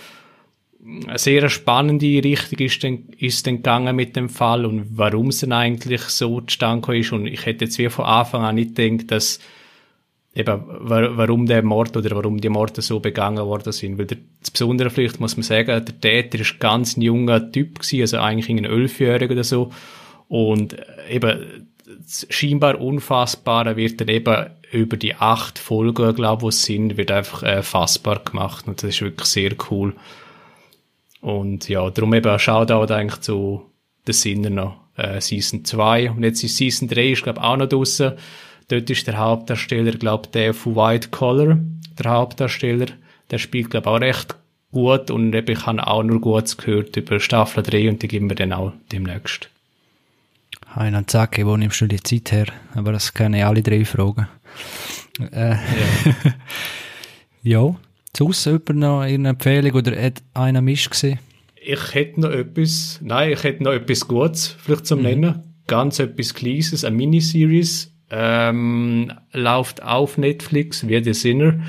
eine 1.08 1.18
sehr 1.18 1.50
spannende 1.50 2.24
Richtung 2.24 2.60
ist 2.60 2.84
denn, 2.84 3.08
ist 3.18 3.48
denn 3.48 3.56
gegangen 3.56 3.96
mit 3.96 4.16
dem 4.16 4.30
Fall 4.30 4.68
und 4.68 4.86
warum 4.92 5.30
es 5.30 5.40
denn 5.40 5.52
eigentlich 5.52 6.02
so 6.02 6.42
zustande 6.42 6.96
ist. 6.96 7.12
Und 7.12 7.26
ich 7.26 7.48
hätte 7.48 7.66
jetzt 7.66 7.80
wie 7.80 7.90
von 7.90 8.06
Anfang 8.06 8.44
an 8.44 8.54
nicht 8.54 8.76
gedacht, 8.76 9.10
dass 9.10 9.40
eben, 10.34 10.62
warum 10.68 11.46
der 11.46 11.64
Mord 11.64 11.96
oder 11.98 12.16
warum 12.16 12.40
die 12.40 12.50
Morde 12.50 12.82
so 12.82 13.00
begangen 13.00 13.46
worden 13.46 13.74
sind. 13.74 13.98
Weil 13.98 14.06
der, 14.06 14.18
das 14.40 14.52
Besondere 14.52 14.90
vielleicht 14.90 15.20
muss 15.20 15.36
man 15.36 15.44
sagen, 15.44 15.86
der 15.86 16.02
Täter 16.02 16.40
ist 16.40 16.60
ganz 16.60 16.98
ein 16.98 17.02
junger 17.02 17.52
Typ 17.52 17.80
gewesen, 17.80 18.02
also 18.02 18.18
eigentlich 18.18 18.50
ein 18.50 18.66
Elfjähriger 18.66 19.34
oder 19.34 19.44
so. 19.44 19.72
Und 20.28 20.78
eben, 21.10 21.68
das 22.00 22.26
scheinbar 22.30 22.80
Unfassbare 22.80 23.76
wird 23.76 24.00
dann 24.00 24.08
eben 24.08 24.48
über 24.72 24.96
die 24.96 25.16
acht 25.16 25.60
Folgen, 25.60 26.16
glaube 26.16 26.44
ich, 26.44 26.50
es 26.50 26.64
sind, 26.64 26.96
wird 26.96 27.12
einfach 27.12 27.44
äh, 27.44 27.62
fassbar 27.62 28.20
gemacht. 28.20 28.68
Und 28.68 28.82
das 28.82 28.92
ist 28.92 29.02
wirklich 29.02 29.28
sehr 29.28 29.52
cool. 29.70 29.94
Und 31.20 31.68
ja, 31.68 31.90
darum 31.90 32.14
eben 32.14 32.40
Shoutout 32.40 32.94
eigentlich 32.94 33.20
zu 33.20 33.70
den 34.08 34.14
Sinner 34.14 34.50
noch, 34.50 34.78
äh, 34.96 35.20
Season 35.20 35.66
2. 35.66 36.12
Und 36.12 36.24
jetzt 36.24 36.44
ist 36.44 36.56
Season 36.56 36.88
3, 36.88 37.12
ist 37.12 37.24
glaube 37.24 37.44
auch 37.44 37.58
noch 37.58 37.68
draussen. 37.68 38.14
Dort 38.68 38.90
ist 38.90 39.08
der 39.08 39.18
Hauptdarsteller, 39.18 39.92
glaube 39.92 40.24
ich, 40.26 40.32
der 40.32 40.54
von 40.54 40.76
White 40.76 41.10
Collar, 41.10 41.60
der 42.00 42.12
Hauptdarsteller. 42.12 42.88
Der 43.30 43.38
spielt, 43.38 43.70
glaube 43.70 43.90
ich, 43.90 43.96
auch 43.96 44.02
recht 44.02 44.36
gut 44.72 45.12
und 45.12 45.34
ich 45.34 45.66
habe 45.66 45.86
auch 45.86 46.04
nur 46.04 46.22
Gutes 46.22 46.58
gehört 46.58 46.96
über 46.96 47.20
Staffel 47.20 47.64
3 47.64 47.90
und 47.90 48.02
die 48.02 48.08
geben 48.08 48.30
wir 48.30 48.36
dann 48.36 48.54
auch 48.54 48.74
demnächst. 48.92 49.50
Heiner 50.76 51.06
Zacke, 51.06 51.46
wo 51.46 51.58
nimmst 51.58 51.82
du 51.82 51.88
die 51.88 52.02
Zeit 52.02 52.32
her? 52.32 52.46
Aber 52.74 52.94
das 52.94 53.14
kann 53.14 53.34
ich 53.34 53.44
alle 53.44 53.62
drei 53.62 53.84
fragen. 53.84 54.28
Äh, 55.32 55.56
ja. 57.44 57.62
ja. 57.64 57.76
Sonst 58.16 58.46
jemand 58.46 58.76
noch 58.76 59.02
eine 59.02 59.30
Empfehlung 59.30 59.74
oder 59.74 60.02
hat 60.02 60.22
einer 60.34 60.62
Misch 60.62 60.90
gesehen? 60.90 61.20
Ich 61.64 61.94
hätte 61.94 62.20
noch 62.22 62.32
etwas, 62.32 63.00
nein, 63.02 63.32
ich 63.32 63.44
hätte 63.44 63.64
noch 63.64 63.72
etwas 63.72 64.08
Gutes 64.08 64.48
vielleicht 64.48 64.86
zum 64.86 65.00
mhm. 65.00 65.06
Nennen. 65.06 65.44
Ganz 65.68 66.00
etwas 66.00 66.34
Kleines, 66.34 66.84
eine 66.84 66.96
Miniseries 66.96 67.91
ähm, 68.12 69.12
läuft 69.32 69.82
auf 69.82 70.18
Netflix 70.18 70.88
wie 70.88 71.04
The 71.04 71.14
Sinner. 71.14 71.62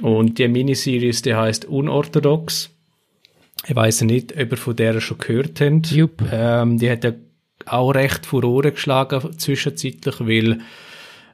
Und 0.00 0.38
die 0.38 0.48
Miniseries, 0.48 1.22
die 1.22 1.34
heißt 1.34 1.66
Unorthodox. 1.66 2.70
Ich 3.66 3.76
weiß 3.76 4.02
nicht, 4.02 4.32
ob 4.40 4.50
ihr 4.52 4.56
von 4.56 4.76
der 4.76 5.00
schon 5.00 5.18
gehört 5.18 5.60
habt. 5.60 5.90
Jupp. 5.90 6.22
Ähm, 6.32 6.78
die 6.78 6.90
hat 6.90 7.04
ja 7.04 7.12
auch 7.66 7.90
recht 7.90 8.24
Furore 8.24 8.72
geschlagen 8.72 9.38
zwischenzeitlich, 9.38 10.20
weil 10.20 10.60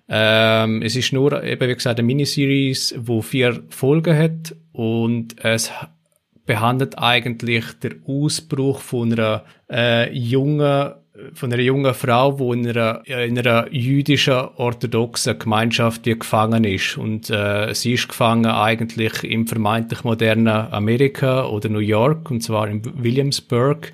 ähm, 0.08 0.82
es 0.82 0.96
ist 0.96 1.12
nur, 1.12 1.42
eben 1.42 1.68
wie 1.68 1.74
gesagt, 1.74 1.98
eine 1.98 2.06
Miniseries, 2.06 2.94
wo 2.98 3.22
vier 3.22 3.62
Folgen 3.68 4.16
hat 4.16 4.56
und 4.72 5.36
es 5.44 5.70
behandelt 6.44 6.98
eigentlich 6.98 7.64
den 7.82 8.02
Ausbruch 8.06 8.80
von 8.80 9.12
einer 9.12 9.44
äh, 9.70 10.12
jungen 10.12 10.92
von 11.32 11.52
einer 11.52 11.62
jungen 11.62 11.94
Frau, 11.94 12.32
die 12.32 12.58
in 12.58 12.68
einer, 12.68 13.06
in 13.06 13.38
einer 13.38 13.72
jüdischen 13.72 14.48
orthodoxen 14.56 15.38
Gemeinschaft 15.38 16.02
gefangen 16.02 16.64
ist. 16.64 16.98
Und 16.98 17.30
äh, 17.30 17.72
sie 17.72 17.92
ist 17.92 18.08
gefangen 18.08 18.46
eigentlich 18.46 19.22
im 19.22 19.46
vermeintlich 19.46 20.02
modernen 20.02 20.48
Amerika 20.48 21.46
oder 21.46 21.68
New 21.68 21.78
York, 21.78 22.30
und 22.30 22.42
zwar 22.42 22.68
in 22.68 22.82
Williamsburg. 23.02 23.92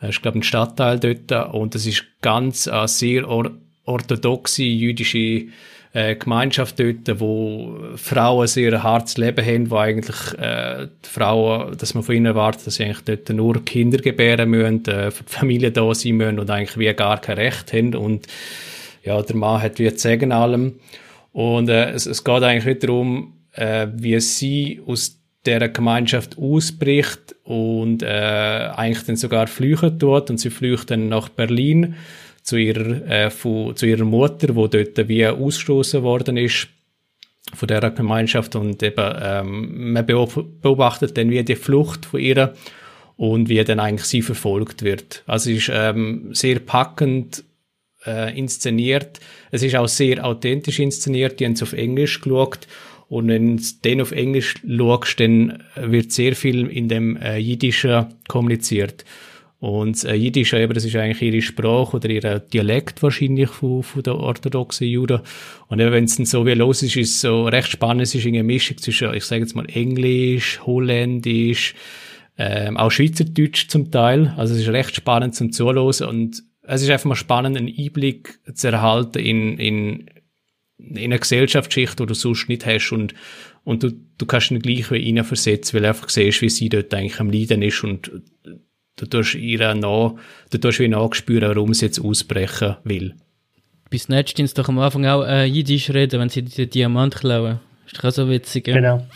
Das 0.00 0.10
ist, 0.10 0.22
glaube 0.22 0.38
ich, 0.38 0.42
ein 0.42 0.44
Stadtteil 0.44 0.98
dort. 0.98 1.54
Und 1.54 1.74
das 1.74 1.86
ist 1.86 2.04
ganz 2.22 2.66
eine 2.68 2.88
sehr 2.88 3.28
or 3.28 3.50
orthodoxe 3.84 4.62
jüdische 4.62 5.48
äh, 5.92 6.16
Gemeinschaft 6.16 6.80
dort, 6.80 7.20
wo 7.20 7.76
Frauen 7.96 8.46
sehr 8.46 8.72
ein 8.72 8.82
hartes 8.82 9.18
Leben 9.18 9.44
haben, 9.44 9.70
wo 9.70 9.76
eigentlich 9.76 10.38
äh, 10.38 10.88
die 11.04 11.08
Frauen, 11.08 11.76
dass 11.76 11.94
man 11.94 12.02
von 12.02 12.14
ihnen 12.14 12.26
erwartet, 12.26 12.66
dass 12.66 12.76
sie 12.76 12.84
eigentlich 12.84 13.04
dort 13.04 13.28
nur 13.30 13.62
Kinder 13.64 13.98
gebären 13.98 14.48
müssen, 14.48 14.86
äh, 14.86 15.10
für 15.10 15.24
die 15.24 15.32
Familie 15.32 15.70
da 15.70 15.94
sein 15.94 16.16
müssen 16.16 16.38
und 16.38 16.50
eigentlich 16.50 16.78
wie 16.78 16.92
gar 16.94 17.20
kein 17.20 17.36
Recht 17.36 17.72
haben. 17.72 17.94
Und 17.94 18.26
ja, 19.04 19.20
der 19.20 19.36
Mann 19.36 19.60
hat 19.60 19.78
wie 19.78 19.92
zu 19.92 19.98
sagen 19.98 20.32
allem. 20.32 20.76
Und 21.32 21.68
äh, 21.68 21.90
es, 21.90 22.06
es 22.06 22.24
geht 22.24 22.42
eigentlich 22.42 22.66
wieder 22.66 22.86
darum, 22.86 23.34
äh, 23.52 23.86
wie 23.94 24.18
sie 24.20 24.80
aus 24.86 25.18
der 25.44 25.68
Gemeinschaft 25.68 26.38
ausbricht 26.38 27.34
und 27.42 28.02
äh, 28.02 28.70
eigentlich 28.76 29.04
dann 29.04 29.16
sogar 29.16 29.46
flüchten 29.46 29.98
tut. 29.98 30.30
Und 30.30 30.38
sie 30.38 30.50
flüchten 30.50 31.08
nach 31.08 31.28
Berlin 31.28 31.96
zu 32.42 32.56
ihrer, 32.56 33.06
äh, 33.08 33.30
von, 33.30 33.76
zu 33.76 33.86
ihrer 33.86 34.04
Mutter, 34.04 34.54
wo 34.54 34.66
dort 34.66 35.08
wie 35.08 35.26
ausgestoßen 35.26 36.02
worden 36.02 36.36
ist 36.36 36.68
von 37.54 37.68
der 37.68 37.90
Gemeinschaft 37.90 38.56
und 38.56 38.82
eben 38.82 39.14
ähm, 39.20 39.92
man 39.92 40.06
beobachtet 40.06 41.16
dann 41.18 41.30
wie 41.30 41.42
die 41.42 41.56
Flucht 41.56 42.06
von 42.06 42.20
ihr 42.20 42.54
und 43.16 43.48
wie 43.48 43.62
dann 43.64 43.80
eigentlich 43.80 44.06
sie 44.06 44.22
verfolgt 44.22 44.82
wird. 44.82 45.22
Also 45.26 45.50
es 45.50 45.58
ist 45.58 45.70
ähm, 45.72 46.30
sehr 46.32 46.60
packend 46.60 47.44
äh, 48.06 48.36
inszeniert. 48.36 49.20
Es 49.50 49.62
ist 49.62 49.76
auch 49.76 49.88
sehr 49.88 50.24
authentisch 50.24 50.78
inszeniert. 50.78 51.40
Die 51.40 51.44
haben 51.44 51.52
es 51.52 51.62
auf 51.62 51.72
Englisch 51.72 52.20
geschaut 52.20 52.66
und 53.08 53.28
wenn 53.28 53.58
du 53.58 53.62
den 53.84 54.00
auf 54.00 54.12
Englisch 54.12 54.54
schaust, 54.66 55.20
dann 55.20 55.62
wird 55.76 56.12
sehr 56.12 56.34
viel 56.34 56.66
in 56.68 56.88
dem 56.88 57.16
äh, 57.16 57.36
Jiddischen 57.36 58.06
kommuniziert. 58.26 59.04
Und 59.62 60.02
äh, 60.02 60.14
Jiddisch, 60.14 60.54
eben, 60.54 60.74
das 60.74 60.84
ist 60.84 60.96
eigentlich 60.96 61.22
ihre 61.22 61.40
Sprache 61.40 61.98
oder 61.98 62.10
ihr 62.10 62.40
Dialekt 62.40 63.00
wahrscheinlich 63.00 63.48
von, 63.48 63.84
von 63.84 64.02
der 64.02 64.16
orthodoxen 64.16 64.88
Juden. 64.88 65.20
Und 65.68 65.78
eben, 65.78 65.92
wenn 65.92 66.02
es 66.02 66.16
dann 66.16 66.26
so 66.26 66.44
wie 66.44 66.54
los 66.54 66.82
ist, 66.82 66.96
ist 66.96 67.10
es 67.10 67.20
so 67.20 67.44
recht 67.44 67.70
spannend. 67.70 68.02
Es 68.02 68.12
ist 68.12 68.26
eine 68.26 68.42
Mischung 68.42 68.78
zwischen, 68.78 69.14
ich 69.14 69.24
sage 69.24 69.42
jetzt 69.42 69.54
mal, 69.54 69.66
Englisch, 69.66 70.58
Holländisch, 70.66 71.76
ähm, 72.36 72.76
auch 72.76 72.90
Schweizerdeutsch 72.90 73.68
zum 73.68 73.92
Teil. 73.92 74.34
Also 74.36 74.52
es 74.54 74.62
ist 74.62 74.68
recht 74.68 74.96
spannend 74.96 75.36
zum 75.36 75.52
Zuhören 75.52 76.08
und 76.08 76.42
es 76.62 76.82
ist 76.82 76.90
einfach 76.90 77.04
mal 77.04 77.14
spannend, 77.14 77.56
einen 77.56 77.72
Einblick 77.72 78.40
zu 78.54 78.66
erhalten 78.66 79.20
in, 79.20 79.58
in, 79.58 80.10
in 80.76 81.04
eine 81.04 81.20
Gesellschaftsschicht, 81.20 82.00
die 82.00 82.06
du 82.06 82.14
sonst 82.14 82.48
nicht 82.48 82.66
hast 82.66 82.90
und, 82.90 83.14
und 83.62 83.84
du, 83.84 83.92
du 84.18 84.26
kannst 84.26 84.50
ihn 84.50 84.58
gleich 84.58 84.90
wie 84.90 85.22
versetzen, 85.22 85.74
weil 85.74 85.82
du 85.82 85.88
einfach 85.88 86.08
siehst, 86.08 86.42
wie 86.42 86.50
sie 86.50 86.68
dort 86.68 86.92
eigentlich 86.92 87.20
am 87.20 87.30
Leiden 87.30 87.62
ist 87.62 87.84
und 87.84 88.10
du 88.96 89.06
tust 89.06 89.34
ihr 89.34 89.74
nach, 89.74 90.14
du 90.50 90.58
tust 90.58 90.78
wie 90.80 90.88
nachspüren, 90.88 91.48
warum 91.48 91.74
sie 91.74 91.86
jetzt 91.86 92.00
ausbrechen 92.00 92.76
will. 92.84 93.14
Bei 93.90 93.98
Snatch 93.98 94.34
sie 94.36 94.54
doch 94.54 94.68
am 94.68 94.78
Anfang 94.78 95.04
auch 95.06 95.24
äh, 95.24 95.44
Jiddisch 95.44 95.90
reden, 95.90 96.20
wenn 96.20 96.28
sie 96.28 96.42
den 96.42 96.70
Diamant 96.70 97.14
klauen. 97.14 97.60
Ist 97.86 97.98
doch 97.98 98.04
auch 98.04 98.12
so 98.12 98.28
witzig, 98.28 98.68
ja? 98.68 98.74
Genau. 98.76 99.06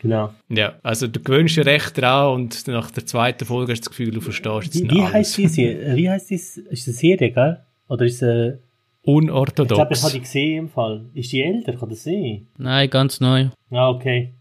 Genau. 0.00 0.34
Ja, 0.48 0.74
also 0.82 1.06
du 1.06 1.20
gewöhnst 1.20 1.56
dich 1.56 1.64
recht 1.64 1.96
dran 1.96 2.32
und 2.34 2.66
nach 2.66 2.90
der 2.90 3.06
zweiten 3.06 3.44
Folge 3.44 3.72
hast 3.72 3.82
du 3.82 3.84
das 3.84 3.90
Gefühl, 3.96 4.10
du 4.10 4.20
verstehst 4.20 4.74
jetzt 4.74 4.82
Wie, 4.82 4.90
wie 4.90 5.02
heißt 5.02 5.38
die 5.38 5.46
Serie? 5.46 5.96
Wie 5.96 6.10
heißt 6.10 6.30
die? 6.30 6.34
Ist 6.34 6.56
das 6.56 6.86
eine 6.88 6.94
Serie, 6.94 7.30
gell? 7.30 7.58
Oder 7.88 8.04
ist 8.06 8.20
es 8.20 8.22
äh, 8.22 8.48
Ich 8.54 8.58
Unorthodox. 9.04 9.74
glaube, 9.78 9.94
ich 9.94 10.02
habe 10.02 10.12
die 10.14 10.20
gesehen 10.20 10.58
im 10.58 10.68
Fall. 10.68 11.04
Ist 11.14 11.30
die 11.32 11.42
älter? 11.42 11.74
Kann 11.74 11.88
das 11.88 12.02
sein? 12.02 12.48
Nein, 12.58 12.90
ganz 12.90 13.20
neu. 13.20 13.48
Ah, 13.70 13.90
okay. 13.90 14.32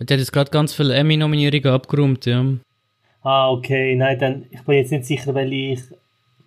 Der 0.00 0.16
hat 0.16 0.20
jetzt 0.20 0.32
gerade 0.32 0.50
ganz 0.50 0.74
viele 0.74 0.94
Emmy-Nominierungen 0.94 1.66
abgeräumt, 1.72 2.26
ja. 2.26 2.44
Ah, 3.24 3.50
okay. 3.50 3.96
Nein, 3.96 4.18
dann, 4.18 4.44
ich 4.50 4.62
bin 4.62 4.76
jetzt 4.76 4.92
nicht 4.92 5.06
sicher, 5.06 5.34
weil 5.34 5.52
ich. 5.52 5.80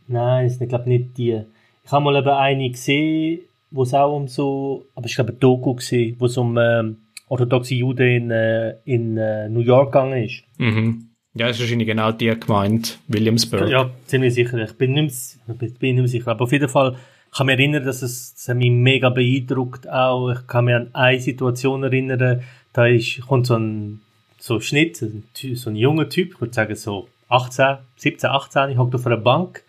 Nein, 0.07 0.47
ich 0.47 0.69
glaube 0.69 0.87
nicht 0.87 1.17
die. 1.17 1.41
Ich 1.83 1.91
habe 1.91 2.03
mal 2.03 2.15
eben 2.15 2.29
eine 2.29 2.69
gesehen, 2.69 3.39
wo 3.71 3.83
es 3.83 3.93
auch 3.93 4.15
um 4.15 4.27
so. 4.27 4.85
Aber 4.95 5.07
ich 5.07 5.15
glaube, 5.15 5.33
ein 5.33 5.39
Doku 5.39 5.73
gesehen, 5.73 6.15
wo 6.19 6.27
es 6.27 6.37
um 6.37 6.57
ähm, 6.57 6.97
orthodoxe 7.27 7.75
Juden 7.75 8.07
in, 8.07 8.31
äh, 8.31 8.75
in 8.85 9.17
äh, 9.17 9.49
New 9.49 9.59
York 9.61 9.91
gegangen 9.91 10.23
ist. 10.23 10.43
Mhm. 10.57 11.09
Ja, 11.33 11.47
das 11.47 11.57
ist 11.57 11.63
wahrscheinlich 11.63 11.87
genau 11.87 12.11
die 12.11 12.33
gemeint, 12.39 12.99
Williamsburg. 13.07 13.69
Ja, 13.69 13.89
ziemlich 14.05 14.33
sicher. 14.33 14.57
Ich 14.63 14.73
bin 14.73 14.93
nicht, 14.93 15.37
mehr, 15.45 15.55
bin 15.57 15.95
nicht 15.95 15.95
mehr 15.95 16.07
sicher. 16.07 16.31
Aber 16.31 16.45
auf 16.45 16.51
jeden 16.51 16.69
Fall 16.69 16.95
kann 17.35 17.47
mich 17.47 17.59
erinnern, 17.59 17.83
dass 17.83 18.01
es, 18.01 18.33
das 18.33 18.55
mich 18.55 18.71
mega 18.71 19.09
beeindruckt 19.09 19.89
auch. 19.89 20.31
Ich 20.31 20.47
kann 20.47 20.65
mich 20.65 20.75
an 20.75 20.89
eine 20.93 21.19
Situation 21.19 21.83
erinnern, 21.83 22.41
da 22.73 22.87
ist, 22.87 23.21
kommt 23.27 23.47
so 23.47 23.55
ein, 23.55 24.01
so 24.47 24.59
Schnitt, 24.61 24.97
so 24.97 25.69
ein, 25.69 25.75
junger 25.75 26.09
Typ, 26.09 26.33
ich 26.33 26.41
würde 26.41 26.53
sagen 26.53 26.75
so 26.75 27.09
18, 27.29 27.77
17, 27.97 28.29
18, 28.29 28.69
ich 28.71 28.77
hockt 28.77 28.95
auf 28.95 29.05
einer 29.05 29.17
Bank 29.17 29.63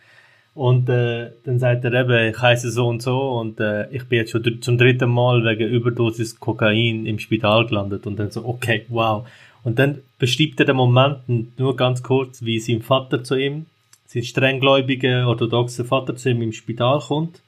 und 0.54 0.88
äh, 0.88 1.30
dann 1.44 1.58
sagt 1.58 1.84
er 1.84 1.92
eben, 1.92 2.30
ich 2.30 2.40
heiße 2.40 2.70
so 2.70 2.86
und 2.86 3.02
so 3.02 3.38
und 3.40 3.58
äh, 3.60 3.90
ich 3.90 4.04
bin 4.08 4.20
jetzt 4.20 4.30
schon 4.30 4.62
zum 4.62 4.78
dritten 4.78 5.10
Mal 5.10 5.44
wegen 5.44 5.68
Überdosis 5.68 6.38
Kokain 6.38 7.06
im 7.06 7.18
Spital 7.18 7.66
gelandet 7.66 8.06
und 8.06 8.18
dann 8.18 8.30
so, 8.30 8.44
okay, 8.46 8.86
wow. 8.88 9.26
Und 9.64 9.78
dann 9.80 9.98
beschreibt 10.18 10.60
er 10.60 10.66
den 10.66 10.76
Moment 10.76 11.58
nur 11.58 11.76
ganz 11.76 12.02
kurz, 12.02 12.42
wie 12.42 12.60
sein 12.60 12.80
Vater 12.80 13.24
zu 13.24 13.34
ihm, 13.34 13.66
sein 14.06 14.22
strenggläubiger, 14.22 15.26
orthodoxer 15.26 15.84
Vater 15.84 16.14
zu 16.14 16.30
ihm 16.30 16.40
im 16.42 16.52
Spital 16.52 17.00
kommt 17.00 17.42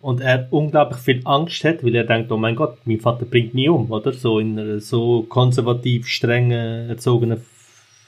und 0.00 0.20
er 0.20 0.48
unglaublich 0.50 0.98
viel 0.98 1.20
Angst 1.24 1.62
hat, 1.64 1.84
weil 1.84 1.94
er 1.94 2.04
denkt, 2.04 2.32
oh 2.32 2.36
mein 2.36 2.56
Gott, 2.56 2.78
mein 2.84 3.00
Vater 3.00 3.26
bringt 3.26 3.54
mich 3.54 3.68
um, 3.68 3.90
oder? 3.90 4.12
So 4.12 4.38
in 4.38 4.58
einer 4.58 4.80
so 4.80 5.22
konservativ 5.22 6.06
streng 6.06 6.50
erzogenen, 6.50 7.42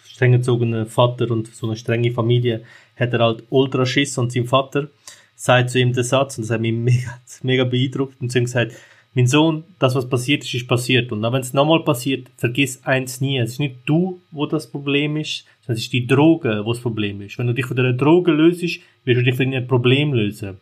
streng 0.06 0.32
erzogenen 0.32 0.86
Vater 0.86 1.30
und 1.30 1.54
so 1.54 1.66
eine 1.66 1.76
strenge 1.76 2.10
Familie 2.10 2.62
hat 2.96 3.12
er 3.12 3.20
halt 3.20 3.44
ultra 3.50 3.84
Schiss 3.84 4.16
und 4.18 4.32
sein 4.32 4.46
Vater 4.46 4.88
sagt 5.34 5.70
zu 5.70 5.80
ihm 5.80 5.92
den 5.92 6.04
Satz 6.04 6.38
und 6.38 6.44
das 6.44 6.50
hat 6.50 6.60
mich 6.60 6.72
mega, 6.72 7.20
mega 7.42 7.64
beeindruckt 7.64 8.20
und 8.20 8.30
zu 8.30 8.38
ihm 8.38 8.44
gesagt, 8.44 8.72
mein 9.14 9.26
Sohn, 9.26 9.64
das 9.78 9.94
was 9.94 10.08
passiert 10.08 10.42
ist, 10.42 10.54
ist 10.54 10.66
passiert 10.66 11.12
und 11.12 11.22
auch 11.22 11.32
wenn 11.34 11.42
es 11.42 11.52
nochmal 11.52 11.84
passiert, 11.84 12.30
vergiss 12.38 12.82
eins 12.84 13.20
nie, 13.20 13.38
es 13.38 13.52
ist 13.52 13.58
nicht 13.58 13.80
du, 13.84 14.22
wo 14.30 14.46
das 14.46 14.70
Problem 14.70 15.18
ist, 15.18 15.44
sondern 15.60 15.76
es 15.76 15.84
ist 15.84 15.92
die 15.92 16.06
Droge, 16.06 16.62
wo 16.64 16.72
das 16.72 16.80
Problem 16.80 17.20
ist. 17.20 17.36
Wenn 17.36 17.48
du 17.48 17.52
dich 17.52 17.66
von 17.66 17.76
der 17.76 17.92
Droge 17.92 18.32
löst, 18.32 18.62
wirst 18.62 18.80
du 19.04 19.22
dich 19.22 19.34
von 19.34 19.46
einem 19.46 19.66
Problem 19.66 20.14
lösen. 20.14 20.56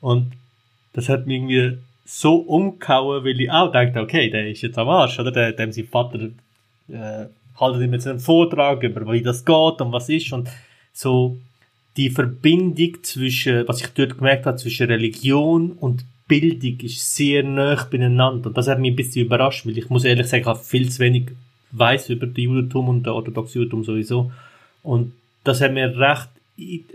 Und 0.00 0.32
das 0.92 1.08
hat 1.08 1.26
mich 1.26 1.36
irgendwie 1.36 1.78
so 2.04 2.36
umgehauen, 2.36 3.24
weil 3.24 3.40
ich 3.40 3.50
auch 3.50 3.72
dachte, 3.72 4.00
okay, 4.00 4.30
der 4.30 4.50
ist 4.50 4.62
jetzt 4.62 4.78
am 4.78 4.88
Arsch, 4.88 5.18
oder? 5.18 5.30
Der, 5.30 5.52
dem 5.52 5.72
sein 5.72 5.86
Vater 5.86 6.30
äh, 6.88 7.26
haltet 7.58 7.82
ihm 7.82 7.92
jetzt 7.92 8.06
einen 8.06 8.18
Vortrag 8.18 8.82
über, 8.82 9.10
wie 9.12 9.22
das 9.22 9.44
geht 9.44 9.80
und 9.80 9.92
was 9.92 10.08
ist 10.08 10.32
und 10.32 10.48
so 10.92 11.38
die 11.96 12.10
Verbindung 12.10 13.02
zwischen, 13.02 13.66
was 13.68 13.80
ich 13.80 13.88
dort 13.88 14.18
gemerkt 14.18 14.46
habe, 14.46 14.56
zwischen 14.56 14.86
Religion 14.86 15.72
und 15.72 16.04
Bildung 16.26 16.80
ist 16.80 17.14
sehr 17.14 17.42
nah 17.42 17.86
beieinander 17.90 18.46
und 18.46 18.56
das 18.56 18.68
hat 18.68 18.78
mich 18.78 18.92
ein 18.92 18.96
bisschen 18.96 19.26
überrascht, 19.26 19.66
weil 19.66 19.76
ich 19.76 19.90
muss 19.90 20.04
ehrlich 20.04 20.26
sagen, 20.26 20.42
ich 20.42 20.46
habe 20.46 20.58
viel 20.58 20.88
zu 20.90 21.00
wenig 21.00 21.30
weiß 21.72 22.10
über 22.10 22.26
den 22.26 22.44
Judentum 22.44 22.88
und 22.88 23.02
den 23.04 23.12
orthodoxen 23.12 23.62
Judentum 23.62 23.84
sowieso 23.84 24.32
und 24.82 25.12
das 25.44 25.60
hat 25.60 25.72
mir 25.72 25.96
recht, 25.98 26.28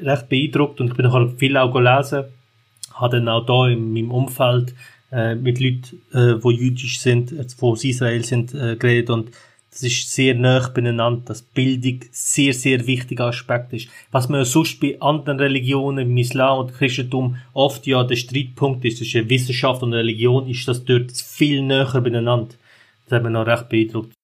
recht 0.02 0.30
beeindruckt 0.30 0.82
und 0.82 0.88
ich 0.88 0.94
bin 0.96 1.06
nachher 1.06 1.30
viel 1.38 1.58
auch 1.58 1.72
gelesen 1.72 2.26
habe 3.00 3.18
dann 3.18 3.30
auch 3.30 3.46
da 3.46 3.68
in 3.68 3.94
meinem 3.94 4.12
Umfeld 4.12 4.76
äh, 5.12 5.36
mit 5.36 5.60
Leuten, 5.60 6.02
äh, 6.14 6.50
jüdisch 6.50 7.00
sind, 7.00 7.32
äh, 7.32 7.46
die 7.46 7.62
aus 7.62 7.84
Israel 7.84 8.24
sind, 8.24 8.54
äh, 8.54 8.76
geredet 8.76 9.10
und 9.10 9.32
das 9.72 9.84
ist 9.84 10.12
sehr 10.12 10.34
nah 10.34 10.68
beieinander, 10.70 11.22
dass 11.26 11.44
Bildung 11.44 12.00
sehr, 12.12 12.54
sehr 12.54 12.88
wichtiger 12.88 13.26
Aspekt 13.26 13.74
ist. 13.74 13.90
Was 14.12 14.28
man 14.28 14.44
sonst 14.44 14.80
bei 14.80 15.00
anderen 15.00 15.40
Religionen, 15.40 16.10
im 16.10 16.18
Islam 16.18 16.60
und 16.60 16.74
Christentum 16.74 17.38
oft 17.54 17.86
ja 17.86 18.04
der 18.04 18.16
Streitpunkt 18.16 18.84
ist, 18.86 18.98
zwischen 18.98 19.30
Wissenschaft 19.30 19.84
und 19.84 19.94
Religion, 19.94 20.48
ist 20.50 20.68
das 20.68 20.84
dort 20.84 21.12
viel 21.12 21.62
näher 21.62 22.02
beieinander. 22.02 22.56
Das 23.06 23.18
hat 23.18 23.24
mich 23.24 23.32
noch 23.32 23.46
recht 23.46 23.70
beeindruckt. 23.70 24.17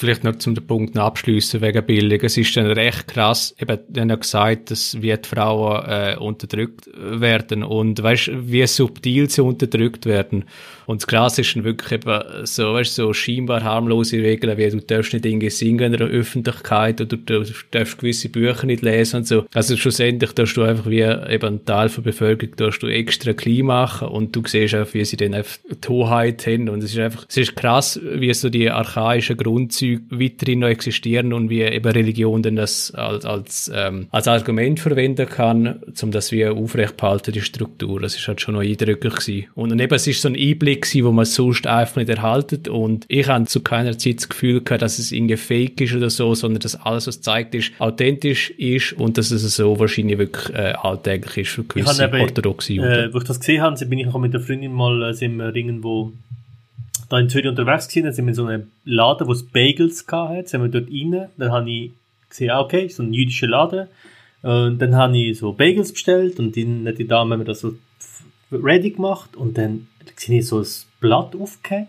Vielleicht 0.00 0.22
noch 0.22 0.36
zum 0.36 0.54
Punkt 0.54 0.94
noch 0.94 1.06
abschliessen 1.06 1.60
wegen 1.60 1.84
Bildung. 1.84 2.20
Es 2.22 2.36
ist 2.36 2.56
dann 2.56 2.66
recht 2.66 3.08
krass, 3.08 3.52
eben, 3.60 3.80
dann 3.88 4.20
gesagt, 4.20 4.70
dass 4.70 5.02
wie 5.02 5.12
die 5.12 5.28
Frauen 5.28 5.84
äh, 5.88 6.16
unterdrückt 6.16 6.88
werden 6.94 7.64
und 7.64 8.00
weißt, 8.00 8.30
wie 8.32 8.64
subtil 8.68 9.28
sie 9.28 9.42
unterdrückt 9.42 10.06
werden. 10.06 10.44
Und 10.86 11.02
das 11.02 11.08
Krasse 11.08 11.40
ist 11.40 11.56
dann 11.56 11.64
wirklich 11.64 11.90
eben 11.90 12.46
so, 12.46 12.74
weißt, 12.74 12.94
so 12.94 13.12
scheinbar 13.12 13.64
harmlose 13.64 14.18
Regeln, 14.18 14.56
wie 14.56 14.70
du 14.70 14.78
darfst 14.78 15.14
nicht 15.14 15.26
irgendwie 15.26 15.50
singen 15.50 15.92
in 15.92 15.98
der 15.98 16.06
Öffentlichkeit 16.06 17.00
oder 17.00 17.16
du 17.16 17.44
darfst 17.72 17.98
gewisse 17.98 18.28
Bücher 18.28 18.66
nicht 18.66 18.82
lesen 18.82 19.16
und 19.16 19.26
so. 19.26 19.46
Also 19.52 19.76
schlussendlich 19.76 20.30
darfst 20.30 20.56
du 20.56 20.62
einfach 20.62 20.88
wie 20.88 21.00
eben 21.00 21.54
ein 21.54 21.64
Teil 21.64 21.88
der 21.88 22.02
Bevölkerung 22.02 22.54
darfst 22.54 22.84
du 22.84 22.86
extra 22.86 23.32
klein 23.32 23.66
machen 23.66 24.06
und 24.06 24.36
du 24.36 24.42
siehst 24.46 24.74
einfach, 24.74 24.94
wie 24.94 25.04
sie 25.04 25.16
dann 25.16 25.34
einfach 25.34 25.58
die 25.68 25.88
Hoheit 25.88 26.46
haben 26.46 26.68
und 26.68 26.84
es 26.84 26.92
ist 26.92 27.00
einfach, 27.00 27.26
es 27.28 27.36
ist 27.36 27.56
krass, 27.56 27.98
wie 28.00 28.32
so 28.32 28.48
die 28.48 28.70
archaischen 28.70 29.36
Grundzüge 29.36 29.87
weiterhin 30.10 30.60
noch 30.60 30.68
existieren 30.68 31.32
und 31.32 31.50
wie 31.50 31.62
eben 31.62 31.90
Religion 31.90 32.42
dann 32.42 32.56
das 32.56 32.92
als, 32.94 33.24
als, 33.24 33.70
ähm, 33.74 34.08
als 34.10 34.28
Argument 34.28 34.80
verwenden 34.80 35.28
kann, 35.28 35.80
um 36.02 36.10
das 36.10 36.32
wie 36.32 36.46
aufrechtzuerhalten, 36.46 37.32
die 37.32 37.40
Struktur. 37.40 38.00
Das 38.00 38.16
ist 38.16 38.26
halt 38.28 38.40
schon 38.40 38.54
noch 38.54 38.62
eindrücklich 38.62 39.14
gewesen. 39.14 39.46
Und, 39.54 39.78
eben, 39.78 39.94
es 39.94 40.06
ist 40.06 40.22
so 40.22 40.28
ein 40.28 40.36
Einblick 40.36 40.82
gewesen, 40.82 41.04
wo 41.04 41.12
man 41.12 41.24
sonst 41.24 41.66
einfach 41.66 41.96
nicht 41.96 42.08
erhalten 42.08 42.68
und 42.70 43.04
ich 43.08 43.26
habe 43.28 43.46
zu 43.46 43.60
keiner 43.60 43.96
Zeit 43.98 44.18
das 44.18 44.28
Gefühl 44.28 44.62
gehabt, 44.62 44.82
dass 44.82 44.98
es 44.98 45.12
irgendwie 45.12 45.36
fake 45.36 45.80
ist 45.80 45.94
oder 45.94 46.10
so, 46.10 46.34
sondern 46.34 46.60
dass 46.60 46.74
alles, 46.74 47.06
was 47.06 47.16
gezeigt 47.16 47.54
ist, 47.54 47.72
authentisch 47.78 48.50
ist 48.50 48.92
und 48.94 49.18
dass 49.18 49.30
es 49.30 49.56
so 49.56 49.78
wahrscheinlich 49.78 50.18
wirklich 50.18 50.54
äh, 50.54 50.74
alltäglich 50.80 51.38
ist 51.38 51.50
für 51.50 51.62
Ich 51.62 51.68
gewisse 51.68 52.12
orthodoxe 52.12 52.72
Juden. 52.74 52.90
Äh, 52.90 53.14
wo 53.14 53.18
ich 53.18 53.24
das 53.24 53.40
gesehen 53.40 53.62
habe, 53.62 53.84
bin 53.86 53.98
ich 53.98 54.08
auch 54.08 54.18
mit 54.18 54.32
der 54.32 54.40
Freundin 54.40 54.72
mal 54.72 55.10
äh, 55.10 55.14
sind 55.14 55.36
wir 55.36 55.54
irgendwo 55.54 56.12
da 57.08 57.18
in 57.18 57.28
Zürich 57.28 57.48
unterwegs 57.48 57.88
gewesen, 57.88 58.04
dann 58.04 58.14
sind 58.14 58.26
wir 58.26 58.30
in 58.30 58.34
so 58.34 58.46
einem 58.46 58.70
Laden, 58.84 59.26
wo 59.26 59.32
es 59.32 59.42
Bagels 59.42 60.06
gehabt 60.06 60.48
sind 60.48 60.62
wir 60.62 60.68
dort 60.68 60.90
rein, 60.90 61.28
dann 61.36 61.52
habe 61.52 61.70
ich 61.70 61.92
gesehen, 62.28 62.50
ah, 62.50 62.60
okay, 62.60 62.88
so 62.88 63.02
ein 63.02 63.12
jüdischer 63.12 63.48
Laden, 63.48 63.88
und 64.42 64.78
dann 64.78 64.94
habe 64.94 65.18
ich 65.18 65.38
so 65.38 65.52
Bagels 65.52 65.92
bestellt 65.92 66.38
und 66.38 66.56
hat 66.56 66.98
die 66.98 67.08
Dame 67.08 67.36
mir 67.36 67.44
das 67.44 67.60
so 67.60 67.74
ready 68.52 68.90
gemacht 68.90 69.36
und 69.36 69.58
dann 69.58 69.88
sehe 70.16 70.38
ich 70.38 70.46
so 70.46 70.60
ein 70.60 70.66
Blatt 71.00 71.34
aufgehängt, 71.34 71.88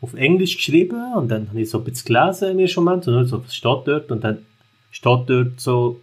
auf 0.00 0.14
Englisch 0.14 0.56
geschrieben 0.56 1.14
und 1.14 1.28
dann 1.28 1.48
habe 1.48 1.60
ich 1.60 1.70
so 1.70 1.78
ein 1.78 1.84
bisschen 1.84 2.14
gelesen 2.14 2.50
im 2.50 2.58
ersten 2.58 2.84
Moment, 2.84 3.06
und 3.08 3.26
so, 3.26 3.44
was 3.44 3.54
steht 3.54 3.86
dort? 3.86 4.10
Und 4.10 4.24
dann 4.24 4.38
steht 4.90 5.28
dort 5.28 5.60
so 5.60 6.00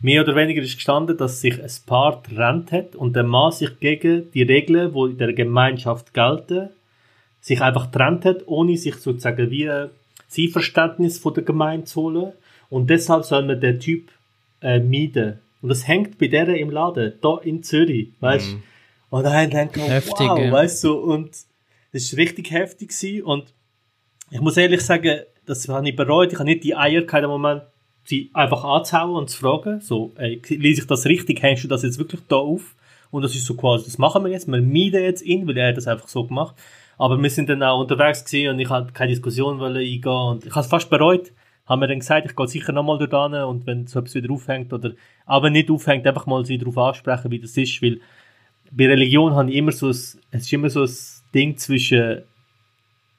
mehr 0.00 0.22
oder 0.22 0.34
weniger 0.34 0.62
ist 0.62 0.74
gestanden, 0.74 1.16
dass 1.16 1.40
sich 1.40 1.62
ein 1.62 1.70
Paar 1.86 2.22
trennt 2.22 2.72
hat 2.72 2.96
und 2.96 3.14
der 3.14 3.22
Mann 3.22 3.52
sich 3.52 3.78
gegen 3.78 4.30
die 4.32 4.42
Regeln, 4.42 4.92
die 4.92 5.12
in 5.12 5.18
der 5.18 5.32
Gemeinschaft 5.32 6.12
gelten, 6.12 6.70
sich 7.42 7.60
einfach 7.60 7.90
trennt 7.90 8.24
hat, 8.24 8.46
ohne 8.46 8.78
sich 8.78 8.94
sozusagen 8.94 9.50
wie 9.50 9.68
ein 9.68 9.90
Einverständnis 10.38 11.18
von 11.18 11.34
der 11.34 11.42
Gemeinde 11.42 11.84
zu 11.84 12.00
holen. 12.00 12.32
Und 12.70 12.88
deshalb 12.88 13.24
soll 13.24 13.44
man 13.44 13.60
den 13.60 13.78
Typ 13.78 14.10
äh, 14.62 14.80
meiden. 14.80 15.40
Und 15.60 15.68
das 15.68 15.86
hängt 15.86 16.16
bei 16.18 16.28
der 16.28 16.48
im 16.48 16.70
Laden, 16.70 17.12
da 17.20 17.38
in 17.42 17.62
Zürich, 17.62 18.08
weißt 18.20 18.52
du? 18.52 18.62
Und 19.10 19.24
dann 19.24 19.50
denke 19.50 19.80
ich, 19.80 19.88
Heftig, 19.88 20.26
wow, 20.26 20.38
ja. 20.38 20.50
weißt 20.52 20.84
du, 20.84 20.94
und 20.94 21.30
das 21.92 22.12
war 22.12 22.18
richtig 22.18 22.50
heftig 22.50 22.88
gewesen. 22.88 23.24
und 23.24 23.52
ich 24.30 24.40
muss 24.40 24.56
ehrlich 24.56 24.80
sagen, 24.80 25.20
das 25.44 25.68
habe 25.68 25.86
ich 25.86 25.94
bereut. 25.94 26.32
Ich 26.32 26.38
habe 26.38 26.48
nicht 26.48 26.64
die 26.64 26.74
Eier 26.74 27.02
gehabt, 27.02 27.24
im 27.24 27.28
Moment, 27.28 27.62
sie 28.04 28.30
einfach 28.32 28.64
anzuhauen 28.64 29.16
und 29.16 29.30
zu 29.30 29.38
fragen, 29.38 29.80
so, 29.80 30.12
ey, 30.16 30.40
lese 30.48 30.80
ich 30.80 30.86
das 30.86 31.04
richtig, 31.04 31.42
hängst 31.42 31.64
du 31.64 31.68
das 31.68 31.82
jetzt 31.82 31.98
wirklich 31.98 32.22
da 32.28 32.36
auf? 32.36 32.74
Und 33.10 33.22
das 33.22 33.34
ist 33.34 33.44
so 33.44 33.54
quasi, 33.54 33.84
das 33.84 33.98
machen 33.98 34.24
wir 34.24 34.30
jetzt, 34.30 34.48
wir 34.48 34.62
meiden 34.62 35.02
jetzt 35.02 35.22
ihn, 35.22 35.46
weil 35.46 35.58
er 35.58 35.68
hat 35.68 35.76
das 35.76 35.86
einfach 35.86 36.08
so 36.08 36.24
gemacht. 36.24 36.56
Aber 37.02 37.20
wir 37.20 37.30
sind 37.30 37.48
dann 37.48 37.64
auch 37.64 37.80
unterwegs 37.80 38.24
gewesen 38.24 38.50
und 38.50 38.60
ich 38.60 38.70
hatte 38.70 38.92
keine 38.92 39.10
Diskussion 39.10 39.60
eingehen 39.60 40.04
und 40.06 40.46
ich 40.46 40.52
habe 40.52 40.60
es 40.60 40.68
fast 40.68 40.88
bereut. 40.88 41.32
Haben 41.66 41.80
wir 41.80 41.88
dann 41.88 41.98
gesagt, 41.98 42.30
ich 42.30 42.36
gehe 42.36 42.46
sicher 42.46 42.70
nochmal 42.70 42.96
dort 43.04 43.32
hin 43.32 43.42
und 43.42 43.66
wenn 43.66 43.88
so 43.88 43.98
etwas 43.98 44.14
wieder 44.14 44.32
aufhängt 44.32 44.72
oder, 44.72 44.92
aber 45.26 45.50
nicht 45.50 45.68
aufhängt, 45.68 46.06
einfach 46.06 46.26
mal 46.26 46.46
sie 46.46 46.58
darauf 46.58 46.78
ansprechen, 46.78 47.32
wie 47.32 47.40
das 47.40 47.56
ist, 47.56 47.82
weil 47.82 48.00
bei 48.70 48.86
Religion 48.86 49.34
habe 49.34 49.50
ich 49.50 49.56
immer 49.56 49.72
so 49.72 49.86
ein, 49.86 49.90
es 49.90 50.16
ist 50.30 50.52
immer 50.52 50.70
so 50.70 50.84
ein 50.84 50.90
Ding 51.34 51.56
zwischen 51.56 52.22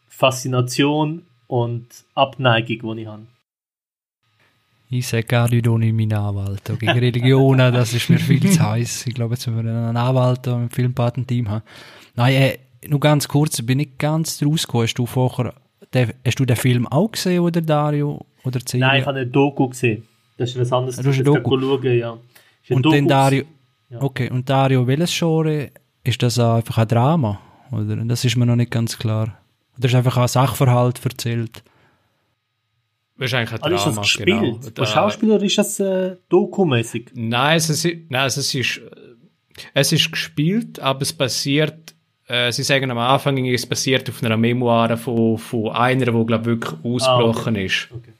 Faszination 0.08 1.24
und 1.48 1.88
Abneigung, 2.16 2.96
die 2.96 3.02
ich 3.02 3.08
habe. 3.10 3.28
Ich 4.92 5.08
sage 5.08 5.26
gar 5.26 5.50
nicht 5.50 5.68
ohne 5.68 5.92
meinen 5.92 6.14
Anwalt. 6.14 6.64
Gegen 6.80 6.90
Religionen, 6.90 7.74
das 7.74 7.94
ist 7.94 8.10
mir 8.10 8.20
viel 8.20 8.50
zu 8.50 8.62
heiß. 8.62 9.08
Ich 9.08 9.14
glaube, 9.14 9.34
jetzt 9.34 9.46
müssen 9.46 9.66
wir 9.66 9.74
einen 9.74 9.98
Anwalt 9.98 10.48
im 10.48 10.70
Filmpatenteam 10.70 11.50
haben. 11.50 11.64
Nein, 12.16 12.34
äh, 12.34 12.58
nur 12.88 13.00
ganz 13.00 13.28
kurz, 13.28 13.62
bin 13.62 13.80
ich 13.80 13.98
ganz 13.98 14.38
draus 14.38 14.66
gekommen. 14.66 14.84
Hast 14.84 14.96
du 14.96 15.06
vorher, 15.06 15.54
den, 15.94 16.14
hast 16.26 16.40
du 16.40 16.46
den 16.46 16.56
Film 16.56 16.88
auch 16.88 17.12
gesehen, 17.12 17.40
oder 17.42 17.62
Dario? 17.62 18.26
Oder 18.44 18.60
Nein, 18.74 19.02
ich 19.02 19.08
habe 19.08 19.20
eine 19.20 19.28
Doku 19.28 19.70
gesehen. 19.70 20.04
Das 20.38 20.50
ist 20.50 20.60
was 20.60 20.72
anderes. 20.72 20.98
Du 20.98 21.10
hast 21.10 21.16
eine 21.16 21.24
Doku? 21.24 21.60
Schauen, 21.60 21.98
ja. 21.98 22.18
Und 22.70 22.86
dann 22.86 23.08
Dario, 23.08 23.44
ja. 23.90 24.02
okay, 24.02 24.30
und 24.30 24.50
Dario, 24.50 24.86
welches 24.88 25.18
Genre? 25.18 25.70
Ist 26.04 26.22
das 26.22 26.38
einfach 26.40 26.80
ein 26.80 26.88
Drama? 26.88 27.40
Oder? 27.72 27.96
Das 27.96 28.26
ist 28.26 28.36
mir 28.36 28.46
noch 28.46 28.56
nicht 28.56 28.72
ganz 28.72 28.98
klar. 28.98 29.38
Oder 29.78 29.88
ist 29.88 29.96
einfach 29.96 30.18
ein 30.18 30.28
Sachverhalt 30.28 31.04
erzählt? 31.04 31.64
Wahrscheinlich 33.16 33.52
ein 33.52 33.62
also 33.62 33.76
Drama, 33.76 33.90
ist 33.90 33.98
das 33.98 34.06
gespielt? 34.06 34.62
Genau. 34.62 34.82
Als 34.82 34.90
Schauspieler 34.90 35.42
ist 35.42 35.58
das 35.58 35.80
äh, 35.80 36.18
dokumäßig? 36.30 37.12
Nein, 37.14 37.58
es 37.58 37.70
ist, 37.70 37.86
nein 38.10 38.28
es, 38.28 38.54
ist, 38.54 38.82
es 39.74 39.92
ist 39.92 40.12
gespielt, 40.12 40.80
aber 40.80 41.04
es 41.04 41.14
basiert, 41.14 41.92
äh, 41.92 41.93
sie 42.28 42.64
sagen 42.64 42.90
am 42.90 42.98
Anfang, 42.98 43.46
es 43.46 43.66
basiert 43.66 44.10
auf 44.10 44.24
einer 44.24 44.38
Memoire 44.38 44.98
von, 44.98 45.38
von 45.38 45.72
einer, 45.72 46.06
die, 46.06 46.26
glaube 46.26 46.42
ich, 46.42 46.46
wirklich 46.46 46.74
ausgebrochen 46.84 47.56
ah, 47.56 47.60
okay. 47.60 47.66
ist. 47.66 47.88
Okay. 47.92 48.12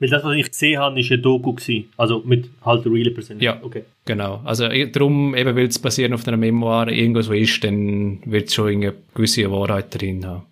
Weil 0.00 0.10
das, 0.10 0.22
was 0.22 0.36
ich 0.36 0.48
gesehen 0.48 0.78
habe, 0.80 1.00
ist 1.00 1.10
ein 1.10 1.22
Doku 1.22 1.54
gewesen. 1.54 1.88
Also 1.96 2.22
mit 2.24 2.48
halt 2.64 2.86
real 2.86 3.10
Person. 3.10 3.40
Ja, 3.40 3.58
okay. 3.62 3.82
genau. 4.04 4.40
Also 4.44 4.68
darum, 4.68 5.34
eben 5.34 5.56
weil 5.56 5.66
es 5.66 5.78
basiert 5.78 6.12
auf 6.12 6.26
einer 6.26 6.36
Memoire 6.36 6.92
irgendwo 6.92 7.20
so 7.20 7.32
ist, 7.32 7.64
dann 7.64 8.20
wird 8.24 8.48
es 8.48 8.54
schon 8.54 8.68
eine 8.68 8.94
gewisse 9.14 9.50
Wahrheit 9.50 10.00
drin 10.00 10.24
haben. 10.24 10.42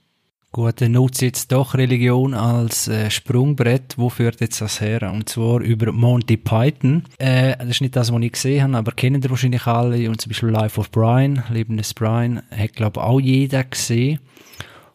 Gut, 0.57 0.81
dann 0.81 0.93
nutze 0.93 1.27
jetzt 1.27 1.53
doch 1.53 1.75
Religion 1.75 2.33
als 2.33 2.89
äh, 2.89 3.11
Sprungbrett. 3.11 3.99
Wo 3.99 4.09
führt 4.09 4.41
jetzt 4.41 4.63
das 4.63 4.81
her? 4.81 5.13
Und 5.13 5.29
zwar 5.29 5.61
über 5.61 5.93
Monty 5.93 6.39
Python. 6.39 7.05
Äh, 7.19 7.59
das 7.59 7.69
ist 7.69 7.81
nicht 7.83 7.95
das, 7.95 8.11
was 8.11 8.23
ich 8.23 8.33
gesehen 8.33 8.63
habe, 8.63 8.79
aber 8.79 8.93
kennen 8.93 9.23
ihr 9.23 9.29
wahrscheinlich 9.29 9.67
alle. 9.67 10.09
Und 10.09 10.19
zum 10.19 10.31
Beispiel 10.31 10.49
Life 10.49 10.81
of 10.81 10.91
Brian, 10.91 11.43
Leben 11.51 11.77
des 11.77 11.93
Brian, 11.93 12.41
hat 12.51 12.73
glaube 12.73 13.01
ich 13.01 13.05
auch 13.05 13.21
jeder 13.21 13.65
gesehen. 13.65 14.19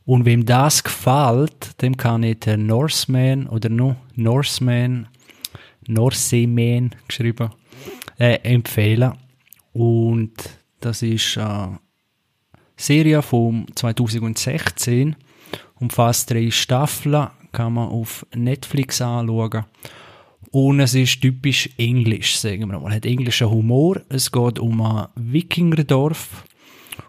Und 0.04 0.26
wem 0.26 0.48
das 0.48 0.84
gefällt, 0.84 1.80
dem 1.84 1.96
kann 1.96 2.24
ich 2.24 2.40
den 2.40 2.66
Norseman 2.66 3.46
oder 3.46 3.70
nur 3.70 3.98
Norseman, 4.16 5.10
Norseman 5.88 6.96
geschrieben, 7.08 7.52
äh, 8.18 8.40
empfehlen. 8.42 9.14
Und 9.74 10.34
das 10.80 11.04
ist 11.04 11.38
eine 11.38 11.78
Serie 12.78 13.22
von 13.22 13.68
2016 13.76 15.16
umfasst 15.82 16.32
drei 16.32 16.52
Staffeln, 16.52 17.28
kann 17.52 17.74
man 17.74 17.90
auf 17.90 18.26
Netflix 18.34 19.02
anschauen. 19.02 19.66
Und 20.52 20.80
es 20.82 20.94
ist 20.94 21.22
typisch 21.22 21.70
englisch, 21.78 22.38
sagen 22.38 22.70
wir 22.70 22.80
mal. 22.80 22.94
Hat 22.94 23.06
englischen 23.06 23.50
Humor. 23.50 24.02
Es 24.10 24.32
geht 24.32 24.60
um 24.60 24.82
ein 24.82 25.08
Wikingerdorf. 25.16 26.46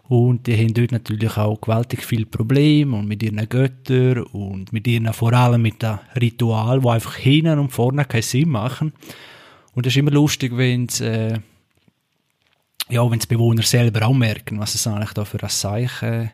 Und 0.07 0.47
die 0.47 0.55
haben 0.57 0.73
dort 0.73 0.91
natürlich 0.91 1.37
auch 1.37 1.59
gewaltig 1.59 2.03
viele 2.03 2.25
Probleme 2.25 2.97
und 2.97 3.07
mit 3.07 3.21
ihren 3.23 3.47
Göttern 3.49 4.23
und 4.23 4.71
mit 4.71 4.87
ihren, 4.87 5.11
vor 5.13 5.33
allem 5.33 5.61
mit 5.61 5.81
den 5.81 5.99
Ritual, 6.19 6.81
die 6.81 6.87
einfach 6.87 7.15
hinten 7.15 7.59
und 7.59 7.71
vorne 7.71 8.05
keinen 8.05 8.21
Sinn 8.21 8.49
machen. 8.49 8.93
Und 9.73 9.85
es 9.85 9.93
ist 9.93 9.97
immer 9.97 10.11
lustig, 10.11 10.55
wenn 10.55 10.85
es, 10.85 11.01
äh, 11.01 11.39
ja, 12.89 13.09
wenn 13.09 13.19
die 13.19 13.27
Bewohner 13.27 13.63
selber 13.63 14.07
auch 14.07 14.13
merken, 14.13 14.59
was 14.59 14.75
es 14.75 14.87
eigentlich 14.87 15.13
da 15.13 15.25
für 15.25 15.41
ein 15.41 15.49
Zeichen 15.49 16.31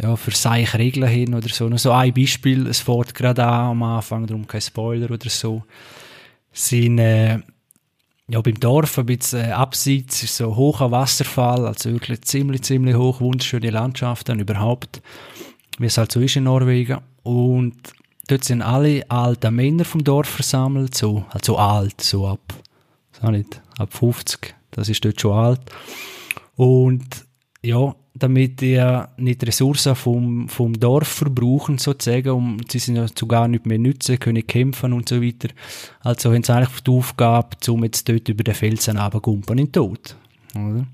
ja, 0.00 0.16
für 0.16 0.30
seine 0.30 0.72
Regeln 0.74 1.08
hin 1.08 1.34
oder 1.34 1.48
so. 1.48 1.68
Nur 1.68 1.78
so 1.78 1.92
ein 1.92 2.14
Beispiel, 2.14 2.66
es 2.66 2.80
fährt 2.80 3.14
gerade 3.14 3.44
an 3.44 3.70
am 3.70 3.82
Anfang, 3.82 4.26
darum 4.26 4.46
kein 4.46 4.60
Spoiler 4.60 5.10
oder 5.10 5.28
so. 5.28 5.62
Sind, 6.52 6.98
äh, 6.98 7.38
ja, 8.28 8.40
beim 8.40 8.58
Dorf 8.58 8.98
ein 8.98 9.06
bisschen 9.06 9.44
äh, 9.44 9.52
abseits, 9.52 10.22
ist 10.22 10.36
so 10.36 10.50
ein 10.50 10.56
hoher 10.56 10.90
Wasserfall, 10.90 11.66
also 11.66 11.90
wirklich 11.92 12.22
ziemlich, 12.22 12.62
ziemlich 12.62 12.96
hoch, 12.96 13.20
wunderschöne 13.20 13.70
Landschaften 13.70 14.40
überhaupt, 14.40 15.02
wie 15.78 15.86
es 15.86 15.98
halt 15.98 16.12
so 16.12 16.20
ist 16.20 16.36
in 16.36 16.44
Norwegen. 16.44 16.98
Und 17.22 17.76
dort 18.28 18.44
sind 18.44 18.62
alle 18.62 19.08
alten 19.10 19.54
Männer 19.54 19.84
vom 19.84 20.02
Dorf 20.02 20.28
versammelt, 20.28 20.94
so, 20.94 21.24
also 21.30 21.56
alt, 21.56 22.00
so 22.00 22.26
ab, 22.26 22.54
so 23.20 23.30
nicht, 23.30 23.60
ab 23.78 23.92
50, 23.92 24.54
das 24.70 24.88
ist 24.88 25.04
dort 25.04 25.20
schon 25.20 25.36
alt. 25.36 25.60
Und 26.56 27.26
ja, 27.62 27.94
damit 28.14 28.60
die 28.60 29.02
nicht 29.16 29.46
Ressourcen 29.46 29.94
vom, 29.94 30.48
vom 30.48 30.78
Dorf 30.78 31.08
verbrauchen, 31.08 31.78
sozusagen, 31.78 32.30
um, 32.30 32.60
sie 32.68 32.78
sind 32.78 32.96
ja 32.96 33.06
zu 33.06 33.26
gar 33.26 33.48
nicht 33.48 33.66
mehr 33.66 33.78
nützen, 33.78 34.18
können 34.18 34.46
kämpfen 34.46 34.92
und 34.92 35.08
so 35.08 35.22
weiter. 35.22 35.48
Also 36.00 36.32
haben 36.32 36.42
sie 36.42 36.52
eigentlich 36.52 36.80
die 36.80 36.90
Aufgabe, 36.90 37.56
um 37.68 37.84
jetzt 37.84 38.08
dort 38.08 38.28
über 38.28 38.44
den 38.44 38.54
Felsen 38.54 38.98
runtergumpen 38.98 39.58
in 39.58 39.66
den 39.66 39.72
Tod. 39.72 40.16
Oder? 40.54 40.86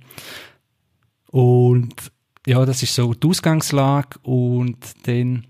Und 1.30 1.94
ja, 2.46 2.64
das 2.64 2.82
ist 2.82 2.94
so 2.94 3.12
die 3.14 3.26
Ausgangslage 3.26 4.18
und 4.22 4.78
dann 5.06 5.44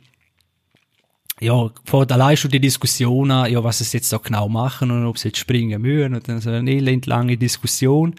ja, 1.41 1.71
fängt 1.85 2.11
allein 2.11 2.37
schon 2.37 2.51
die 2.51 2.61
Diskussion 2.61 3.31
an, 3.31 3.53
ja, 3.53 3.62
was 3.62 3.79
sie 3.79 3.97
jetzt 3.97 4.12
da 4.12 4.19
genau 4.19 4.49
machen 4.49 4.91
und 4.91 5.07
ob 5.07 5.19
sie 5.19 5.29
jetzt 5.29 5.39
springen 5.39 5.81
müssen 5.83 6.14
und 6.14 6.29
dann 6.29 6.41
so 6.41 6.51
eine 6.51 6.71
elendlange 6.71 7.37
Diskussion 7.37 8.14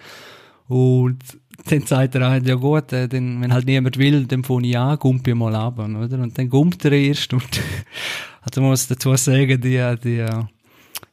und 0.67 1.19
dann 1.65 1.81
sagt 1.85 2.15
er 2.15 2.29
halt, 2.29 2.47
ja 2.47 2.55
gut, 2.55 2.91
äh, 2.93 3.07
dann, 3.07 3.41
wenn 3.41 3.53
halt 3.53 3.65
niemand 3.65 3.97
will, 3.97 4.25
dann 4.25 4.43
fange 4.43 4.67
ich 4.67 4.77
an, 4.77 4.97
gumpe 4.97 5.35
mal 5.35 5.55
ab, 5.55 5.79
oder? 5.79 6.19
Und 6.19 6.37
dann 6.37 6.49
gumpt 6.49 6.85
er 6.85 6.91
erst 6.93 7.33
und, 7.33 7.43
also 8.41 8.61
man 8.61 8.71
muss 8.71 8.87
dazu 8.87 9.15
sagen, 9.15 9.59
die, 9.61 9.95
die 10.03 10.25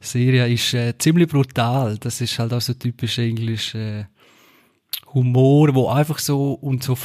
Serie 0.00 0.48
ist 0.48 0.74
äh, 0.74 0.96
ziemlich 0.98 1.28
brutal. 1.28 1.98
Das 1.98 2.20
ist 2.20 2.38
halt 2.38 2.52
auch 2.52 2.60
so 2.60 2.74
typisch 2.74 3.18
englisch 3.18 3.74
äh, 3.74 4.04
Humor, 5.14 5.74
wo 5.74 5.88
einfach 5.88 6.18
so 6.18 6.52
und 6.52 6.82
so 6.82 6.96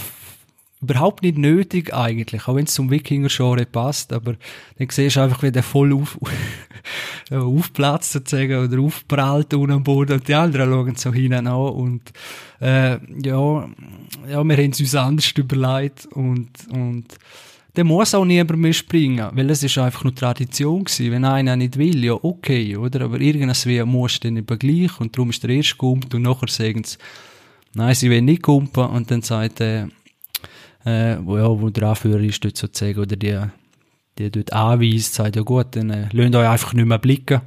überhaupt 0.81 1.21
nicht 1.21 1.37
nötig 1.37 1.93
eigentlich, 1.93 2.47
auch 2.47 2.55
wenn 2.55 2.65
es 2.65 2.73
zum 2.73 2.89
Wikinger-Genre 2.89 3.65
passt, 3.65 4.11
aber 4.13 4.35
dann 4.77 4.87
siehst 4.89 5.15
du 5.15 5.21
einfach, 5.21 5.43
wie 5.43 5.51
der 5.51 5.63
voll 5.63 5.93
auf, 5.93 6.17
aufplatzt 7.31 8.13
sozusagen 8.13 8.65
oder 8.65 8.81
aufprallt 8.81 9.53
unten 9.53 9.71
am 9.73 9.83
Boden 9.83 10.13
und 10.13 10.27
die 10.27 10.33
anderen 10.33 10.71
schauen 10.71 10.95
so 10.95 11.13
hinein 11.13 11.47
an 11.47 11.53
und 11.53 12.01
äh, 12.59 12.93
ja, 13.23 13.69
ja, 14.27 14.43
wir 14.43 14.57
haben 14.57 14.71
es 14.71 14.79
uns 14.79 14.95
anders 14.95 15.31
überlegt 15.31 16.07
und, 16.13 16.49
und 16.71 17.05
dann 17.73 17.87
muss 17.87 18.13
auch 18.13 18.25
niemand 18.25 18.59
mehr 18.59 18.73
springen, 18.73 19.29
weil 19.33 19.49
es 19.49 19.63
ist 19.63 19.77
einfach 19.77 20.03
nur 20.03 20.13
Tradition 20.13 20.83
gewesen. 20.83 21.11
Wenn 21.11 21.23
einer 21.23 21.55
nicht 21.55 21.77
will, 21.77 22.03
ja 22.03 22.13
okay, 22.13 22.75
oder? 22.75 23.01
Aber 23.05 23.21
irgendwie 23.21 23.83
muss 23.83 24.19
dann 24.19 24.37
eben 24.37 24.59
gleich 24.59 24.99
und 24.99 25.15
darum 25.15 25.29
ist 25.29 25.41
der 25.43 25.51
erste 25.51 25.77
gumpt 25.77 26.13
und 26.13 26.23
nachher 26.23 26.49
sagen 26.49 26.83
sie, 26.83 26.97
nein, 27.73 27.95
sie 27.95 28.09
wollen 28.09 28.25
nicht 28.25 28.41
kumpen 28.41 28.83
und 28.83 29.09
dann 29.09 29.21
sagt 29.21 29.61
er, 29.61 29.85
äh, 29.85 29.87
wo, 30.83 31.37
ja, 31.37 31.47
wo 31.47 31.69
der 31.69 31.89
Anführer 31.89 32.21
ist 32.21 32.43
dort 32.43 32.57
sozusagen, 32.57 32.99
oder 32.99 33.15
die, 33.15 33.39
die 34.17 34.31
dort 34.31 34.53
anweist, 34.53 35.13
sagt, 35.13 35.35
ja 35.35 35.41
gut, 35.41 35.75
dann 35.75 35.89
äh, 35.89 36.09
lasst 36.11 36.35
euch 36.35 36.47
einfach 36.47 36.73
nicht 36.73 36.87
mehr 36.87 36.99
blicken. 36.99 37.41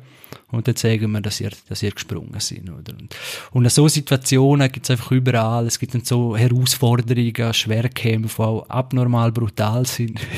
Und 0.51 0.69
dann 0.69 0.77
sagen 0.77 1.11
wir, 1.11 1.21
dass 1.21 1.41
ihr, 1.41 1.51
dass 1.69 1.83
ihr 1.83 1.91
gesprungen 1.91 2.39
seid, 2.39 2.63
oder? 2.63 2.95
Und, 2.97 3.15
und 3.53 3.71
so 3.71 3.89
Situationen 3.89 4.71
gibt 4.71 4.87
es 4.87 4.91
einfach 4.91 5.11
überall, 5.11 5.67
es 5.67 5.79
gibt 5.79 5.95
dann 5.95 6.05
so 6.05 6.37
Herausforderungen, 6.37 7.55
Schwerkämpfe, 7.55 8.37
die 8.37 8.43
auch 8.43 8.69
abnormal 8.69 9.33
brutal 9.33 9.87
sind. 9.87 10.21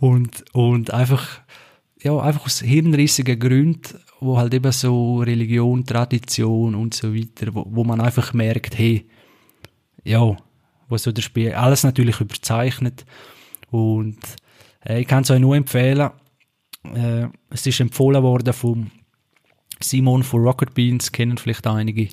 Und, 0.00 0.44
und 0.52 0.92
einfach, 0.92 1.40
ja, 2.00 2.16
einfach 2.20 2.44
aus 2.44 2.60
hirnrissigen 2.60 3.36
Gründen, 3.36 3.98
wo 4.20 4.38
halt 4.38 4.54
eben 4.54 4.70
so 4.70 5.18
Religion, 5.18 5.84
Tradition 5.84 6.76
und 6.76 6.94
so 6.94 7.12
weiter, 7.12 7.52
wo, 7.52 7.66
wo 7.68 7.82
man 7.82 8.00
einfach 8.00 8.32
merkt, 8.32 8.78
hey, 8.78 9.08
ja, 10.04 10.36
wo 10.88 10.96
so 10.96 11.12
das 11.12 11.24
Spiel, 11.24 11.52
alles 11.52 11.84
natürlich 11.84 12.20
überzeichnet. 12.20 13.04
Und 13.70 14.18
äh, 14.84 15.00
ich 15.00 15.06
kann 15.06 15.22
es 15.22 15.30
euch 15.30 15.40
nur 15.40 15.56
empfehlen. 15.56 16.10
Äh, 16.94 17.26
es 17.50 17.66
ist 17.66 17.80
empfohlen 17.80 18.22
worden 18.22 18.52
vom 18.52 18.90
Simon 19.80 20.22
von 20.22 20.42
Rocket 20.42 20.74
Beans, 20.74 21.12
kennen 21.12 21.38
vielleicht 21.38 21.66
einige. 21.66 22.08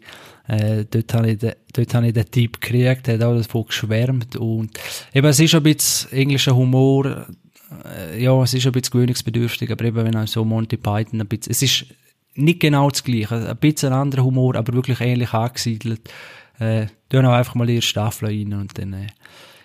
Äh, 0.47 0.85
dort 0.89 1.13
habe 1.13 1.31
ich, 1.31 1.39
de, 1.39 1.55
ich 1.75 1.87
den 1.87 2.31
Tipp 2.31 2.61
gekriegt, 2.61 3.07
er 3.07 3.15
hat 3.15 3.23
auch 3.23 3.35
davon 3.35 3.65
geschwärmt. 3.65 4.35
Und 4.35 4.77
eben, 5.13 5.27
es 5.27 5.39
ist 5.39 5.55
ein 5.55 5.63
bisschen 5.63 6.11
englischer 6.11 6.55
Humor, 6.55 7.25
äh, 7.85 8.21
ja, 8.21 8.41
es 8.43 8.53
ist 8.53 8.65
ein 8.65 8.71
bisschen 8.71 8.91
gewöhnungsbedürftig, 8.91 9.71
aber 9.71 9.85
eben, 9.85 10.05
wenn 10.05 10.15
auch 10.15 10.27
so 10.27 10.45
Monty 10.45 10.77
Python 10.77 11.21
ein 11.21 11.27
bisschen, 11.27 11.51
es 11.51 11.61
ist 11.61 11.85
nicht 12.35 12.59
genau 12.59 12.89
das 12.89 13.03
Gleiche, 13.03 13.49
ein 13.49 13.57
bisschen 13.57 13.93
anderer 13.93 14.23
Humor, 14.23 14.55
aber 14.55 14.73
wirklich 14.73 14.99
ähnlich 15.01 15.33
angesiedelt 15.33 16.01
äh, 16.59 16.87
tun 17.09 17.25
auch 17.25 17.33
einfach 17.33 17.55
mal 17.55 17.69
ihre 17.69 17.81
Staffel 17.81 18.27
rein 18.29 18.53
und 18.53 18.77
dann, 18.77 18.93
äh, 18.93 19.07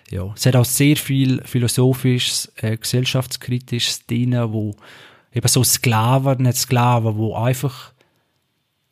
ja. 0.09 0.31
Es 0.35 0.45
hat 0.45 0.55
auch 0.55 0.65
sehr 0.65 0.97
viel 0.97 1.41
philosophisches, 1.45 2.51
äh, 2.57 2.77
gesellschaftskritisches 2.77 4.05
drin, 4.05 4.35
wo 4.51 4.75
eben 5.33 5.47
so 5.47 5.63
Sklaven, 5.63 6.43
nicht 6.43 6.57
Sklaven, 6.57 7.17
wo 7.17 7.35
einfach, 7.35 7.93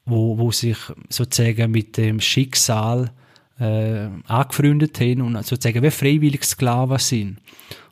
wo, 0.06 0.38
wo 0.38 0.52
sich 0.52 0.78
sozusagen 1.10 1.72
mit 1.72 1.97
dem 1.97 2.20
Schicksal 2.20 3.12
äh, 3.60 4.07
angefreundet 4.28 4.99
haben 4.99 5.22
und 5.22 5.45
sozusagen 5.45 5.84
wie 5.84 5.91
freiwillig 5.91 6.43
Sklaven 6.43 6.97
sind. 6.97 7.38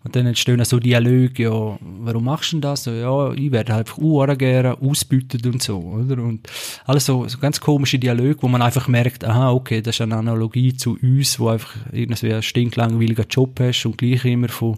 Und 0.04 0.16
dann 0.16 0.26
entstehen 0.26 0.64
so 0.64 0.80
Dialoge, 0.80 1.44
ja, 1.44 1.78
warum 1.82 2.24
machst 2.24 2.54
du 2.54 2.56
denn 2.56 2.62
das? 2.62 2.86
Ja, 2.86 3.34
ich 3.34 3.52
werde 3.52 3.74
halt 3.74 3.90
einfach 3.90 4.38
gerne 4.38 4.78
ausbeutet 4.80 5.46
und 5.46 5.62
so, 5.62 5.80
oder? 5.80 6.24
Und 6.24 6.48
alles 6.86 7.06
so, 7.06 7.28
so 7.28 7.38
ganz 7.40 7.60
komische 7.60 8.00
Dialoge, 8.00 8.38
wo 8.42 8.48
man 8.48 8.62
einfach 8.62 8.88
merkt, 8.88 9.26
aha, 9.26 9.52
okay, 9.52 9.82
das 9.82 9.96
ist 9.96 10.02
eine 10.02 10.16
Analogie 10.16 10.74
zu 10.78 10.98
uns, 11.02 11.40
wo 11.40 11.50
einfach 11.50 11.76
irgendwie 11.92 12.32
einen 12.32 12.42
stinklangweiligen 12.42 13.26
Job 13.30 13.60
hast 13.60 13.86
und 13.86 13.98
gleich 13.98 14.24
immer 14.24 14.48
von 14.48 14.78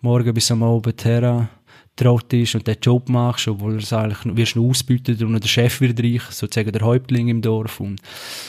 morgen 0.00 0.34
bis 0.34 0.50
am 0.50 0.64
Abend 0.64 1.04
her 1.04 1.48
traut 1.96 2.32
ist 2.32 2.54
und 2.54 2.66
den 2.66 2.76
Job 2.80 3.08
machst, 3.08 3.48
obwohl 3.48 3.78
du 3.78 3.96
eigentlich 3.96 4.36
wirst 4.36 4.56
du 4.56 4.68
ausbeutet 4.68 5.22
und 5.22 5.42
der 5.42 5.48
Chef 5.48 5.80
wird 5.80 6.00
reich, 6.02 6.22
sozusagen 6.30 6.72
der 6.72 6.82
Häuptling 6.82 7.28
im 7.28 7.42
Dorf. 7.42 7.80
Und 7.80 8.00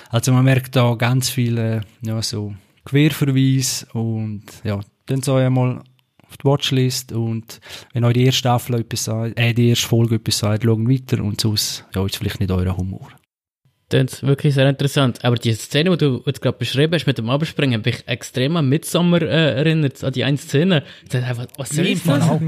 also 0.10 0.32
man 0.32 0.46
merkt 0.46 0.76
da 0.76 0.96
ganz 0.96 1.30
viele, 1.30 1.82
ja, 2.02 2.22
so 2.22 2.54
Querverweise 2.86 3.88
und 3.94 4.44
ja, 4.64 4.80
dann 5.08 5.22
so 5.22 5.36
einmal 5.36 5.82
auf 6.28 6.38
die 6.38 6.46
Watchlist 6.46 7.12
und 7.12 7.60
wenn 7.94 8.04
euch 8.04 8.14
die 8.14 8.26
erste 8.26 8.40
Staffel 8.40 8.76
etwas 8.80 9.06
sagt, 9.06 9.40
äh, 9.40 9.54
die 9.54 9.70
erste 9.70 9.88
Folge 9.88 10.16
etwas 10.16 10.40
sagt, 10.40 10.64
schaut 10.64 10.88
weiter 10.88 11.24
und 11.24 11.42
sonst, 11.42 11.86
ja, 11.94 12.06
ist 12.06 12.18
vielleicht 12.18 12.40
nicht 12.40 12.52
euer 12.52 12.76
Humor. 12.78 13.10
Das 13.90 14.14
ist 14.14 14.24
wirklich 14.24 14.56
sehr 14.56 14.68
interessant. 14.68 15.24
Aber 15.24 15.36
die 15.36 15.54
Szene, 15.54 15.92
die 15.92 15.98
du 15.98 16.24
jetzt 16.26 16.42
gerade 16.42 16.58
beschrieben 16.58 16.94
hast 16.94 17.06
mit 17.06 17.18
dem 17.18 17.30
Abspringen, 17.30 17.80
habe 17.80 17.90
ich 17.90 18.08
extrem 18.08 18.58
an 18.58 18.68
Midsommar 18.68 19.22
äh, 19.22 19.58
erinnert, 19.58 20.04
an 20.04 20.12
die 20.12 20.24
eine 20.24 20.38
Szene. 20.38 20.84
Das 21.08 21.22
ist 21.22 21.28
einfach, 21.28 21.46
was 21.58 21.70
soll 21.70 21.94
das? 21.94 22.08
auch. 22.30 22.42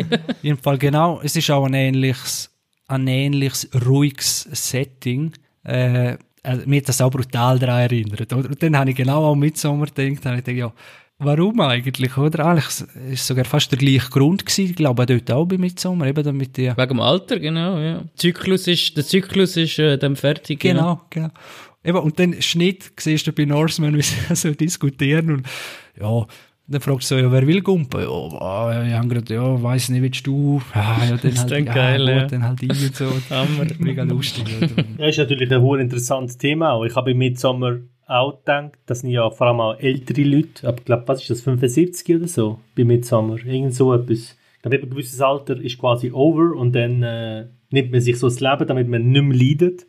Fall 0.64 0.78
genau. 0.78 1.22
Es 1.24 1.36
ist 1.36 1.50
auch 1.52 1.66
ein 1.66 1.74
ähnliches, 1.74 2.50
ein 2.88 3.08
ähnliches 3.08 3.70
ruhiges 3.86 4.48
Setting. 4.52 5.34
Äh, 5.64 6.18
also, 6.42 6.64
mir 6.66 6.78
hat 6.82 6.90
das 6.90 7.02
auch 7.02 7.12
brutal 7.12 7.60
daran 7.60 7.82
erinnert. 7.82 8.34
Oder? 8.34 8.50
Und 8.50 8.64
dann 8.64 8.78
habe 8.78 8.90
ich 8.90 8.96
genau 8.96 9.32
an 9.32 9.40
Midsommar 9.40 9.88
gedacht, 9.88 10.26
habe 10.26 10.38
ich 10.38 10.44
gedacht, 10.44 10.58
ja, 10.58 10.74
warum 11.20 11.60
eigentlich, 11.62 12.18
oder? 12.18 12.46
Eigentlich 12.46 12.66
ist 13.12 13.28
sogar 13.28 13.46
fast 13.46 13.72
der 13.72 13.80
gleiche 13.80 14.10
Grund 14.10 14.46
gewesen, 14.46 14.72
ich 14.72 14.76
glaube 14.76 15.06
dort 15.06 15.32
auch 15.32 15.46
bei 15.46 15.58
Midsommar, 15.58 16.08
eben 16.08 16.24
damit 16.24 16.58
die... 16.58 16.68
Wegen 16.76 16.88
dem 16.88 17.00
Alter, 17.00 17.40
genau, 17.40 17.80
ja. 17.80 18.04
Zyklus 18.16 18.68
ist, 18.68 18.96
der 18.96 19.06
Zyklus 19.06 19.58
ist 19.58 19.80
äh, 19.80 19.98
dann 19.98 20.16
fertig. 20.16 20.64
ja. 20.64 20.74
Genau, 20.74 21.02
genau. 21.10 21.30
Eben, 21.84 22.00
und 22.00 22.20
dann 22.20 22.42
Schnitt 22.42 22.92
siehst 23.00 23.28
du 23.28 23.32
bei 23.32 23.46
Norseman, 23.46 23.96
wie 23.98 24.02
sie 24.02 24.36
so 24.36 24.52
diskutieren 24.52 25.32
und 25.32 25.48
ja, 26.00 26.26
dann 26.70 26.82
fragst 26.82 27.10
du 27.10 27.16
so, 27.16 27.22
ja, 27.22 27.32
wer 27.32 27.48
will 27.48 27.62
Gumpen? 27.62 28.02
Ja, 28.02 28.10
ah, 28.10 28.86
ich 28.86 28.94
habe 28.94 29.08
gerade, 29.08 29.34
ja, 29.34 29.64
weiss 29.64 29.88
nicht, 29.88 30.02
willst 30.02 30.28
du? 30.28 30.62
Ah, 30.74 30.98
ja, 31.10 31.16
dann 31.16 31.32
ist 31.32 31.40
halt, 31.40 31.52
dann 31.52 31.66
ja, 31.66 31.74
geil, 31.74 32.00
gut, 32.00 32.10
ja. 32.10 32.26
dann 32.26 32.44
halt 32.44 32.62
ich 32.62 32.70
und 32.70 32.96
so. 32.96 33.06
Hammer. 33.30 33.68
Mega 33.80 34.04
lustig. 34.04 34.44
Oder? 34.58 34.84
Ja, 34.98 35.08
ist 35.08 35.18
natürlich 35.18 35.50
ein 35.50 35.62
hoher 35.62 35.80
interessantes 35.80 36.38
Thema 36.38 36.74
auch. 36.74 36.84
Ich 36.84 36.94
habe 36.94 37.12
im 37.12 37.20
Midsommer 37.20 37.78
auch 38.08 38.40
gedacht, 38.40 38.74
das 38.86 39.02
sind 39.02 39.12
ja 39.12 39.30
vor 39.30 39.48
allem 39.48 39.60
auch 39.60 39.80
ältere 39.80 40.24
Leute, 40.24 40.74
ich 40.76 40.86
glaube, 40.86 41.04
was 41.08 41.22
ist 41.22 41.30
das, 41.30 41.42
75 41.42 42.16
oder 42.16 42.28
so, 42.28 42.60
bei 42.76 42.84
Midsommer, 42.84 43.38
irgend 43.46 43.76
so 43.76 43.94
etwas. 43.94 44.36
Ich 44.56 44.62
glaube, 44.62 44.78
ein 44.78 44.90
gewisses 44.90 45.22
Alter 45.22 45.60
ist 45.62 45.78
quasi 45.78 46.12
over 46.12 46.56
und 46.56 46.74
dann 46.74 47.04
äh, 47.04 47.46
nimmt 47.70 47.92
man 47.92 48.02
sich 48.02 48.18
so 48.18 48.28
das 48.28 48.40
Leben, 48.40 48.68
damit 48.68 48.88
man 48.88 49.12
nicht 49.12 49.24
mehr 49.24 49.38
leidet. 49.38 49.86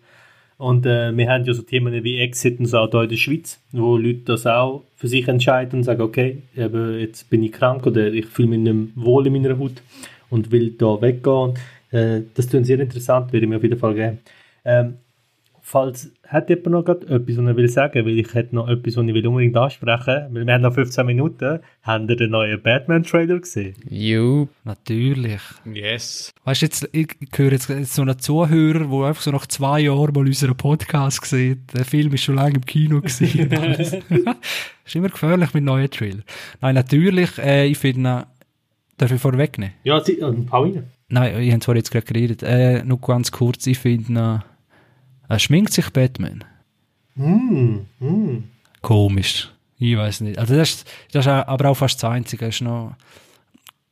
Und 0.58 0.86
äh, 0.86 1.16
wir 1.16 1.28
haben 1.30 1.44
ja 1.44 1.54
so 1.54 1.62
Themen 1.62 2.02
wie 2.02 2.18
Exit 2.18 2.58
und 2.58 2.66
so 2.66 2.78
auch 2.78 2.90
hier 2.90 3.02
in 3.02 3.08
der 3.08 3.16
Schweiz, 3.16 3.60
wo 3.70 3.96
Leute 3.96 4.22
das 4.24 4.44
auch 4.46 4.82
für 4.96 5.06
sich 5.06 5.28
entscheiden 5.28 5.78
und 5.78 5.84
sagen, 5.84 6.02
okay, 6.02 6.42
eben, 6.56 6.98
jetzt 6.98 7.30
bin 7.30 7.44
ich 7.44 7.52
krank 7.52 7.86
oder 7.86 8.12
ich 8.12 8.26
fühle 8.26 8.48
mich 8.48 8.58
nicht 8.58 8.74
mehr 8.74 9.04
wohl 9.04 9.26
in 9.28 9.34
meiner 9.34 9.56
Haut 9.56 9.82
und 10.30 10.50
will 10.50 10.72
da 10.72 11.00
weggehen. 11.00 11.54
Äh, 11.92 12.22
das 12.34 12.48
klingt 12.48 12.66
sehr 12.66 12.80
interessant, 12.80 13.32
würde 13.32 13.46
ich 13.46 13.50
mir 13.50 13.56
auf 13.56 13.62
jeden 13.62 13.78
Fall 13.78 13.94
geben. 13.94 14.18
Ähm, 14.64 14.94
falls 15.68 16.10
hat 16.26 16.48
jemand 16.48 16.68
noch 16.68 16.84
gerade 16.84 17.06
etwas, 17.08 17.36
was 17.36 17.46
er 17.46 17.56
will 17.56 17.68
sagen, 17.68 18.06
weil 18.06 18.18
ich 18.18 18.32
hätte 18.32 18.54
noch 18.54 18.68
etwas, 18.68 18.96
was 18.96 19.06
ich 19.06 19.14
will 19.14 19.26
unbedingt 19.26 19.56
ansprechen 19.56 20.06
will, 20.06 20.40
weil 20.40 20.46
wir 20.46 20.54
haben 20.54 20.62
noch 20.62 20.72
15 20.72 21.04
Minuten, 21.04 21.60
haben 21.82 22.08
ihr 22.08 22.16
den 22.16 22.30
neuen 22.30 22.62
Batman-Trailer 22.62 23.38
gesehen? 23.38 23.74
Jo. 23.88 24.48
Natürlich. 24.64 25.42
Yes. 25.70 26.32
Weißt 26.44 26.62
du, 26.62 26.66
jetzt, 26.66 26.88
ich, 26.92 27.08
höre 27.36 27.52
jetzt 27.52 27.94
so 27.94 28.02
einen 28.02 28.18
Zuhörer, 28.18 28.86
der 28.86 29.08
einfach 29.08 29.20
so 29.20 29.30
nach 29.30 29.46
zwei 29.46 29.80
Jahren 29.80 30.14
mal 30.14 30.26
unseren 30.26 30.56
Podcast 30.56 31.22
sieht. 31.26 31.74
Der 31.74 31.84
Film 31.84 32.14
ist 32.14 32.22
schon 32.22 32.36
lange 32.36 32.54
im 32.54 32.64
Kino 32.64 33.02
gesehen. 33.02 33.50
ist 34.86 34.96
immer 34.96 35.10
gefährlich 35.10 35.52
mit 35.52 35.64
neuen 35.64 35.90
Trailern. 35.90 36.24
Nein, 36.62 36.76
natürlich, 36.76 37.36
äh, 37.38 37.66
ich 37.66 37.76
finde, 37.76 38.26
darf 38.96 39.12
ich 39.12 39.20
vorwegnehmen? 39.20 39.74
Ja, 39.84 40.02
sie, 40.02 40.18
äh, 40.18 40.32
Pauline. 40.32 40.84
Nein, 41.10 41.42
ich 41.42 41.50
habe 41.50 41.60
zwar 41.60 41.76
jetzt 41.76 41.90
gerade 41.90 42.06
geredet. 42.06 42.42
Äh, 42.42 42.84
nur 42.84 43.00
ganz 43.00 43.30
kurz, 43.32 43.66
ich 43.66 43.78
finde, 43.78 44.44
äh, 45.29 45.39
schminkt 45.39 45.72
sich 45.72 45.91
Batman. 45.91 46.45
Hm, 47.16 47.87
hm. 47.99 48.45
Komisch. 48.81 49.51
Ich 49.79 49.97
weiß 49.97 50.22
nicht. 50.22 50.39
Also 50.39 50.57
das 50.57 50.70
ist, 50.70 50.91
das 51.12 51.26
ist 51.26 51.31
aber 51.31 51.70
auch 51.70 51.76
fast 51.76 52.03
das 52.03 52.11
Einzige. 52.11 52.47
Es 52.47 52.57
ist 52.57 52.62
noch, 52.62 52.97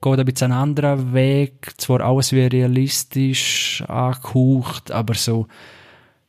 geht 0.03 0.19
ein 0.19 0.25
bisschen 0.25 0.53
einen 0.53 0.61
anderen 0.61 1.13
Weg. 1.13 1.73
Zwar 1.77 2.01
alles 2.01 2.33
wie 2.33 2.41
realistisch 2.41 3.83
angehaucht, 3.87 4.91
aber 4.91 5.15
so, 5.15 5.47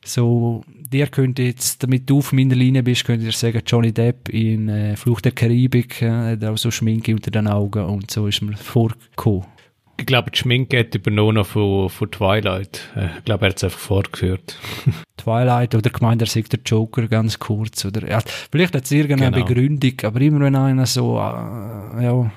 so, 0.04 0.62
dir 0.68 1.08
könnte 1.08 1.42
jetzt, 1.42 1.82
damit 1.82 2.08
du 2.08 2.18
auf 2.18 2.32
meiner 2.32 2.54
Linie 2.54 2.82
bist, 2.82 3.04
könnt 3.04 3.22
ihr 3.22 3.32
sagen, 3.32 3.62
Johnny 3.66 3.92
Depp 3.92 4.28
in 4.28 4.68
äh, 4.68 4.96
Fluch 4.96 5.20
der 5.20 5.32
Karibik, 5.32 6.02
äh, 6.02 6.32
hat 6.32 6.44
auch 6.44 6.56
so 6.56 6.70
Schminke 6.70 7.12
unter 7.12 7.30
den 7.30 7.48
Augen 7.48 7.84
und 7.84 8.10
so 8.10 8.26
ist 8.26 8.42
mir 8.42 8.56
vorgekommen. 8.56 9.46
Ich 10.00 10.06
glaube, 10.06 10.30
die 10.30 10.38
Schminke 10.38 10.78
hat 10.78 10.94
übernommen 10.94 11.44
von, 11.44 11.88
von 11.88 12.10
Twilight. 12.10 12.80
Äh, 12.94 13.08
Ich 13.18 13.24
glaube, 13.24 13.46
er 13.46 13.50
hat 13.50 13.56
es 13.56 13.64
einfach 13.64 13.78
fortgeführt. 13.78 14.56
Twilight 15.16 15.74
oder 15.74 15.90
gemeint, 15.90 16.22
er 16.22 16.28
sagt 16.28 16.52
der 16.52 16.60
Joker 16.64 17.08
ganz 17.08 17.38
kurz. 17.38 17.84
Oder, 17.84 18.08
ja, 18.08 18.20
vielleicht 18.52 18.74
hat 18.76 18.84
es 18.84 18.92
irgendeine 18.92 19.32
Genau. 19.32 19.46
Begründung, 19.46 19.94
aber 20.04 20.20
immer 20.20 20.40
wenn 20.40 20.54
einer 20.54 20.86
so, 20.86 21.16
äh, 21.18 22.04
ja, 22.04 22.30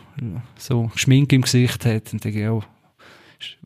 so 0.57 0.91
Schminke 0.95 1.36
im 1.36 1.43
Gesicht 1.43 1.86
hat, 1.86 2.12
dann 2.12 2.20
denke 2.20 2.39
ich, 2.39 2.43
ja, 2.45 2.59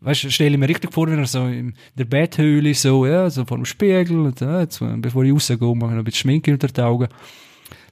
weißt 0.02 0.26
du, 0.26 0.30
stelle 0.32 0.52
ich 0.52 0.58
mir 0.60 0.68
richtig 0.70 0.94
vor, 0.94 1.08
wenn 1.08 1.20
er 1.20 1.26
so 1.26 1.46
in 1.48 1.74
der 1.98 2.06
Betthöhle 2.06 2.74
so, 2.74 3.06
ja, 3.06 3.30
so 3.30 3.46
vor 3.46 3.58
dem 3.58 3.66
Spiegel, 3.66 4.20
und, 4.20 4.42
ja, 4.42 4.60
jetzt, 4.60 4.82
äh, 4.82 4.98
bevor 4.98 5.24
ich 5.24 5.32
rausgehe, 5.32 5.58
mache 5.58 5.74
ich 5.74 5.80
noch 5.80 5.90
ein 5.92 6.04
bisschen 6.04 6.20
Schminke 6.20 6.52
unter 6.52 6.68
die 6.68 6.82
Augen. 6.82 7.08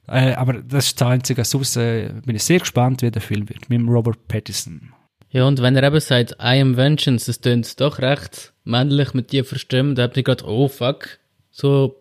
Äh, 0.06 0.34
aber 0.34 0.52
das 0.54 0.88
ist 0.88 1.00
das 1.00 1.08
Einzige. 1.08 1.44
Sonst 1.44 1.76
äh, 1.78 2.10
bin 2.26 2.36
ich 2.36 2.42
sehr 2.44 2.58
gespannt, 2.58 3.00
wie 3.00 3.10
der 3.10 3.22
Film 3.22 3.48
wird. 3.48 3.70
Mit 3.70 3.78
dem 3.80 3.88
Robert 3.88 4.28
Pattinson. 4.28 4.92
Ja, 5.34 5.48
und 5.48 5.60
wenn 5.60 5.74
er 5.74 5.82
eben 5.82 5.98
sagt, 5.98 6.36
I 6.40 6.60
am 6.60 6.76
Vengeance, 6.76 7.26
das 7.26 7.40
tönt 7.40 7.80
doch 7.80 7.98
recht 7.98 8.52
männlich 8.62 9.14
mit 9.14 9.28
tiefer 9.28 9.58
Stimme, 9.58 9.94
da 9.94 10.04
hab 10.04 10.16
ich 10.16 10.24
gerade, 10.24 10.44
oh 10.46 10.68
fuck, 10.68 11.18
so 11.50 12.00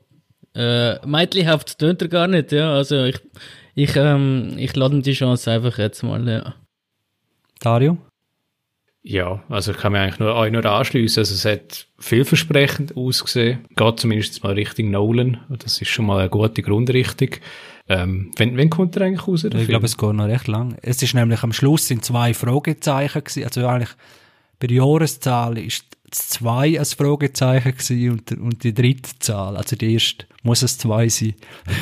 äh, 0.54 1.04
meidlichhaft 1.04 1.80
tönt 1.80 2.04
er 2.04 2.10
gar 2.10 2.28
nicht, 2.28 2.52
ja, 2.52 2.72
also 2.76 3.06
ich, 3.06 3.20
ich, 3.74 3.96
ähm, 3.96 4.54
ich 4.58 4.76
lade 4.76 4.98
ihm 4.98 5.02
die 5.02 5.14
Chance 5.14 5.50
einfach 5.50 5.80
jetzt 5.80 6.04
mal, 6.04 6.30
ja. 6.30 6.54
Dario? 7.60 7.98
Ja, 9.02 9.42
also 9.50 9.72
ich 9.72 9.78
kann 9.78 9.94
mir 9.94 10.02
eigentlich 10.02 10.20
nur, 10.20 10.36
euch 10.36 10.52
nur 10.52 10.64
anschliessen. 10.64 11.20
Also 11.20 11.34
es 11.34 11.44
hat 11.44 11.88
vielversprechend 12.00 12.96
ausgesehen. 12.96 13.66
Geht 13.76 14.00
zumindest 14.00 14.44
mal 14.44 14.54
Richtung 14.54 14.92
Nolan. 14.92 15.42
Das 15.50 15.82
ist 15.82 15.90
schon 15.90 16.06
mal 16.06 16.20
eine 16.20 16.30
gute 16.30 16.62
Grundrichtung. 16.62 17.32
Ähm, 17.90 18.32
wenn, 18.38 18.56
wenn 18.56 18.70
kommt 18.70 18.96
er 18.96 19.04
eigentlich 19.04 19.28
raus? 19.28 19.44
Ich 19.44 19.52
Film? 19.52 19.68
glaube, 19.68 19.86
es 19.86 19.98
geht 19.98 20.14
noch 20.14 20.28
recht 20.28 20.48
lang. 20.48 20.78
Es 20.82 21.02
ist 21.02 21.14
nämlich 21.14 21.44
am 21.44 21.52
Schluss 21.52 21.88
sind 21.88 22.06
zwei 22.06 22.34
Fragezeichen 22.34 23.24
gewesen. 23.24 23.44
Also 23.44 23.68
eigentlich 23.68 23.90
bei 24.60 24.68
der 24.68 24.78
Jahreszahl 24.78 25.58
ist 25.58 25.86
das 26.10 26.30
zwei 26.30 26.80
ein 26.80 26.86
Fragezeichen 26.86 27.72
gewesen 27.72 28.12
und, 28.12 28.32
und 28.32 28.64
die 28.64 28.74
dritte 28.74 29.10
Zahl, 29.20 29.58
also 29.58 29.76
die 29.76 29.94
erste, 29.94 30.26
muss 30.44 30.62
es 30.62 30.78
zwei 30.78 31.10
sein. 31.10 31.36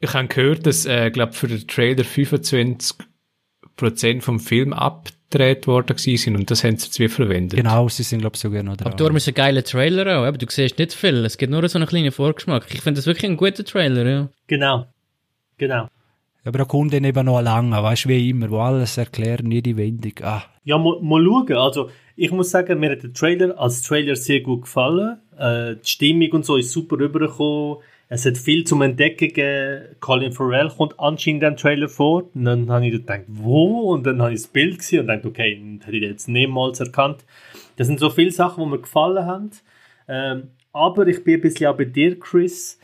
Ich 0.00 0.14
habe 0.14 0.26
gehört, 0.26 0.66
dass, 0.66 0.84
äh, 0.84 1.12
glaube 1.12 1.32
für 1.32 1.46
den 1.46 1.64
Trailer 1.68 2.02
25% 2.02 4.20
vom 4.20 4.40
Film 4.40 4.72
abgedreht 4.72 5.68
worden 5.68 5.96
sind 5.96 6.34
und 6.34 6.50
das 6.50 6.64
haben 6.64 6.76
sie 6.76 6.90
wie 6.98 7.08
verwendet. 7.08 7.56
genau, 7.56 7.88
sie 7.88 8.02
sind 8.02 8.18
glaube 8.18 8.34
ich 8.34 8.40
sogar 8.40 8.64
noch 8.64 8.76
dran. 8.76 8.88
Aber 8.88 8.96
darum 8.96 9.16
ist 9.16 9.28
ein 9.28 9.34
geiler 9.34 9.62
Trailer 9.62 10.18
auch, 10.18 10.24
aber 10.24 10.38
du 10.38 10.46
siehst 10.48 10.80
nicht 10.80 10.92
viel, 10.92 11.24
es 11.24 11.38
gibt 11.38 11.52
nur 11.52 11.68
so 11.68 11.78
einen 11.78 11.86
kleinen 11.86 12.10
Vorgeschmack. 12.10 12.66
Ich 12.74 12.80
finde 12.80 12.98
das 12.98 13.06
wirklich 13.06 13.30
ein 13.30 13.36
guter 13.36 13.64
Trailer, 13.64 14.04
ja. 14.04 14.28
Genau. 14.48 14.86
Genau. 15.58 15.88
Aber 16.44 16.58
da 16.58 16.64
kommt 16.64 16.92
dann 16.92 17.04
eben 17.04 17.24
noch 17.26 17.40
lange, 17.40 17.80
weißt 17.80 18.06
du, 18.06 18.08
wie 18.08 18.30
immer, 18.30 18.50
wo 18.50 18.58
alles 18.58 18.98
erklären, 18.98 19.50
jede 19.50 19.76
Wendung. 19.76 20.12
Ah, 20.22 20.42
Ja, 20.64 20.76
mal, 20.76 20.98
mal 21.00 21.24
schauen. 21.24 21.52
Also, 21.52 21.90
ich 22.16 22.32
muss 22.32 22.50
sagen, 22.50 22.80
mir 22.80 22.90
hat 22.90 23.02
der 23.04 23.12
Trailer 23.12 23.58
als 23.58 23.82
Trailer 23.82 24.16
sehr 24.16 24.40
gut 24.40 24.62
gefallen. 24.62 25.18
Äh, 25.38 25.76
die 25.76 25.88
Stimmung 25.88 26.30
und 26.32 26.44
so 26.44 26.56
ist 26.56 26.72
super 26.72 26.98
rübergekommen. 26.98 27.78
Es 28.08 28.26
hat 28.26 28.36
viel 28.36 28.64
zum 28.64 28.82
Entdecken 28.82 29.28
gegeben. 29.28 29.96
Colin 30.00 30.32
Farrell 30.32 30.68
kommt 30.68 30.98
anscheinend 30.98 31.44
im 31.44 31.56
Trailer 31.56 31.88
vor. 31.88 32.24
Und 32.34 32.44
dann 32.44 32.70
habe 32.70 32.86
ich 32.86 32.92
gedacht, 32.92 33.22
wo? 33.28 33.92
Und 33.92 34.04
dann 34.04 34.20
habe 34.20 34.34
ich 34.34 34.42
das 34.42 34.50
Bild 34.50 34.78
gesehen 34.78 35.00
und 35.00 35.06
dachte, 35.06 35.28
okay, 35.28 35.58
das 35.78 35.86
hätte 35.86 35.96
ich 35.96 36.02
jetzt 36.02 36.28
niemals 36.28 36.80
erkannt. 36.80 37.24
Das 37.76 37.86
sind 37.86 38.00
so 38.00 38.10
viele 38.10 38.30
Sachen, 38.32 38.64
die 38.64 38.70
mir 38.70 38.80
gefallen 38.80 39.24
haben. 39.24 39.50
Ähm, 40.08 40.48
aber 40.72 41.06
ich 41.06 41.24
bin 41.24 41.34
ein 41.34 41.40
bisschen 41.40 41.68
auch 41.68 41.76
bei 41.76 41.84
dir, 41.84 42.18
Chris. 42.18 42.78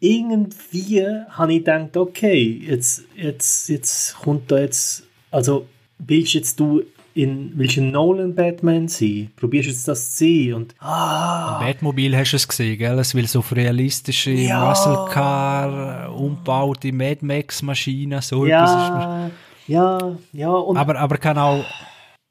Irgendwie 0.00 1.04
habe 1.30 1.52
ich 1.52 1.58
gedacht, 1.58 1.96
okay, 1.96 2.62
jetzt, 2.64 3.04
jetzt, 3.16 3.68
jetzt 3.68 4.16
kommt 4.18 4.50
da 4.50 4.58
jetzt, 4.58 5.04
also 5.30 5.66
willst 5.98 6.34
jetzt 6.34 6.60
du 6.60 6.82
in 7.14 7.52
welchen 7.58 7.90
Nolan 7.90 8.32
Batman 8.32 8.86
sein? 8.86 9.32
Probierst 9.34 9.66
du 9.66 9.72
jetzt 9.72 9.88
das 9.88 10.12
zu 10.12 10.18
sehen? 10.18 10.54
Und, 10.54 10.74
ah, 10.78 11.58
Batmobil 11.58 12.16
hast 12.16 12.30
du 12.30 12.36
es 12.36 12.46
gesehen, 12.46 12.78
gell? 12.78 12.96
Es 12.98 13.12
will 13.12 13.26
so 13.26 13.40
realistische 13.50 14.30
Ja. 14.30 14.68
Muscle 14.68 15.06
Car, 15.10 16.14
umgebaute 16.14 16.92
Mad 16.92 17.18
Max 17.22 17.60
Maschinen, 17.62 18.22
so 18.22 18.46
etwas 18.46 18.70
ja, 18.70 19.30
ja, 19.66 20.16
ja, 20.32 20.50
und 20.50 20.76
Aber, 20.76 20.96
aber 20.96 21.18
kann 21.18 21.38
auch, 21.38 21.64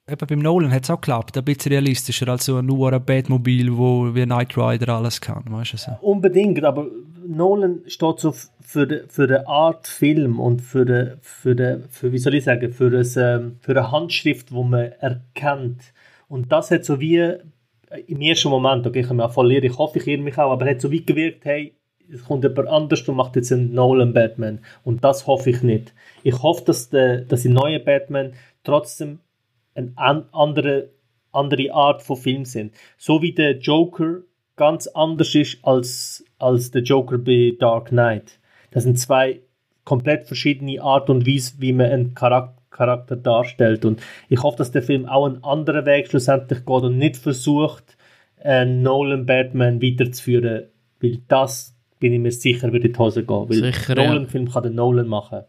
eben 0.10 0.28
beim 0.28 0.40
Nolan 0.40 0.72
hat 0.72 0.86
es 0.86 0.90
auch 0.90 1.02
geklappt, 1.02 1.38
ein 1.38 1.44
bisschen 1.44 1.74
realistischer 1.74 2.30
als 2.30 2.46
so 2.46 2.62
nur 2.62 2.94
ein 2.94 3.04
Batmobil, 3.04 3.78
wo 3.78 4.16
wie 4.16 4.24
Knight 4.24 4.58
Rider 4.58 4.96
alles 4.96 5.20
kann, 5.20 5.44
weißt 5.50 5.74
du 5.74 5.78
so. 5.78 5.92
Unbedingt, 6.00 6.64
aber 6.64 6.88
Nolan 7.28 7.82
steht 7.88 8.20
so 8.20 8.34
für 8.62 8.88
die, 8.88 9.02
für 9.08 9.28
die 9.28 9.46
Art 9.46 9.88
Film 9.88 10.40
und 10.40 10.62
für 10.62 10.86
die, 10.86 11.14
für 11.22 11.56
die, 11.56 11.84
für, 11.90 12.12
wie 12.12 12.18
soll 12.18 12.36
ich 12.36 12.46
sagen, 12.46 12.72
für, 12.72 12.90
das, 12.90 13.18
ähm, 13.18 13.58
für 13.62 13.72
eine 13.72 13.92
Handschrift, 13.92 14.52
wo 14.52 14.64
man 14.64 14.92
erkennt. 15.00 15.82
Und 16.28 16.52
das 16.52 16.72
hat 16.72 16.86
so 16.86 17.00
wie 17.00 17.18
äh, 17.18 17.40
im 18.08 18.22
ersten 18.22 18.50
Moment, 18.50 18.88
okay, 18.88 19.02
ich 19.02 19.08
kann 19.08 19.18
mich 19.18 19.38
irren, 19.38 19.64
ich 19.64 19.78
hoffe, 19.78 20.00
ich 20.00 20.08
irre 20.08 20.22
mich 20.22 20.38
auch, 20.38 20.52
aber 20.52 20.70
hat 20.70 20.82
so 20.82 20.92
wie 20.92 21.06
gewirkt, 21.06 21.46
hey, 21.46 21.74
es 22.12 22.24
kommt 22.24 22.44
jemand 22.44 22.68
anders 22.70 23.08
und 23.08 23.16
macht 23.16 23.36
jetzt 23.36 23.52
einen 23.52 23.74
Nolan 23.74 24.14
Batman. 24.14 24.60
Und 24.84 25.04
das 25.04 25.28
hoffe 25.28 25.50
ich 25.50 25.62
nicht. 25.62 25.94
Ich 26.24 26.42
hoffe, 26.42 26.64
dass, 26.66 26.90
der, 26.90 27.22
dass 27.22 27.42
die 27.42 27.50
neue 27.50 27.80
Batman 27.80 28.34
trotzdem 28.64 29.20
eine 29.76 29.92
an, 29.96 30.26
andere, 30.32 30.90
andere 31.32 31.74
Art 31.74 32.02
von 32.02 32.18
Film 32.18 32.46
sind. 32.46 32.74
So 32.98 33.22
wie 33.22 33.34
der 33.34 33.58
Joker 33.58 34.22
ganz 34.56 34.88
anders 34.88 35.36
ist 35.36 35.60
als, 35.64 36.26
als 36.40 36.72
der 36.72 36.84
Joker 36.84 37.18
bei 37.18 37.54
Dark 37.60 37.90
Knight. 37.90 38.40
Das 38.72 38.84
sind 38.84 39.00
zwei 39.00 39.42
komplett 39.84 40.26
verschiedene 40.26 40.82
Art 40.82 41.10
und 41.10 41.26
Weise, 41.26 41.56
wie 41.60 41.74
man 41.74 41.88
einen 41.88 42.14
Charakter, 42.14 42.58
Charakter 42.70 43.16
darstellt. 43.16 43.86
Und 43.86 44.02
ich 44.30 44.44
hoffe, 44.44 44.58
dass 44.58 44.72
der 44.72 44.84
Film 44.84 45.08
auch 45.08 45.26
einen 45.26 45.44
anderen 45.44 45.86
Weg 45.86 46.08
schlussendlich 46.10 46.60
geht 46.60 46.84
und 46.84 46.98
nicht 46.98 47.18
versucht, 47.18 47.98
einen 48.44 48.84
Nolan 48.84 49.26
Batman 49.26 49.82
weiterzuführen, 49.82 50.66
weil 51.02 51.20
das 51.28 51.76
bin 52.00 52.14
ich 52.14 52.20
mir 52.20 52.32
sicher, 52.32 52.72
würde 52.72 52.88
in 52.88 52.94
die 52.94 53.00
Hose 53.00 53.24
gehen. 53.24 53.50
Weil 53.50 53.72
Sicher, 53.72 53.98
ja. 53.98 54.08
Nolan-Film 54.08 54.52
kann 54.52 54.64
der 54.64 54.72
Nolan 54.72 55.08
machen. 55.08 55.44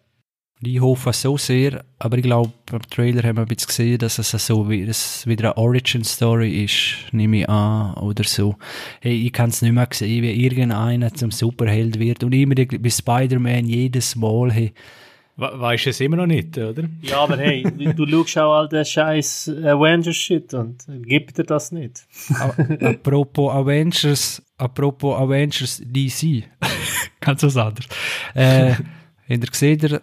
Ich 0.61 0.80
hoffe 0.80 1.12
so 1.12 1.36
sehr, 1.38 1.84
aber 2.00 2.16
ich 2.18 2.24
glaube, 2.24 2.50
beim 2.70 2.82
Trailer 2.82 3.22
haben 3.22 3.36
wir 3.36 3.42
ein 3.42 3.46
bisschen 3.48 3.68
gesehen, 3.68 3.98
dass 3.98 4.18
es 4.18 4.30
so 4.44 4.68
wie, 4.68 4.84
dass 4.84 5.18
es 5.20 5.26
wieder 5.28 5.50
eine 5.56 5.56
Origin-Story 5.56 6.64
ist, 6.64 7.12
nehme 7.12 7.38
ich 7.42 7.48
an, 7.48 7.94
oder 7.94 8.24
so. 8.24 8.56
Hey, 9.00 9.24
ich 9.24 9.32
kann 9.32 9.50
es 9.50 9.62
nicht 9.62 9.70
mehr 9.72 9.86
sehen, 9.92 10.22
wie 10.24 10.32
irgendeiner 10.44 11.14
zum 11.14 11.30
Superheld 11.30 12.00
wird 12.00 12.24
und 12.24 12.32
immer 12.34 12.56
die- 12.56 12.66
bei 12.66 12.90
Spider-Man 12.90 13.66
jedes 13.66 14.16
Mal, 14.16 14.50
hey, 14.52 14.72
We 15.40 15.48
weißt 15.54 15.86
du 15.86 15.90
es 15.90 16.00
immer 16.00 16.16
noch 16.16 16.26
nicht, 16.26 16.59
oder? 16.59 16.82
Ja, 17.02 17.20
aber 17.20 17.36
hey, 17.36 17.62
du 17.94 18.04
schaust 18.26 18.38
auch 18.38 18.54
all 18.54 18.68
den 18.68 18.84
scheiß 18.84 19.48
Avengers-Shit 19.64 20.52
und 20.54 20.84
gibt 21.06 21.38
dir 21.38 21.44
das 21.44 21.70
nicht. 21.70 22.04
Apropos 22.80 23.52
Avengers, 23.54 24.42
apropos 24.56 25.16
Avengers 25.16 25.80
DC. 25.84 26.42
Ganz 27.20 27.44
was 27.44 27.56
anderes. 27.56 27.86
Äh, 28.34 28.72
habt 28.72 28.80
ihr 29.28 29.38
gesehen, 29.38 29.78
der 29.78 30.02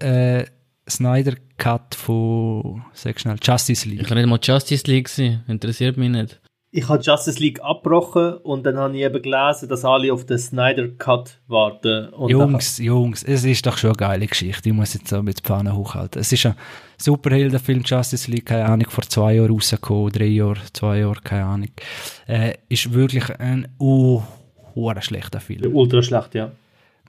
äh, 0.00 0.44
Snyder 0.88 1.34
Cut 1.56 1.94
von, 1.94 2.82
sag 2.94 3.20
schnell, 3.20 3.36
Justice 3.42 3.86
Ich 3.86 3.92
League? 3.92 4.06
kann 4.06 4.16
nicht 4.18 4.26
mal 4.26 4.38
Justice 4.42 4.84
League 4.86 5.08
sein, 5.08 5.44
interessiert 5.46 5.96
mich 5.96 6.10
nicht. 6.10 6.40
Ich 6.72 6.88
habe 6.88 7.02
Justice 7.02 7.40
League 7.40 7.60
abgebrochen 7.62 8.34
und 8.44 8.64
dann 8.64 8.76
habe 8.78 8.96
ich 8.96 9.02
eben 9.02 9.20
gelesen, 9.20 9.68
dass 9.68 9.84
alle 9.84 10.12
auf 10.12 10.24
den 10.24 10.38
Snyder 10.38 10.86
Cut 10.88 11.40
warten. 11.48 12.10
Und 12.10 12.30
Jungs, 12.30 12.78
Jungs, 12.78 13.24
es 13.24 13.42
ist 13.44 13.66
doch 13.66 13.76
schon 13.76 13.90
eine 13.90 13.96
geile 13.96 14.26
Geschichte. 14.28 14.68
Ich 14.68 14.74
muss 14.74 14.94
jetzt 14.94 15.08
so 15.08 15.20
mit 15.20 15.38
die 15.38 15.42
Pfanne 15.42 15.74
hochhalten. 15.76 16.20
Es 16.20 16.30
ist 16.32 16.46
ein 16.46 16.54
Superheldenfilm, 16.96 17.82
Justice 17.84 18.30
League, 18.30 18.46
keine 18.46 18.66
Ahnung, 18.66 18.88
vor 18.88 19.02
zwei 19.02 19.34
Jahren 19.34 19.50
rausgekommen, 19.50 20.12
drei 20.12 20.26
Jahre, 20.26 20.60
zwei 20.72 21.00
Jahre, 21.00 21.20
keine 21.24 21.44
Ahnung. 21.44 21.70
Äh, 22.28 22.54
ist 22.68 22.92
wirklich 22.92 23.28
ein 23.40 23.66
uh, 23.80 24.22
schlechter 25.00 25.30
dann- 25.38 25.40
Film. 25.40 25.74
Ultra 25.74 26.02
schlecht, 26.04 26.36
ja. 26.36 26.52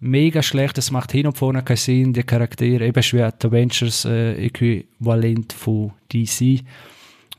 Mega 0.01 0.43
schlecht, 0.43 0.77
es 0.77 0.91
macht 0.91 1.13
hin 1.13 1.27
und 1.27 1.37
vorne 1.37 1.63
keinen 1.63 1.77
Sinn, 1.77 2.13
die 2.13 2.23
Charaktere, 2.23 2.85
eben 2.85 3.03
schwer 3.03 3.33
Avengers 3.41 4.03
äh, 4.05 4.33
Äquivalent 4.45 5.53
von 5.53 5.93
DC, 6.11 6.63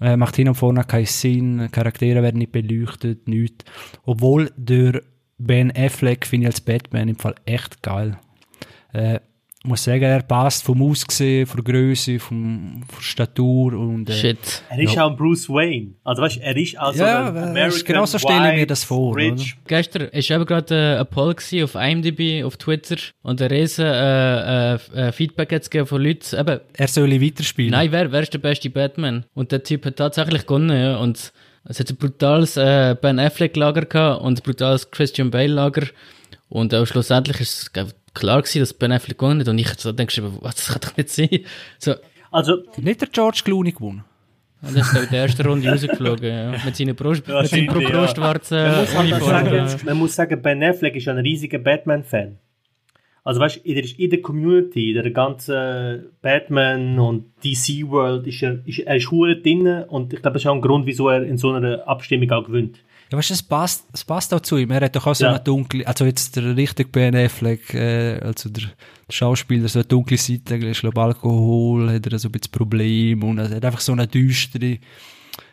äh, 0.01 0.17
macht 0.17 0.37
hin 0.37 0.49
und 0.49 0.55
vorne 0.55 0.85
keinen 0.85 1.07
Sinn, 1.07 1.69
Charaktere 1.71 2.23
werden 2.23 2.39
nicht 2.39 2.53
beleuchtet, 2.53 3.29
nichts. 3.29 3.65
Obwohl 4.05 4.51
der 4.57 5.03
Ben 5.39 5.73
Affleck 5.77 6.25
finde 6.25 6.45
ich 6.45 6.55
als 6.55 6.61
Batman 6.61 7.09
im 7.09 7.17
Fall 7.17 7.35
echt 7.45 7.83
geil. 7.83 8.17
Äh, 8.93 9.19
muss 9.65 9.85
sagen, 9.85 10.03
er 10.03 10.23
passt 10.23 10.65
vom 10.65 10.83
Aussehen, 10.83 11.47
von 11.47 11.63
der 11.63 11.73
Größe, 11.73 12.19
vom, 12.19 12.83
von 12.89 12.97
der 12.99 13.03
Statur 13.03 13.75
und 13.75 14.11
äh, 14.11 14.13
Shit. 14.13 14.63
Er 14.69 14.79
ist 14.81 14.95
Ja. 14.95 15.05
auch 15.05 15.11
ein 15.11 15.17
Bruce 15.17 15.49
Wayne. 15.49 15.93
Also 16.03 16.23
weißt, 16.23 16.39
er 16.39 16.57
ist 16.57 16.77
also 16.77 17.03
Ja, 17.05 17.29
ein 17.29 17.37
äh, 17.37 17.41
American 17.41 17.85
genau 17.85 18.07
so 18.07 18.19
stelle 18.19 18.51
ich 18.51 18.57
mir 18.61 18.67
das 18.67 18.83
vor, 18.85 19.17
Rich. 19.17 19.57
Gestern 19.67 20.09
ist 20.09 20.31
eben 20.31 20.45
gerade 20.47 20.75
äh, 20.75 20.99
ein 21.01 21.07
Poll 21.07 21.37
auf 21.63 21.75
IMDb, 21.77 22.45
auf 22.45 22.57
Twitter 22.57 22.97
und 23.23 23.41
ein 23.41 23.49
riesen 23.49 23.85
äh, 23.87 24.75
äh, 24.75 24.79
äh, 24.95 25.13
Feedback 25.13 25.53
jetzt 25.53 25.71
gegeben 25.71 25.87
von 25.87 26.03
Leuten. 26.03 26.39
Eben, 26.39 26.61
er 26.73 26.89
soll 26.89 27.21
weiterspielen. 27.23 27.71
nein, 27.71 27.93
wer, 27.93 28.11
wer 28.11 28.23
ist 28.23 28.35
der 28.35 28.39
beste 28.41 28.69
Batman? 28.71 29.25
Und 29.35 29.53
der 29.53 29.63
Typ 29.63 29.87
hat 29.87 29.97
tatsächlich 29.97 30.47
gewonnen, 30.47 30.77
ja. 30.77 30.97
Und 30.97 31.33
es 31.65 31.79
hat 31.79 31.89
ein 31.89 31.97
brutales 31.97 32.57
äh, 32.57 32.97
Ben 33.01 33.21
Affleck-Lager 33.21 33.85
gehabt 33.87 34.23
und 34.23 34.41
ein 34.41 34.43
brutales 34.43 34.91
Christian 34.91 35.31
Bale-Lager. 35.31 35.87
Und 36.49 36.75
auch 36.75 36.85
schlussendlich 36.87 37.41
ist 37.41 37.63
es 37.63 37.73
klar 38.15 38.43
gewesen, 38.43 38.61
dass 38.61 38.75
Ben 38.75 38.93
Affleck 38.93 39.19
gewonnen 39.19 39.41
hat. 39.41 39.49
Und 39.49 39.59
ich 39.59 39.69
so 39.79 39.93
denkst 39.93 40.17
du, 40.17 40.43
was, 40.43 40.57
das 40.57 40.69
kann 40.69 40.81
doch 40.83 40.97
nicht 40.97 41.09
sein. 41.09 41.29
So, 41.79 41.95
Also, 42.31 42.63
Nicht 42.79 43.01
der 43.01 43.09
George 43.09 43.43
Clooney 43.45 43.73
gewonnen. 43.73 44.05
und 44.63 44.75
dann 44.75 44.83
ist 44.83 44.95
in 44.95 45.09
der 45.11 45.23
ersten 45.23 45.47
Runde 45.47 45.69
rausgeflogen, 45.71 46.29
ja. 46.29 46.55
Mit 46.65 46.77
seinen 46.77 46.95
Brust, 46.95 47.27
mit 47.27 47.49
seinen 47.49 47.69
Wahrscheinlich, 47.69 47.89
ja. 48.51 48.85
Man 48.95 49.11
muss, 49.11 49.27
sagen, 49.27 49.55
ja. 49.55 49.77
man 49.85 49.99
muss 49.99 50.15
sagen, 50.15 50.43
Ben 50.43 50.63
Affleck 50.63 50.97
ist 50.97 51.09
ein 51.09 51.19
riesiger 51.19 51.59
Batman-Fan. 51.59 52.39
Also 53.25 53.41
weißt 53.41 53.57
du, 53.65 53.71
er 53.71 53.85
ist 53.85 53.99
in 53.99 54.11
der 54.11 54.21
Community, 54.21 54.91
in 54.91 55.03
der 55.03 55.11
ganzen 55.13 56.07
Batman 56.23 56.99
und 56.99 57.27
DC-World, 57.45 58.27
ist 58.27 58.43
er, 58.43 58.67
ist, 58.67 58.81
er 58.81 58.97
ist 58.97 59.11
hure 59.11 59.37
drin 59.41 59.85
und 59.89 60.13
ich 60.13 60.23
glaube, 60.23 60.35
das 60.35 60.43
ist 60.43 60.47
auch 60.49 60.55
ein 60.55 60.61
Grund, 60.61 60.87
wieso 60.87 61.09
er 61.09 61.23
in 61.23 61.39
so 61.39 61.53
einer 61.53 61.87
Abstimmung 61.87 62.31
auch 62.33 62.45
gewinnt. 62.45 62.81
Ja, 63.13 63.19
weißt 63.19 63.29
du, 63.29 63.35
es 63.35 63.43
passt, 63.43 63.85
es 63.93 64.05
passt 64.05 64.33
auch 64.33 64.41
zu 64.41 64.57
ihm. 64.57 64.71
Er 64.71 64.81
hat 64.81 64.97
doch 64.97 65.07
auch 65.07 65.15
so 65.15 65.25
Ja. 65.27 65.33
eine 65.33 65.41
dunkle, 65.41 65.87
also 65.87 66.07
jetzt 66.07 66.35
der 66.35 66.57
richtige 66.57 66.89
Ben 66.89 67.15
Affleck, 67.15 67.75
äh, 67.75 68.19
also 68.23 68.49
der, 68.49 68.65
der 69.07 69.13
Schauspieler, 69.13 69.69
so 69.69 69.81
eine 69.81 69.85
dunkle 69.85 70.17
Seite, 70.17 70.57
ich 70.57 70.81
glaube 70.81 70.99
Alkohol, 71.03 71.93
hat 71.93 72.07
er 72.07 72.19
so 72.19 72.29
ein 72.29 72.33
bisschen 72.33 72.53
Problem 72.53 73.23
und 73.23 73.37
er 73.39 73.51
hat 73.51 73.65
einfach 73.67 73.81
so 73.83 73.93
eine 73.93 74.07
düstere, 74.09 74.79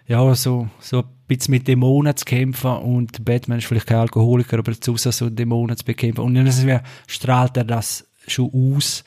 ja, 0.07 0.33
so, 0.35 0.69
so 0.79 0.99
ein 0.99 1.05
bisschen 1.27 1.51
mit 1.51 1.67
Dämonen 1.67 2.15
zu 2.15 2.23
kämpfen 2.23 2.71
und 2.77 3.25
Batman 3.25 3.57
ist 3.57 3.65
vielleicht 3.67 3.87
kein 3.87 3.97
Alkoholiker, 3.97 4.59
aber 4.59 4.79
zu 4.79 4.95
so 4.95 5.29
Dämonen 5.29 5.75
zu 5.75 5.83
bekämpfen 5.83 6.21
und 6.21 6.37
irgendwie 6.37 6.77
strahlt 7.07 7.57
er 7.57 7.65
das 7.65 8.07
schon 8.25 8.49
aus, 8.53 9.03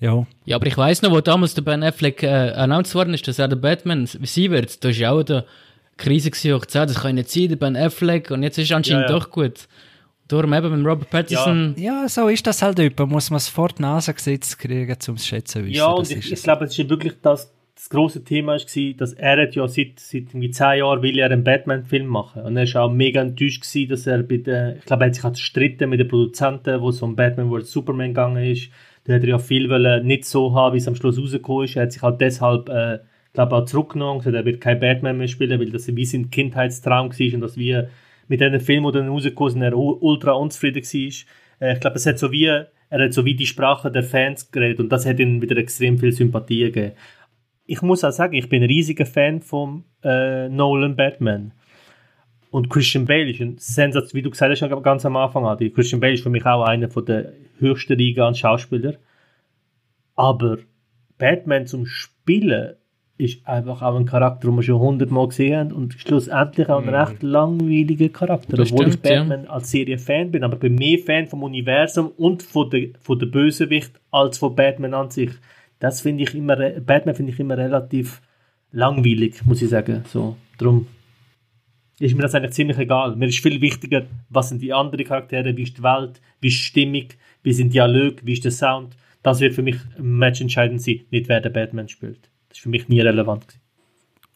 ja. 0.00 0.26
Ja, 0.44 0.56
aber 0.56 0.66
ich 0.66 0.76
weiss 0.76 1.02
noch, 1.02 1.12
wo 1.12 1.20
damals 1.20 1.54
der 1.54 1.62
Ben 1.62 1.84
Affleck 1.84 2.24
äh, 2.24 2.50
announced 2.50 2.96
worden 2.96 3.14
ist, 3.14 3.28
dass 3.28 3.38
er 3.38 3.46
der 3.46 3.54
Batman 3.56 4.06
sein 4.06 4.50
wird. 4.50 4.82
Da 4.82 4.88
war 4.88 4.94
ja 4.96 5.12
auch 5.12 5.24
eine 5.24 5.44
Krise 6.02 6.30
gewesen, 6.30 6.60
gesagt 6.60 6.90
das 6.90 7.00
kann 7.00 7.14
nicht 7.14 7.30
sein, 7.30 7.48
der 7.48 7.56
Ben 7.56 7.76
Affleck. 7.76 8.30
Und 8.30 8.42
jetzt 8.42 8.58
ist 8.58 8.66
es 8.66 8.72
anscheinend 8.72 9.08
Ja, 9.08 9.14
ja. 9.14 9.18
doch 9.18 9.30
gut. 9.30 9.68
Darum 10.28 10.52
eben 10.54 10.76
mit 10.76 10.86
Robert 10.86 11.10
Pattinson. 11.10 11.74
Ja, 11.76 12.08
so 12.08 12.28
ist 12.28 12.46
das 12.46 12.62
halt 12.62 12.78
etwa, 12.78 13.06
muss 13.06 13.30
man 13.30 13.36
es 13.36 13.48
vor 13.48 13.68
die 13.68 13.82
Nase 13.82 14.14
gesetzt 14.14 14.58
kriegen, 14.58 14.96
um 15.08 15.14
es 15.14 15.26
schätzen 15.26 15.60
zu 15.60 15.64
wissen. 15.66 15.74
Ja, 15.74 15.86
und 15.86 16.10
ich, 16.10 16.32
ich 16.32 16.42
glaube, 16.42 16.64
es 16.64 16.78
ist 16.78 16.88
wirklich 16.88 17.14
das, 17.20 17.52
das 17.74 17.90
große 17.90 18.24
Thema 18.24 18.56
ist 18.56 18.68
gewesen, 18.68 18.96
dass 18.96 19.12
er 19.12 19.42
hat 19.42 19.54
ja 19.54 19.68
seit, 19.68 20.00
seit 20.00 20.22
irgendwie 20.30 20.50
zehn 20.50 20.78
Jahren 20.78 21.02
will 21.02 21.18
er 21.18 21.30
einen 21.30 21.44
Batman-Film 21.44 22.06
machen. 22.06 22.42
Und 22.42 22.56
er 22.56 22.62
ist 22.62 22.76
auch 22.76 22.90
mega 22.90 23.20
enttäuscht 23.20 23.62
gewesen, 23.62 23.90
dass 23.90 24.06
er 24.06 24.22
bei 24.22 24.38
der, 24.38 24.76
ich 24.76 24.84
glaube, 24.84 25.04
er 25.04 25.06
hat 25.08 25.14
sich 25.14 25.24
auch 25.24 25.32
gestritten 25.32 25.90
mit 25.90 26.00
den 26.00 26.08
Produzenten, 26.08 26.80
wo 26.80 26.88
es 26.88 27.02
um 27.02 27.14
Batman 27.14 27.50
vs. 27.50 27.70
Superman 27.70 28.08
gegangen 28.08 28.44
ist. 28.44 28.70
Da 29.04 29.14
hat 29.14 29.22
er 29.22 29.28
ja 29.28 29.38
viel 29.38 29.68
wollen, 29.68 30.06
nicht 30.06 30.24
so 30.24 30.54
haben, 30.54 30.74
wie 30.74 30.78
es 30.78 30.88
am 30.88 30.94
Schluss 30.94 31.18
rausgekommen 31.18 31.64
ist. 31.64 31.76
Er 31.76 31.82
hat 31.82 31.92
sich 31.92 32.02
halt 32.02 32.20
deshalb, 32.20 32.68
äh, 32.68 33.00
glaube, 33.32 33.56
auch 33.56 33.64
zurückgenommen 33.64 34.22
er 34.24 34.44
wird 34.44 34.60
kein 34.60 34.80
Batman 34.80 35.18
mehr 35.18 35.28
spielen, 35.28 35.58
weil 35.58 35.70
das 35.70 35.94
wie 35.94 36.04
sein 36.04 36.30
Kindheitstraum 36.30 37.10
war 37.10 37.34
und 37.34 37.40
dass 37.40 37.56
wir 37.56 37.88
mit 38.28 38.40
diesen 38.40 38.60
Film, 38.60 38.90
dann 38.92 39.08
rausgekommen 39.08 39.52
sind, 39.52 39.62
er 39.62 39.76
ultra 39.76 40.32
unzufrieden 40.32 40.82
war. 40.82 41.68
Äh, 41.68 41.74
ich 41.74 41.80
glaube, 41.80 41.96
es 41.96 42.06
hat 42.06 42.18
so 42.18 42.30
wie, 42.32 42.46
er 42.46 42.68
hat 42.90 43.12
so 43.12 43.24
wie 43.24 43.34
die 43.34 43.46
Sprache 43.46 43.90
der 43.90 44.02
Fans 44.02 44.50
geredet 44.50 44.80
und 44.80 44.90
das 44.90 45.06
hat 45.06 45.18
ihm 45.18 45.40
wieder 45.42 45.56
extrem 45.56 45.98
viel 45.98 46.12
Sympathie 46.12 46.64
gegeben. 46.64 46.92
Ich 47.66 47.80
muss 47.80 48.04
auch 48.04 48.10
sagen, 48.10 48.34
ich 48.34 48.48
bin 48.48 48.62
ein 48.62 48.68
riesiger 48.68 49.06
Fan 49.06 49.40
vom 49.40 49.84
äh, 50.02 50.48
Nolan 50.48 50.96
Batman. 50.96 51.52
Und 52.50 52.68
Christian 52.68 53.06
Bale 53.06 53.30
ist 53.30 53.40
ein 53.40 53.56
Sensation, 53.58 54.18
wie 54.18 54.22
du 54.22 54.30
gesagt 54.30 54.60
hast, 54.60 54.82
ganz 54.82 55.06
am 55.06 55.16
Anfang 55.16 55.46
an. 55.46 55.56
Christian 55.72 56.00
Bale 56.00 56.12
ist 56.14 56.22
für 56.22 56.28
mich 56.28 56.44
auch 56.44 56.64
einer 56.64 56.90
von 56.90 57.06
der 57.06 57.32
höchsten 57.58 57.96
Liga 57.96 58.28
an 58.28 58.34
Schauspielern. 58.34 58.96
Aber 60.16 60.58
Batman 61.16 61.66
zum 61.66 61.86
Spielen 61.86 62.74
ist 63.18 63.46
einfach 63.46 63.82
auch 63.82 63.96
ein 63.96 64.06
Charakter, 64.06 64.48
den 64.48 64.56
wir 64.56 64.62
schon 64.62 64.80
hundertmal 64.80 65.28
gesehen 65.28 65.56
haben 65.56 65.72
und 65.72 65.94
schlussendlich 65.94 66.68
auch 66.68 66.82
ein 66.82 66.88
recht 66.88 67.22
langweiliger 67.22 68.08
Charakter. 68.08 68.56
Das 68.56 68.72
Obwohl 68.72 68.88
ich 68.88 68.94
stimmt, 68.94 69.06
ja. 69.06 69.20
Batman 69.20 69.46
als 69.46 69.70
Serie 69.70 69.98
Fan 69.98 70.30
bin, 70.30 70.42
aber 70.42 70.56
bin 70.56 70.74
mehr 70.74 70.98
Fan 70.98 71.26
vom 71.26 71.42
Universum 71.42 72.08
und 72.16 72.42
von 72.42 72.70
der, 72.70 72.88
von 73.00 73.18
der 73.18 73.26
Bösewicht 73.26 74.00
als 74.10 74.38
von 74.38 74.56
Batman 74.56 74.94
an 74.94 75.10
sich. 75.10 75.30
Das 75.78 76.00
finde 76.00 76.24
ich 76.24 76.34
immer, 76.34 76.56
Batman 76.56 77.14
finde 77.14 77.32
ich 77.32 77.40
immer 77.40 77.56
relativ 77.56 78.22
langweilig, 78.72 79.44
muss 79.44 79.62
ich 79.62 79.68
sagen. 79.68 80.04
So, 80.08 80.36
drum 80.58 80.86
ist 81.98 82.16
mir 82.16 82.22
das 82.22 82.34
eigentlich 82.34 82.52
ziemlich 82.52 82.78
egal. 82.78 83.14
Mir 83.14 83.28
ist 83.28 83.38
viel 83.38 83.60
wichtiger, 83.60 84.06
was 84.30 84.48
sind 84.48 84.62
die 84.62 84.72
anderen 84.72 85.04
Charaktere, 85.04 85.56
wie 85.56 85.62
ist 85.62 85.78
die 85.78 85.82
Welt, 85.82 86.20
wie 86.40 86.48
ist 86.48 86.58
die 86.58 86.62
Stimmung, 86.62 87.06
wie 87.42 87.52
sind 87.52 87.74
Dialog, 87.74 88.16
wie 88.24 88.32
ist 88.32 88.44
der 88.44 88.50
Sound. 88.50 88.96
Das 89.22 89.40
wird 89.40 89.54
für 89.54 89.62
mich 89.62 89.76
ein 89.98 90.18
Match 90.18 90.40
entscheidend 90.40 90.82
sein, 90.82 91.02
nicht 91.10 91.28
wer 91.28 91.40
der 91.40 91.50
Batman 91.50 91.88
spielt. 91.88 92.31
Das 92.52 92.58
ist 92.58 92.62
für 92.64 92.68
mich 92.68 92.86
nie 92.88 93.00
relevant 93.00 93.48
gewesen. 93.48 93.62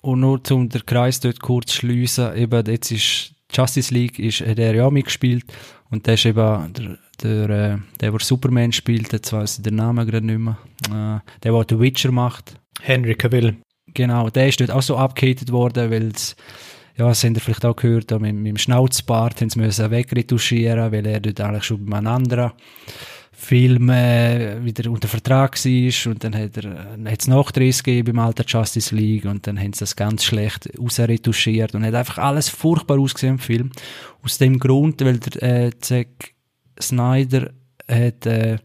Und 0.01 0.21
nur 0.21 0.41
um 0.51 0.69
den 0.71 0.87
Kreis 0.87 1.21
dort 1.21 1.41
kurz 1.41 1.73
zu 1.73 1.79
schliessen, 1.79 2.35
eben 2.35 2.65
jetzt 2.67 2.91
ist 2.91 3.35
Justice 3.53 3.93
League 3.93 4.19
ist 4.19 4.41
der 4.41 4.75
ja 4.75 4.91
mitgespielt 4.91 5.45
und 5.91 6.07
der 6.07 6.15
ist 6.15 6.25
eben 6.25 6.73
der, 6.73 6.99
der, 7.23 7.51
äh, 7.51 7.79
der, 8.01 8.11
der 8.11 8.21
Superman 8.21 8.73
spielt, 8.73 9.13
jetzt 9.13 9.33
weiss 9.33 9.59
ich 9.59 9.65
den 9.65 9.77
Namen 9.77 10.07
gerade 10.07 10.25
nicht 10.25 10.39
mehr, 10.39 10.57
äh, 10.87 11.21
der, 11.43 11.53
der 11.53 11.67
The 11.69 11.79
Witcher 11.79 12.11
macht. 12.11 12.59
Henry 12.81 13.15
Cavill. 13.15 13.57
Genau, 13.93 14.31
der 14.31 14.49
ist 14.49 14.61
dort 14.61 14.71
auch 14.71 14.83
so 14.83 14.97
abgehatet 14.97 15.53
worden, 15.53 15.91
weil 15.91 16.09
es 16.09 16.37
ja, 16.97 17.09
das 17.09 17.23
habt 17.23 17.37
ihr 17.37 17.41
vielleicht 17.41 17.65
auch 17.67 17.77
gehört, 17.77 18.11
mit, 18.13 18.35
mit 18.35 18.47
dem 18.47 18.57
Schnauzbart 18.57 19.43
haben 19.43 19.51
sie 19.51 19.61
müssen 19.61 19.91
wegretuschieren, 19.91 20.93
weil 20.93 21.07
er 21.07 21.21
dort 21.21 21.41
eigentlich 21.43 21.65
schon 21.65 21.85
bei 21.85 21.99
einem 21.99 22.07
anderen 22.07 22.53
Film 23.39 23.91
äh, 23.91 24.65
wieder 24.65 24.91
unter 24.91 25.09
Vertrag 25.09 25.63
war 25.63 26.11
und 26.11 26.25
dann 26.25 26.35
hat 26.35 26.57
er 26.57 26.97
hat's 27.05 27.29
Nachdrehs 27.29 27.83
gegeben 27.83 28.15
beim 28.17 28.25
alten 28.25 28.47
Justice 28.49 28.95
League 28.95 29.27
und 29.27 29.47
dann 29.47 29.61
haben 29.61 29.75
sie 29.75 29.81
das 29.81 29.95
ganz 29.95 30.25
schlecht 30.25 30.71
rausretuschiert 30.79 31.75
und 31.75 31.85
hat 31.85 31.95
einfach 31.95 32.17
alles 32.17 32.49
furchtbar 32.49 32.99
ausgesehen 32.99 33.35
im 33.35 33.39
Film. 33.39 33.73
Aus 34.23 34.39
dem 34.39 34.59
Grund, 34.59 35.05
weil 35.05 35.19
der 35.19 35.43
äh, 35.67 35.71
Zack 35.79 36.33
Snyder 36.81 37.53
hat 37.87 38.25
äh, 38.25 38.57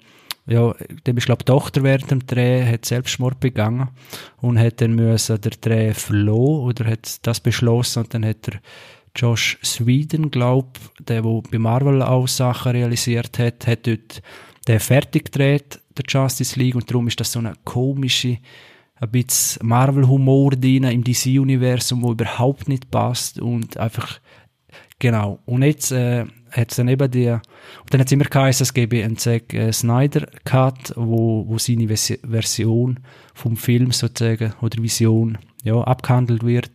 ja, 0.48 0.74
dem 1.06 1.18
ist 1.18 1.26
glaube 1.26 1.44
Tochter 1.44 1.84
während 1.84 2.10
dem 2.10 2.26
Dreh 2.26 2.66
hat 2.66 2.86
Selbstmord 2.86 3.42
begangen 3.42 3.90
und 4.38 4.58
hat 4.58 4.80
dann 4.80 4.96
müssen 4.96 5.42
der 5.42 5.52
Dreh 5.52 5.94
verloren 5.94 6.64
oder 6.64 6.86
hat 6.86 7.26
das 7.28 7.42
beschlossen 7.42 8.04
und 8.04 8.14
dann 8.14 8.26
hat 8.26 8.48
er 8.48 8.62
Josh 9.16 9.60
Sweden, 9.64 10.32
glaube 10.32 10.80
der, 11.00 11.24
der 11.24 11.42
bei 11.52 11.60
Marvel 11.60 12.02
auch 12.02 12.30
Sachen 12.30 12.72
realisiert 12.72 13.38
hat, 13.38 13.68
hat 13.68 13.86
dort 13.86 14.22
den 14.72 14.80
fertig 14.80 15.26
gedreht, 15.26 15.80
der 15.98 16.06
Justice 16.08 16.58
League, 16.58 16.76
und 16.76 16.90
darum 16.90 17.08
ist 17.08 17.20
das 17.20 17.32
so 17.32 17.40
eine 17.40 17.54
komische, 17.66 18.38
ein 18.96 19.12
bisschen 19.12 19.68
Marvel-Humor 19.68 20.52
drin 20.52 20.84
im 20.84 21.04
DC-Universum, 21.04 22.04
wo 22.04 22.12
überhaupt 22.12 22.70
nicht 22.70 22.90
passt 22.90 23.40
und 23.40 23.78
einfach, 23.78 24.20
genau. 25.00 25.40
Und 25.46 25.64
jetzt 25.64 25.92
äh, 25.92 26.26
hat 26.52 26.72
es 26.72 26.78
dann 26.78 26.88
eben 26.88 27.10
die, 27.10 27.28
und 27.28 27.42
dann 27.90 28.00
hat 28.00 28.08
es 28.08 28.12
immer 28.14 28.26
geheißen, 28.26 28.64
es 28.64 28.74
gebe 28.74 29.04
einen 29.04 29.18
Zack 29.18 29.54
äh, 29.54 29.74
Snyder 29.74 30.28
Cut, 30.46 30.94
wo, 30.96 31.46
wo 31.48 31.58
seine 31.58 31.88
Vers 31.88 32.14
Version 32.24 33.00
vom 33.34 33.58
Film 33.58 33.92
sozusagen, 33.92 34.54
oder 34.62 34.82
Vision, 34.82 35.38
ja, 35.64 35.82
abgehandelt 35.82 36.44
wird. 36.44 36.72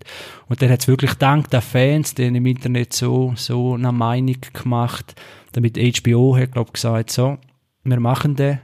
Und 0.49 0.61
dann 0.61 0.71
hat 0.71 0.81
es 0.81 0.89
wirklich 0.89 1.15
dank 1.15 1.49
der 1.51 1.63
Fans, 1.63 2.15
die 2.15 2.25
im 2.25 2.47
Internet 2.47 2.93
so, 2.93 3.33
so 3.37 3.75
eine 3.75 3.93
Meinung 3.93 4.37
gemacht, 4.53 5.15
damit 5.53 5.79
HBO 5.79 6.37
hat, 6.37 6.53
glaube 6.53 6.73
gesagt, 6.73 7.11
so, 7.11 7.39
wir 7.87 8.01
machen 8.01 8.37
den, 8.37 8.61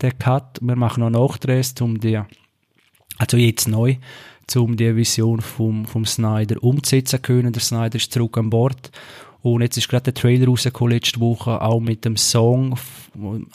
den 0.00 0.18
Cut, 0.18 0.58
wir 0.60 0.76
machen 0.76 1.02
auch 1.02 1.10
Nachdrehs, 1.10 1.74
um 1.80 2.00
die, 2.00 2.20
also 3.18 3.36
jetzt 3.36 3.68
neu, 3.68 3.96
um 4.56 4.76
die 4.76 4.96
Vision 4.96 5.40
vom, 5.40 5.86
vom 5.86 6.04
Snyder 6.04 6.62
umzusetzen 6.62 7.22
können. 7.22 7.52
Der 7.52 7.62
Snyder 7.62 7.96
ist 7.96 8.12
zurück 8.12 8.36
an 8.36 8.50
Bord. 8.50 8.90
Und 9.42 9.60
jetzt 9.60 9.76
ist 9.76 9.88
gerade 9.88 10.04
der 10.04 10.14
Trailer 10.14 10.46
rausgekommen 10.46 10.94
letzte 10.94 11.18
Woche, 11.18 11.60
auch 11.60 11.80
mit 11.80 12.04
dem 12.04 12.16
Song, 12.16 12.78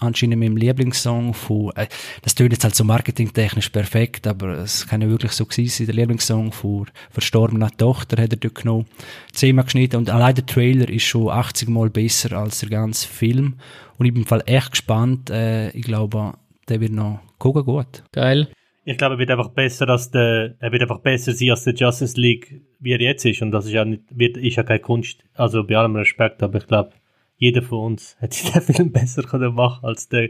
anscheinend 0.01 0.37
mit 0.37 0.49
dem 0.49 0.57
Lieblingssong 0.57 1.33
von, 1.33 1.71
äh, 1.77 1.87
das 2.23 2.35
tönt 2.35 2.51
jetzt 2.51 2.65
halt 2.65 2.75
so 2.75 2.83
marketingtechnisch 2.83 3.69
perfekt, 3.69 4.27
aber 4.27 4.57
es 4.57 4.85
kann 4.85 5.01
ja 5.01 5.07
wirklich 5.07 5.31
so 5.31 5.45
gewesen 5.45 5.69
sein, 5.69 5.85
der 5.85 5.95
Lieblingssong 5.95 6.51
von 6.51 6.87
verstorbener 7.09 7.71
Tochter 7.71 8.21
hat 8.21 8.33
er 8.33 8.37
dort 8.37 8.55
genommen, 8.55 8.85
zehnmal 9.31 9.63
geschnitten 9.63 9.95
und 9.95 10.09
allein 10.09 10.35
der 10.35 10.45
Trailer 10.45 10.89
ist 10.89 11.03
schon 11.03 11.29
80 11.29 11.69
Mal 11.69 11.89
besser 11.89 12.37
als 12.37 12.59
der 12.59 12.69
ganze 12.69 13.07
Film. 13.07 13.55
Und 13.97 14.05
ich 14.05 14.13
bin 14.13 14.23
im 14.23 14.27
Fall 14.27 14.43
echt 14.45 14.71
gespannt, 14.71 15.29
äh, 15.29 15.69
ich 15.71 15.83
glaube, 15.83 16.33
der 16.69 16.81
wird 16.81 16.91
noch 16.91 17.19
gucken 17.37 17.63
gut. 17.63 18.03
Geil. 18.11 18.47
Ich 18.85 18.97
glaube, 18.97 19.15
er 19.15 19.19
wird 19.19 19.31
einfach 19.31 19.49
besser 19.49 19.89
als 19.89 20.11
der, 20.11 20.55
er 20.59 20.71
wird 20.71 20.81
einfach 20.81 20.99
besser 20.99 21.33
sein 21.33 21.51
als 21.51 21.63
der 21.63 21.73
Justice 21.73 22.19
League, 22.19 22.61
wie 22.79 22.93
er 22.93 23.01
jetzt 23.01 23.25
ist. 23.25 23.41
Und 23.41 23.51
das 23.51 23.65
ist 23.65 23.73
ja 23.73 23.83
nicht, 23.83 24.03
wird, 24.09 24.37
ist 24.37 24.55
ja 24.55 24.63
keine 24.63 24.79
Kunst. 24.79 25.23
Also 25.33 25.65
bei 25.65 25.75
allem 25.75 25.95
Respekt, 25.95 26.41
aber 26.41 26.59
ich 26.59 26.67
glaube, 26.67 26.91
jeder 27.37 27.61
von 27.61 27.79
uns 27.79 28.15
hätte 28.19 28.51
den 28.51 28.61
Film 28.61 28.91
besser 28.91 29.23
können 29.23 29.53
machen 29.53 29.85
als 29.85 30.09
der. 30.09 30.29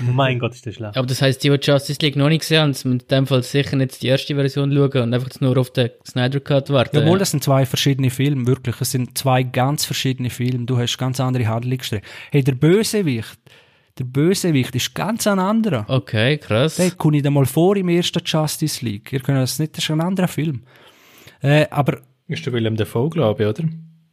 Mein 0.00 0.38
Gott, 0.38 0.54
ist 0.54 0.66
der 0.66 0.72
schlecht. 0.72 0.98
Aber 0.98 1.06
das 1.06 1.22
heisst, 1.22 1.42
die, 1.44 1.48
die 1.48 1.70
Justice 1.70 1.98
League 2.02 2.16
noch 2.16 2.28
nicht 2.28 2.40
gesehen 2.40 2.60
haben, 2.60 2.68
müssen 2.68 2.92
in 2.92 3.08
dem 3.10 3.26
Fall 3.26 3.42
sicher 3.42 3.74
nicht 3.74 4.02
die 4.02 4.08
erste 4.08 4.34
Version 4.34 4.70
schauen 4.70 5.02
und 5.02 5.14
einfach 5.14 5.40
nur 5.40 5.56
auf 5.56 5.70
den 5.70 5.90
Snyder 6.06 6.40
Cut 6.40 6.68
warten. 6.68 6.96
Jawohl, 6.96 7.18
das 7.18 7.30
sind 7.30 7.42
zwei 7.42 7.64
verschiedene 7.64 8.10
Filme, 8.10 8.46
wirklich. 8.46 8.78
Es 8.82 8.90
sind 8.90 9.16
zwei 9.16 9.42
ganz 9.42 9.86
verschiedene 9.86 10.28
Filme. 10.28 10.66
Du 10.66 10.76
hast 10.76 10.98
ganz 10.98 11.20
andere 11.20 11.46
Handlungsstränge. 11.46 12.02
Hey, 12.30 12.44
der 12.44 12.52
Bösewicht, 12.52 13.38
der 13.98 14.04
Bösewicht 14.04 14.74
ist 14.74 14.94
ganz 14.94 15.26
ein 15.26 15.38
anderer. 15.38 15.86
Okay, 15.88 16.36
krass. 16.36 16.76
Der 16.76 16.90
kommt 16.90 17.14
nicht 17.14 17.26
einmal 17.26 17.46
vor 17.46 17.74
im 17.76 17.88
ersten 17.88 18.20
Justice 18.22 18.84
League. 18.84 19.10
Ihr 19.10 19.20
könnt 19.20 19.38
das 19.38 19.58
nicht, 19.58 19.74
das 19.74 19.84
ist 19.84 19.90
ein 19.90 20.02
anderer 20.02 20.28
Film. 20.28 20.64
Äh, 21.40 21.66
aber... 21.70 22.00
Ist 22.26 22.44
der 22.44 22.52
Willem 22.52 22.76
Dafoe, 22.76 23.08
glaube 23.08 23.42
ich, 23.42 23.48
oder? 23.48 23.64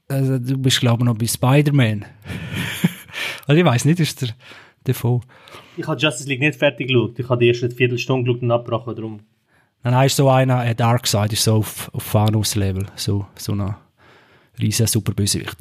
Also, 0.07 0.37
du 0.37 0.57
bist, 0.57 0.79
glaube 0.79 1.03
ich, 1.03 1.05
noch 1.05 1.17
bei 1.17 1.27
Spider-Man. 1.27 2.05
also, 3.47 3.59
ich 3.59 3.65
weiß 3.65 3.85
nicht, 3.85 3.99
ist 3.99 4.21
der 4.21 4.29
Dafoe. 4.83 5.21
Ich 5.77 5.87
habe 5.87 5.99
Justice 5.99 6.29
League 6.29 6.39
nicht 6.39 6.57
fertig 6.57 6.87
geschaut. 6.87 7.19
Ich 7.19 7.27
habe 7.27 7.39
die 7.39 7.47
erste 7.47 7.69
Viertelstunde 7.69 8.25
geschaut 8.25 8.43
und 8.43 8.51
abgebrochen, 8.51 8.95
darum. 8.95 9.19
Nein, 9.83 9.93
nein, 9.93 10.05
ist 10.07 10.15
so 10.15 10.29
einer, 10.29 10.65
äh, 10.65 10.73
Darkseid 10.73 11.33
ist 11.33 11.43
so 11.43 11.55
auf, 11.55 11.93
auf 11.93 12.11
Thanos-Level. 12.11 12.87
So, 12.95 13.27
so 13.35 13.53
ein 13.53 13.75
riesen 14.59 14.87
super 14.87 15.13
Bösewicht. 15.13 15.57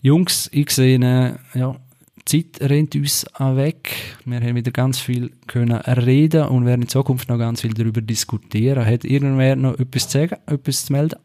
Jungs, 0.00 0.48
ich 0.52 0.70
sehe, 0.70 0.98
äh, 0.98 1.58
ja, 1.58 1.76
die 2.28 2.44
Zeit 2.44 2.70
rennt 2.70 2.94
uns 2.94 3.26
weg. 3.38 3.94
Wir 4.24 4.40
haben 4.40 4.56
wieder 4.56 4.70
ganz 4.70 4.98
viel 4.98 5.32
können 5.46 5.76
reden 5.76 6.48
und 6.48 6.66
werden 6.66 6.82
in 6.82 6.88
Zukunft 6.88 7.28
noch 7.28 7.38
ganz 7.38 7.60
viel 7.62 7.72
darüber 7.72 8.00
diskutieren. 8.00 8.84
Hat 8.84 9.04
irgendwer 9.04 9.56
noch 9.56 9.78
etwas 9.78 10.08
zu 10.08 10.18
sagen, 10.18 10.36
etwas 10.46 10.86
zu 10.86 10.92
melden? 10.92 11.18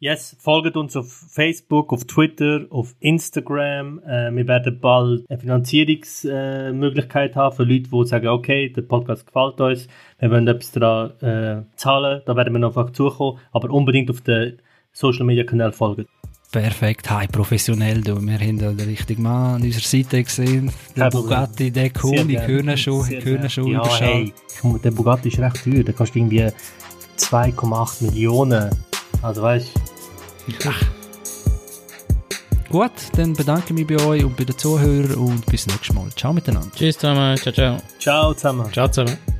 Yes, 0.00 0.36
folgt 0.38 0.76
uns 0.76 0.94
auf 0.94 1.12
Facebook, 1.12 1.92
auf 1.92 2.04
Twitter, 2.04 2.66
auf 2.70 2.94
Instagram. 3.00 3.98
Äh, 4.06 4.30
wir 4.32 4.46
werden 4.46 4.78
bald 4.78 5.28
eine 5.28 5.38
Finanzierungsmöglichkeit 5.40 7.34
haben 7.34 7.56
für 7.56 7.64
Leute, 7.64 7.90
die 7.90 8.06
sagen, 8.06 8.28
okay, 8.28 8.68
der 8.68 8.82
Podcast 8.82 9.26
gefällt 9.26 9.60
uns, 9.60 9.88
wir 10.20 10.30
wollen 10.30 10.46
etwas 10.46 10.70
daran 10.70 11.20
äh, 11.20 11.64
zahlen, 11.74 12.22
da 12.26 12.36
werden 12.36 12.52
wir 12.52 12.60
noch 12.60 12.76
auf 12.76 12.92
zukommen, 12.92 13.40
aber 13.50 13.70
unbedingt 13.70 14.08
auf 14.08 14.20
den 14.20 14.60
Social 14.92 15.24
Media 15.24 15.42
Kanal 15.42 15.72
folgen. 15.72 16.06
Perfekt, 16.52 17.10
hi, 17.10 17.26
professionell. 17.26 18.00
Du. 18.00 18.24
Wir 18.24 18.38
haben 18.38 18.56
den 18.56 18.80
richtigen 18.88 19.24
Mann 19.24 19.56
an 19.56 19.62
unserer 19.62 19.82
Seite 19.82 20.22
gesehen. 20.22 20.70
Der 20.96 21.10
Bugatti, 21.10 21.72
der 21.72 21.90
cool, 22.04 22.30
ich 22.30 22.46
höre 22.46 22.76
schon, 22.76 23.04
ich 23.10 23.24
höre 23.24 23.48
schon 23.48 23.66
ja, 23.66 23.84
hey, 23.98 24.32
der 24.62 24.92
Bugatti 24.92 25.28
ist 25.28 25.40
recht 25.40 25.64
teuer. 25.64 25.82
Da 25.82 25.92
kostet 25.92 26.16
irgendwie 26.16 26.46
2,8 27.18 28.04
Millionen. 28.04 28.70
Also 29.22 29.42
weißt 29.42 29.70
du. 29.74 30.70
Gut, 32.70 32.92
dann 33.12 33.32
bedanke 33.32 33.64
ich 33.68 33.72
mich 33.72 33.86
bei 33.86 34.04
euch 34.04 34.24
und 34.24 34.36
bei 34.36 34.44
den 34.44 34.56
Zuhörern 34.56 35.14
und 35.14 35.46
bis 35.46 35.66
nächstes 35.66 35.94
Mal. 35.94 36.10
Ciao 36.14 36.32
miteinander. 36.32 36.70
Tschüss 36.74 36.98
zusammen, 36.98 37.36
ciao, 37.38 37.52
ciao. 37.52 37.78
Ciao 37.98 38.34
zusammen. 38.34 38.72
Ciao 38.72 38.88
zusammen. 38.88 39.37